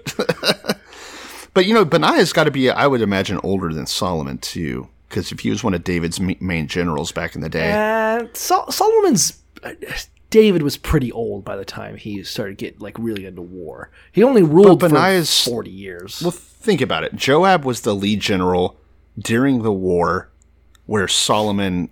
[1.55, 5.31] but you know, Benaiah's got to be, I would imagine, older than Solomon too, because
[5.33, 9.39] if he was one of David's main generals back in the day, And Sol- Solomon's
[10.37, 13.91] David was pretty old by the time he started getting like really into war.
[14.13, 16.21] He only ruled for Benaiah's- forty years.
[16.21, 17.15] Well, think about it.
[17.17, 18.77] Joab was the lead general
[19.19, 20.29] during the war
[20.85, 21.89] where Solomon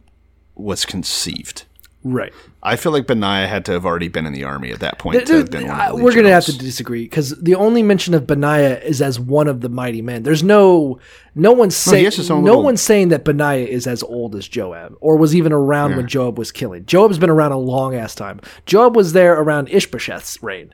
[0.54, 1.64] was conceived.
[2.04, 2.32] Right.
[2.62, 5.26] I feel like Benaiah had to have already been in the army at that point
[5.26, 7.54] to have been one of the lead we're going to have to disagree because the
[7.56, 10.22] only mention of Benaiah is as one of the mighty men.
[10.22, 10.98] There's no
[11.34, 15.16] no one's saying no little- one's saying that Benaiah is as old as Joab or
[15.16, 16.86] was even around when Joab was killing.
[16.86, 18.40] Joab's been around a long ass time.
[18.66, 20.72] Joab was there around Ishbosheth's reign.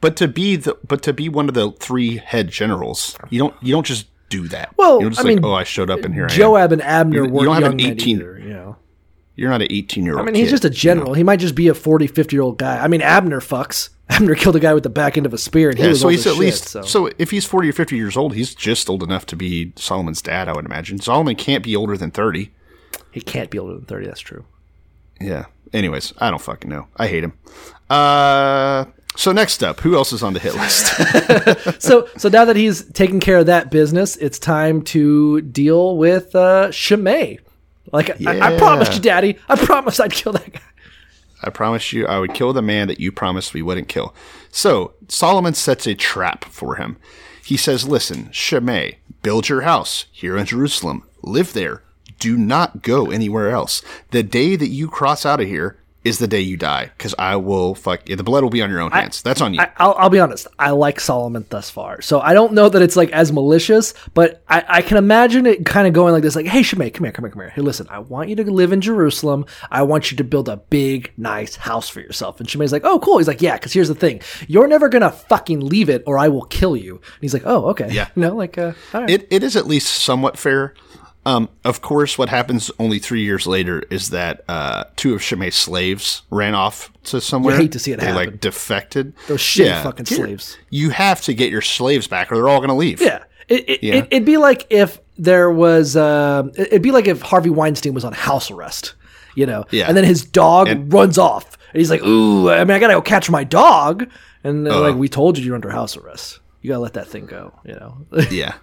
[0.00, 3.54] But to be the but to be one of the three head generals, you don't
[3.62, 4.72] you don't just do that.
[4.76, 6.36] Well, you don't just I like, mean, oh, I showed up in here I am.
[6.38, 8.76] Joab and Abner You- you don't have young an 18 either, you know.
[9.38, 10.22] You're not an 18 year old.
[10.22, 11.14] I mean, he's just a general.
[11.14, 12.78] He might just be a 40, 50 year old guy.
[12.82, 13.90] I mean, Abner fucks.
[14.10, 16.00] Abner killed a guy with the back end of a spear, and he Yeah, was
[16.00, 16.82] so he's at shit, least so.
[16.82, 17.10] so.
[17.18, 20.48] if he's 40 or 50 years old, he's just old enough to be Solomon's dad,
[20.48, 20.98] I would imagine.
[21.00, 22.50] Solomon can't be older than 30.
[23.12, 24.06] he can't be older than thirty.
[24.06, 24.44] That's true.
[25.20, 25.44] Yeah.
[25.72, 26.88] Anyways, I don't fucking know.
[26.96, 27.34] I hate him.
[27.90, 28.86] Uh,
[29.16, 30.92] so next up, who else is on the hit list?
[31.82, 36.34] So, so now that he's taken care of that business, it's time to deal with
[36.34, 37.38] uh, Shimei.
[37.92, 39.38] Like I, I promised you, Daddy.
[39.48, 40.60] I promised I'd kill that guy.
[41.42, 44.14] I promised you I would kill the man that you promised we wouldn't kill.
[44.50, 46.96] So Solomon sets a trap for him.
[47.44, 51.04] He says, Listen, Shimei, build your house here in Jerusalem.
[51.22, 51.82] Live there.
[52.18, 53.82] Do not go anywhere else.
[54.10, 57.36] The day that you cross out of here is the day you die, because I
[57.36, 59.20] will fuck the blood will be on your own hands.
[59.22, 59.60] That's on you.
[59.60, 60.46] I, I'll, I'll be honest.
[60.58, 64.42] I like Solomon thus far, so I don't know that it's like as malicious, but
[64.48, 67.12] I, I can imagine it kind of going like this: like, "Hey, Shimei, come here,
[67.12, 67.50] come here, come here.
[67.50, 69.44] Hey, listen, I want you to live in Jerusalem.
[69.70, 73.00] I want you to build a big, nice house for yourself." And Shimei's like, "Oh,
[73.00, 76.16] cool." He's like, "Yeah, because here's the thing: you're never gonna fucking leave it, or
[76.16, 78.08] I will kill you." And he's like, "Oh, okay, Yeah.
[78.14, 80.74] you know, like, uh, all right." it, it is at least somewhat fair.
[81.28, 85.56] Um, of course, what happens only three years later is that uh, two of Shimei's
[85.56, 87.56] slaves ran off to somewhere.
[87.56, 88.26] hate to see it they happen.
[88.32, 89.12] like defected.
[89.26, 90.56] Those shitty fucking Here, slaves.
[90.70, 93.00] You have to get your slaves back, or they're all going to leave.
[93.02, 93.24] Yeah.
[93.48, 93.94] It, it, Yeah.
[93.96, 98.04] It, it'd be like if there was, it- it'd be like if Harvey Weinstein was
[98.04, 98.94] on house arrest,
[99.34, 99.86] you know, Yeah.
[99.88, 102.94] and then his dog And- runs off, and he's like, "Ooh, I mean, I gotta
[102.94, 104.08] go catch my dog,"
[104.44, 104.80] and they're Uh.
[104.80, 107.52] like, "We told you you're under house arrest." You gotta let that thing go.
[107.64, 107.96] You know.
[108.30, 108.54] Yeah.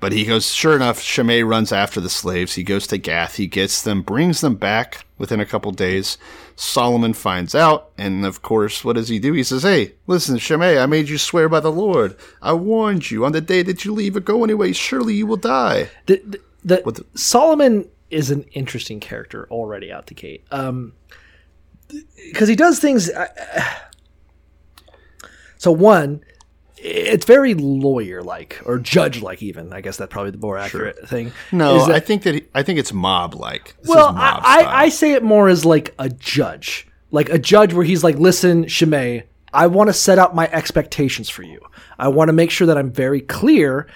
[0.00, 2.54] But he goes, sure enough, Shimei runs after the slaves.
[2.54, 3.34] He goes to Gath.
[3.34, 6.18] He gets them, brings them back within a couple days.
[6.54, 7.90] Solomon finds out.
[7.98, 9.32] And of course, what does he do?
[9.32, 12.16] He says, Hey, listen, Shimei, I made you swear by the Lord.
[12.40, 15.36] I warned you on the day that you leave or go anyway, surely you will
[15.36, 15.90] die.
[16.06, 20.44] the, the, the, Solomon is an interesting character already out the gate.
[20.52, 20.92] Um,
[22.30, 23.10] because he does things.
[23.10, 23.26] Uh,
[25.56, 26.22] so one,
[26.82, 29.42] it's very lawyer like or judge like.
[29.42, 31.32] Even I guess that's probably the more accurate thing.
[31.52, 33.74] No, that- I think that he, I think it's mob like.
[33.86, 37.84] well, I, I, I say it more as like a judge, like a judge where
[37.84, 41.60] he's like, listen, Shimei, I want to set out my expectations for you.
[41.98, 43.88] I want to make sure that I'm very clear.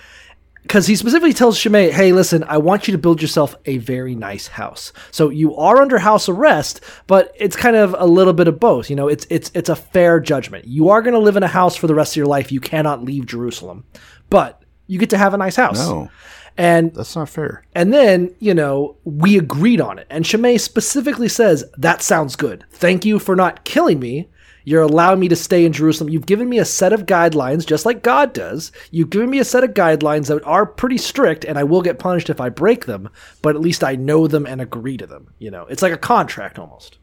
[0.62, 4.14] Because he specifically tells Shimei, hey, listen, I want you to build yourself a very
[4.14, 4.92] nice house.
[5.10, 8.88] So you are under house arrest, but it's kind of a little bit of both.
[8.88, 10.66] You know, it's it's it's a fair judgment.
[10.66, 12.52] You are going to live in a house for the rest of your life.
[12.52, 13.84] You cannot leave Jerusalem,
[14.30, 15.78] but you get to have a nice house.
[15.78, 16.10] no,
[16.56, 17.64] And that's not fair.
[17.74, 20.06] and then, you know, we agreed on it.
[20.10, 22.64] And Shimei specifically says, That sounds good.
[22.70, 24.28] Thank you for not killing me.
[24.64, 26.10] You're allowing me to stay in Jerusalem.
[26.10, 28.72] You've given me a set of guidelines, just like God does.
[28.90, 31.98] You've given me a set of guidelines that are pretty strict, and I will get
[31.98, 33.08] punished if I break them,
[33.42, 35.32] but at least I know them and agree to them.
[35.38, 36.98] You know, it's like a contract almost.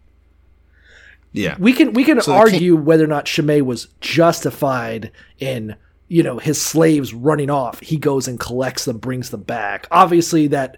[1.31, 1.56] Yeah.
[1.60, 5.76] We can we can So argue whether or not Shimei was justified in
[6.07, 7.80] you know his slaves running off.
[7.81, 9.88] He goes and collects them, brings them back.
[9.91, 10.77] Obviously, that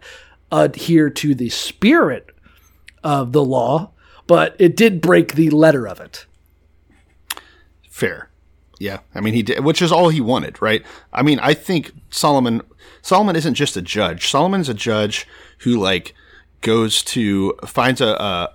[0.52, 2.30] adhere to the spirit
[3.04, 3.92] of the law,
[4.28, 6.26] but it did break the letter of it.
[7.92, 8.30] Fair.
[8.80, 9.02] Yeah.
[9.14, 10.84] I mean, he did, which is all he wanted, right?
[11.14, 12.64] I mean, I think Solomon,
[13.04, 14.28] Solomon isn't just a judge.
[14.28, 15.28] Solomon's a judge
[15.60, 16.16] who like
[16.62, 18.50] goes to, finds a, a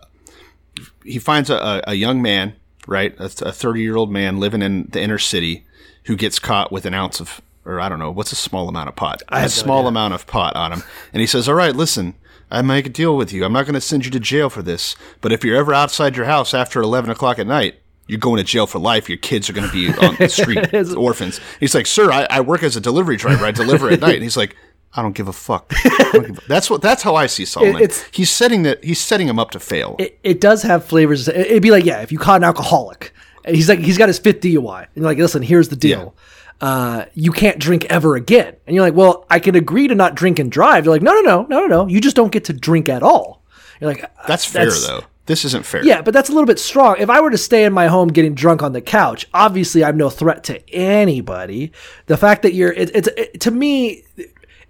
[1.05, 2.55] he finds a, a young man,
[2.89, 3.15] right?
[3.19, 5.65] A 30 year old man living in the inner city
[6.07, 8.89] who gets caught with an ounce of, or I don't know, what's a small amount
[8.89, 9.23] of pot?
[9.31, 9.89] a small idea.
[9.89, 10.83] amount of pot on him.
[11.13, 12.15] And he says, all right, listen,
[12.51, 13.45] I make a deal with you.
[13.45, 16.17] I'm not going to send you to jail for this, but if you're ever outside
[16.17, 17.77] your house after 11 o'clock at night,
[18.07, 19.09] you're going to jail for life.
[19.09, 21.41] Your kids are going to be on the street, orphans.
[21.61, 23.45] He's like, sir, I, I work as a delivery driver.
[23.45, 24.15] I deliver at night.
[24.15, 24.57] And he's like,
[24.95, 25.75] I don't give a fuck.
[25.83, 26.81] Give a-" That's what.
[26.83, 27.83] That's how I see Solomon.
[27.83, 28.83] it's- he's setting that.
[28.85, 29.97] He's setting him up to fail.
[29.99, 31.29] It, it does have flavors.
[31.29, 33.13] It- It'd be like, yeah, if you caught an alcoholic,
[33.45, 36.15] and he's like, he's got his fifth DUI, and you're like, listen, here's the deal.
[36.61, 38.57] Uh, you can't drink ever again.
[38.67, 40.87] And you're like, well, I can agree to not drink and drive.
[40.87, 41.87] You're like, no, no, no, no, no, no.
[41.87, 43.43] You just don't get to drink at all.
[43.81, 45.03] You're like, that's fair though.
[45.27, 45.85] This isn't fair.
[45.85, 46.97] Yeah, but that's a little bit strong.
[46.99, 49.97] If I were to stay in my home getting drunk on the couch, obviously I'm
[49.97, 51.73] no threat to anybody.
[52.07, 54.05] The fact that you're, it, it's it, to me,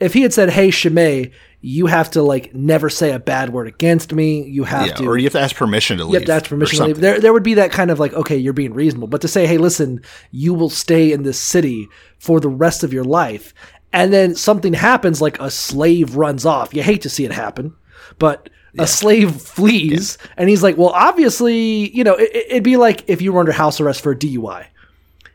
[0.00, 3.66] if he had said, "Hey, Shimei, you have to like never say a bad word
[3.66, 4.44] against me.
[4.44, 6.12] You have Yeah, to, or you have to ask permission to leave.
[6.12, 7.00] you have to ask permission to leave.
[7.00, 9.08] There, there would be that kind of like, okay, you're being reasonable.
[9.08, 10.00] But to say, hey, listen,
[10.30, 11.88] you will stay in this city
[12.18, 13.52] for the rest of your life,
[13.92, 16.72] and then something happens, like a slave runs off.
[16.74, 17.74] You hate to see it happen,
[18.18, 23.08] but a slave flees, and he's like, well, obviously, you know, it, it'd be like
[23.08, 24.66] if you were under house arrest for a DUI.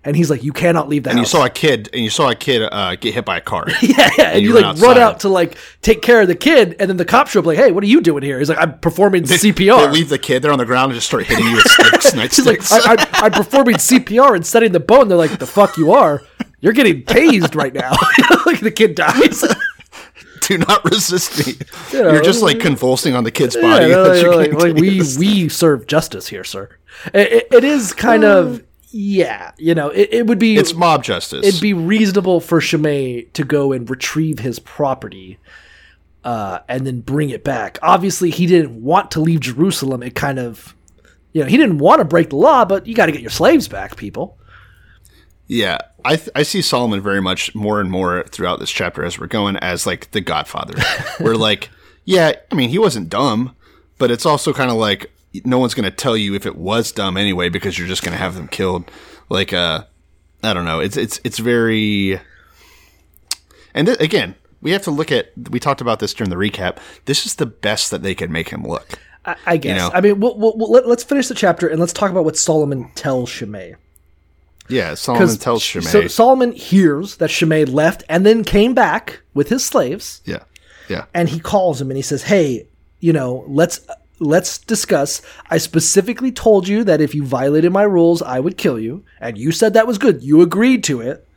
[0.04, 2.32] And he's like, you cannot leave that." And you saw a kid, and you saw
[2.32, 3.68] a kid uh, get hit by a car.
[3.84, 4.32] yeah, yeah.
[4.32, 6.98] And, you you like run out to like take care of the kid, and then
[6.98, 8.40] the cops show up like, hey, what are you doing here?
[8.40, 9.86] He's like, I'm performing CPR.
[9.86, 12.36] They leave the kid there on the ground and just start hitting you with sticks,
[12.38, 12.72] He's like.
[12.72, 15.08] I, I, I'm performing CPR and setting the bone.
[15.08, 16.24] They're like, the fuck you are?
[16.62, 17.92] You're getting tased right now.
[18.46, 19.44] like the kid dies.
[20.48, 21.54] Do not resist me.
[21.94, 23.86] You know, You're just like convulsing on the kid's body.
[23.90, 26.70] they're like- like- like, we we serve justice here, sir.
[27.14, 28.64] It, it- it is kind of
[28.94, 29.52] yeah.
[29.58, 31.46] You know, it, it would be It's mob justice.
[31.48, 35.38] it'd be reasonable for Shimei to go and retrieve his property.
[36.24, 37.80] Uh, and then bring it back.
[37.82, 40.04] Obviously, he didn't want to leave Jerusalem.
[40.04, 40.76] It kind of,
[41.34, 43.32] you know, he didn't want to break the law, but you got to get your
[43.32, 44.38] slaves back, people.
[45.52, 49.20] Yeah, I th- I see Solomon very much more and more throughout this chapter as
[49.20, 50.82] we're going as like the Godfather.
[51.20, 51.70] We're like,
[52.06, 53.54] yeah, I mean he wasn't dumb,
[53.98, 55.12] but it's also kind of like
[55.44, 58.14] no one's going to tell you if it was dumb anyway because you're just going
[58.14, 58.90] to have them killed.
[59.28, 59.84] Like, uh,
[60.42, 60.80] I don't know.
[60.80, 62.22] It's it's it's very.
[63.74, 65.34] And th- again, we have to look at.
[65.50, 66.78] We talked about this during the recap.
[67.04, 68.88] This is the best that they could make him look.
[69.26, 69.78] I, I guess.
[69.78, 69.92] know.
[69.94, 72.38] I mean, we'll, we'll, we'll, let, let's finish the chapter and let's talk about what
[72.38, 73.76] Solomon tells Shimei.
[74.70, 75.86] Yeah, Solomon tells Shimei.
[75.86, 80.44] So Solomon hears that Shimei left and then came back with his slaves, yeah,
[80.88, 81.06] yeah.
[81.14, 82.68] and he calls him and he says, "Hey,
[83.00, 83.82] you know, let's
[84.20, 85.22] let's discuss.
[85.50, 89.38] I specifically told you that if you violated my rules, I would kill you, and
[89.38, 90.24] you said that was good.
[90.24, 91.28] You agreed to it."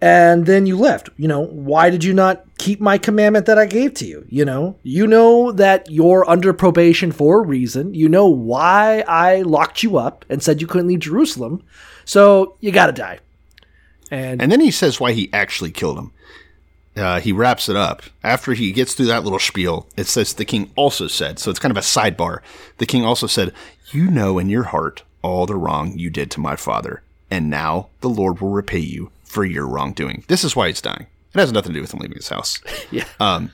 [0.00, 1.10] And then you left.
[1.16, 4.24] You know, why did you not keep my commandment that I gave to you?
[4.28, 7.94] You know, you know that you're under probation for a reason.
[7.94, 11.64] You know why I locked you up and said you couldn't leave Jerusalem.
[12.08, 13.18] So you got to die.
[14.10, 16.12] And, And then he says why he actually killed him.
[16.96, 18.02] Uh, he wraps it up.
[18.24, 21.60] After he gets through that little spiel, it says the king also said, so it's
[21.60, 22.38] kind of a sidebar.
[22.78, 23.52] The king also said,
[23.92, 27.88] You know in your heart all the wrong you did to my father, and now
[28.00, 30.24] the Lord will repay you for your wrongdoing.
[30.28, 31.06] This is why he's dying.
[31.34, 32.58] It has nothing to do with him leaving his house.
[32.90, 33.52] yeah, Um,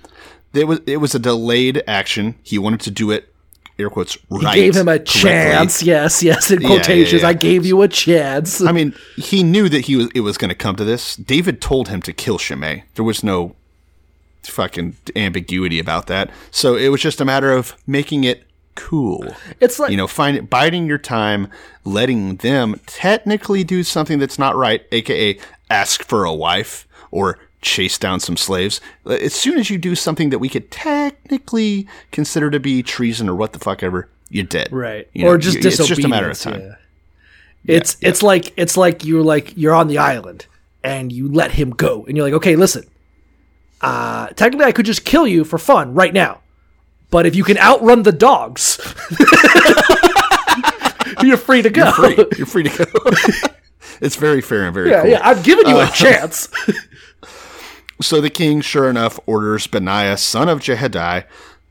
[0.52, 2.36] it was it was a delayed action.
[2.44, 3.33] He wanted to do it,
[3.78, 5.20] air quotes, he gave him a correctly.
[5.20, 5.82] chance.
[5.82, 7.22] Yes, yes, in Yeah, yeah, quotations.
[7.22, 7.28] yeah.
[7.28, 8.60] I gave you a chance.
[8.60, 11.16] I mean, he knew that he was it was going to come to this.
[11.16, 12.84] David told him to kill Shimei.
[12.94, 13.54] There was no
[14.42, 16.30] fucking ambiguity about that.
[16.50, 18.44] So it was just a matter of making it
[18.74, 19.34] cool.
[19.60, 21.48] it's like You know, find it, biding your time,
[21.84, 25.38] letting them technically do something that's not right, aka
[25.70, 28.80] ask for a wife or chase down some slaves.
[29.06, 33.34] As soon as you do something that we could technically consider to be treason or
[33.34, 34.68] what the fuck ever, you're dead.
[34.70, 35.80] right You know, or just you- disobedience.
[35.90, 36.60] It's just a matter of time.
[36.60, 36.74] yeah.
[37.66, 40.46] It's it's like it's like you're like you're on the island
[40.82, 42.84] and you let him go and you're like, okay, listen.
[43.80, 46.40] Uh, technically, I could just kill you for fun right now,
[47.10, 48.78] but if you can outrun the dogs,
[51.22, 51.90] you're free to go.
[51.92, 52.16] free.
[52.36, 53.00] You're free to go.
[54.00, 55.10] it's very fair and very Yeah, cool.
[55.10, 56.48] yeah, I've given you Uh, a chance.
[58.00, 61.24] So the king, sure enough, orders Benaiah, son of Jehoiada,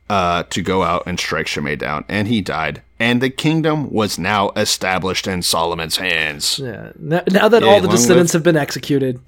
[0.09, 2.81] uh, to go out and strike Shimei down, and he died.
[2.99, 6.59] And the kingdom was now established in Solomon's hands.
[6.59, 6.91] yeah.
[6.97, 9.19] Now, now that Yeah, all the descendants live- have been executed,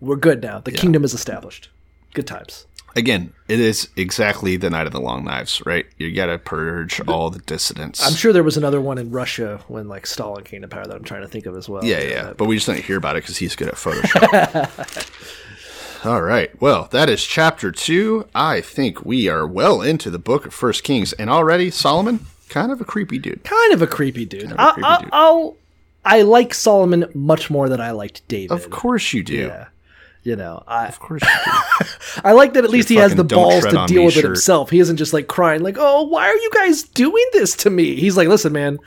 [0.00, 0.58] we're good now.
[0.60, 1.68] The kingdom is established.
[2.14, 2.66] Good times.
[2.94, 5.86] Again, it is exactly the night of the long knives, right?
[5.96, 8.06] You gotta purge all the dissidents.
[8.06, 10.94] I'm sure there was another one in Russia when like Stalin came to power that
[10.94, 11.82] I'm trying to think of as well.
[11.84, 12.32] Yeah, yeah.
[12.36, 15.08] But we just didn't hear about it because he's good at Photoshop.
[16.04, 16.50] All right.
[16.60, 18.26] Well, that is chapter two.
[18.34, 22.72] I think we are well into the book of First Kings, and already Solomon, kind
[22.72, 23.44] of a creepy dude.
[23.44, 24.44] kind of a creepy dude.
[24.44, 25.54] of a I, creepy I, dude.
[26.04, 28.50] I like Solomon much more than I liked David.
[28.50, 29.46] Of course you do.
[29.46, 29.66] Yeah.
[30.24, 31.86] You know, I Of course you do.
[32.24, 34.70] I like that at least he has the balls to deal with it himself.
[34.70, 37.96] He isn't just like crying like, "Oh, why are you guys doing this to me?"
[37.96, 38.78] He's like, "Listen, man,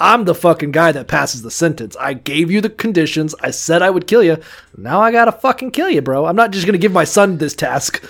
[0.00, 1.94] I'm the fucking guy that passes the sentence.
[2.00, 3.34] I gave you the conditions.
[3.42, 4.38] I said I would kill you.
[4.76, 6.24] Now I gotta fucking kill you, bro.
[6.26, 8.02] I'm not just gonna give my son this task."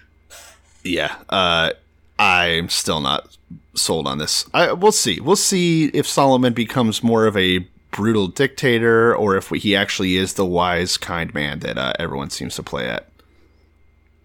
[0.84, 1.16] yeah.
[1.28, 1.72] Uh,
[2.18, 3.36] I'm still not
[3.74, 4.44] sold on this.
[4.52, 5.20] I, we'll see.
[5.20, 10.34] We'll see if Solomon becomes more of a brutal dictator or if he actually is
[10.34, 13.08] the wise, kind man that uh, everyone seems to play at.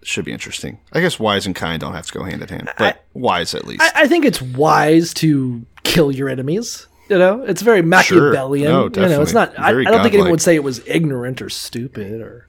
[0.05, 0.80] Should be interesting.
[0.91, 3.65] I guess wise and kind don't have to go hand in hand, but wise at
[3.65, 3.81] least.
[3.81, 6.88] I, I think it's wise to kill your enemies.
[7.09, 8.71] You know, it's very Machiavellian.
[8.71, 9.57] No, you know, it's not.
[9.59, 12.47] I, I don't think anyone would say it was ignorant or stupid or,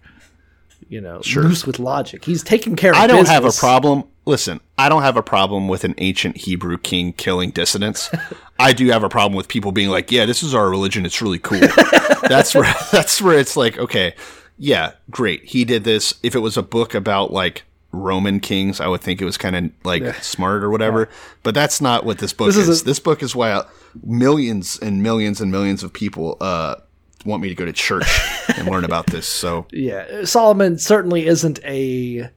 [0.89, 2.25] you know, loose with logic.
[2.25, 2.97] He's taking care of.
[2.97, 4.05] I don't have a problem.
[4.27, 8.11] Listen, I don't have a problem with an ancient Hebrew king killing dissidents.
[8.59, 11.05] I do have a problem with people being like, "Yeah, this is our religion.
[11.05, 11.61] It's really cool."
[12.29, 14.15] that's where that's where it's like, okay,
[14.59, 15.45] yeah, great.
[15.45, 16.15] He did this.
[16.23, 19.57] If it was a book about like Roman kings, I would think it was kind
[19.57, 21.09] of like smart or whatever.
[21.43, 22.69] But that's not what this book This is.
[22.69, 23.63] is a- this book is why
[24.03, 26.77] millions and millions and millions of people uh,
[27.25, 28.07] want me to go to church
[28.57, 29.27] and learn about this.
[29.29, 32.29] So Yeah, Solomon certainly isn't a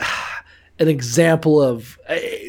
[0.78, 1.98] an example of.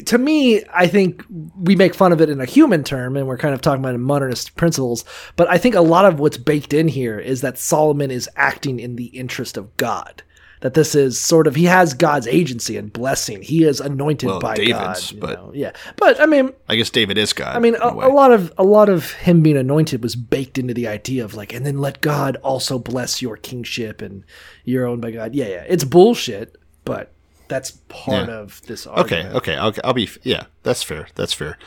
[0.06, 1.24] To me, I think
[1.56, 3.98] we make fun of it in a human term, and we're kind of talking about
[3.98, 5.04] modernist principles.
[5.36, 8.80] But I think a lot of what's baked in here is that Solomon is acting
[8.80, 10.22] in the interest of God.
[10.60, 13.42] That this is sort of he has God's agency and blessing.
[13.42, 15.20] He is anointed Well, by David's, God.
[15.20, 15.50] but- know?
[15.52, 17.56] yeah, but I mean, I guess David is God.
[17.56, 20.58] I mean, a, a a lot of a lot of him being anointed was baked
[20.58, 24.22] into the idea of like, and then let God also bless your kingship and
[24.64, 25.34] you're owned by God.
[25.34, 27.10] Yeah, yeah, it's bullshit, but
[27.48, 28.34] that's part Yeah.
[28.36, 29.36] of this Okay, argument.
[29.36, 30.08] okay, I'll, I'll be.
[30.22, 31.08] Yeah, that's fair.
[31.14, 31.58] That's fair.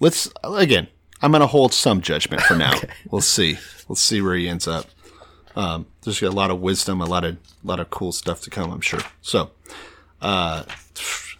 [0.00, 0.88] Let's again.
[1.20, 2.72] I'm gonna hold some judgment for now.
[3.10, 3.58] We'll see.
[3.88, 4.86] We'll see where he ends up.
[5.54, 8.50] Um, there's a lot of wisdom, a lot of a lot of cool stuff to
[8.50, 8.72] come.
[8.72, 9.00] I'm sure.
[9.20, 9.50] So,
[10.20, 10.64] uh,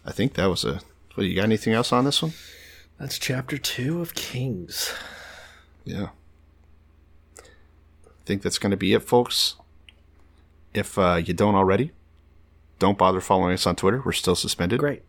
[0.04, 0.80] I think that was a.
[1.16, 1.44] Well, you got?
[1.44, 2.32] Anything else on this one?
[3.00, 4.92] That's chapter two of Kings.
[5.84, 6.08] Yeah.
[7.38, 9.56] I think that's gonna be it, folks.
[10.74, 11.90] If uh, you don't already,
[12.82, 14.02] don't bother following us on Twitter.
[14.04, 14.80] We're still suspended.
[14.80, 15.02] Great.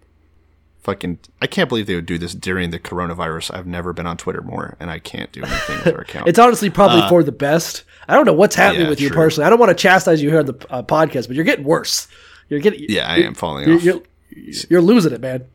[0.83, 3.51] fucking I can't believe they would do this during the coronavirus.
[3.51, 6.27] I've never been on Twitter more and I can't do anything with our account.
[6.27, 7.83] It's honestly probably for the best.
[8.07, 9.15] I don't know what's happening yeah, with you true.
[9.15, 9.47] personally.
[9.47, 12.07] I don't want to chastise you here on the uh, podcast, but you're getting worse.
[12.47, 13.83] You're getting yeah, I am falling You're, off.
[13.83, 14.01] you're,
[14.69, 15.45] you're losing it, man.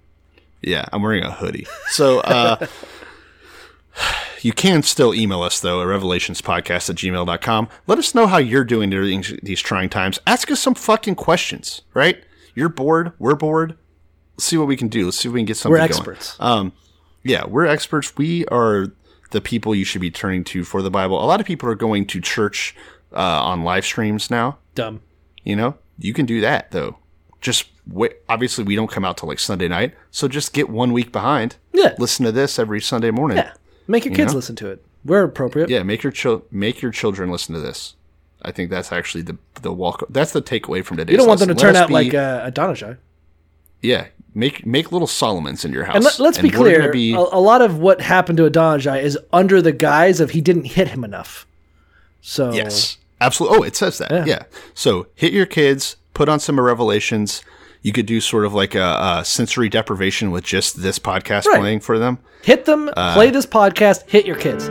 [0.62, 1.66] yeah, I'm wearing a hoodie.
[1.90, 2.66] So uh
[4.44, 7.68] you can still email us though at revelationspodcast at gmail.com.
[7.86, 10.18] Let us know how you're doing during these trying times.
[10.26, 12.22] Ask us some fucking questions, right?
[12.54, 13.76] You're bored, we're bored.
[14.36, 15.04] Let's see what we can do.
[15.06, 15.90] Let's see if we can get something We're going.
[15.90, 16.36] experts.
[16.38, 16.72] Um,
[17.24, 18.16] yeah, we're experts.
[18.16, 18.92] We are
[19.30, 21.22] the people you should be turning to for the Bible.
[21.22, 22.74] A lot of people are going to church
[23.12, 24.58] uh, on live streams now.
[24.74, 25.00] Dumb.
[25.44, 26.98] You know, you can do that though.
[27.40, 28.12] Just wait.
[28.28, 31.56] Obviously, we don't come out till like Sunday night, so just get one week behind.
[31.72, 31.94] Yeah.
[31.98, 33.38] Listen to this every Sunday morning.
[33.38, 33.52] Yeah.
[33.88, 34.36] Make your kids know?
[34.36, 34.84] listen to it.
[35.04, 35.70] We're appropriate.
[35.70, 37.94] Yeah, make your chil- make your children listen to this.
[38.42, 40.04] I think that's actually the the walk.
[40.10, 41.12] That's the takeaway from today.
[41.12, 42.98] You don't want them to turn out like uh, Adonijah.
[43.82, 44.06] yeah.
[44.34, 45.96] Make make little Solomons in your house.
[45.96, 48.96] And let, us be clear, be- a, a lot of what happened to a Adonijah
[49.00, 51.46] is under the guise of he didn't hit him enough.
[52.20, 53.58] So Yes, absolutely.
[53.58, 54.10] Oh, it says that.
[54.12, 54.24] Yeah.
[54.26, 54.42] Yeah.
[54.74, 55.96] So hit your kids.
[56.14, 57.42] Put on some Revelations.
[57.82, 61.60] You could do sort of like a, a sensory deprivation with just this podcast Right.
[61.60, 62.18] playing for them.
[62.42, 64.68] hit them, Uh, play this podcast, hit your kids.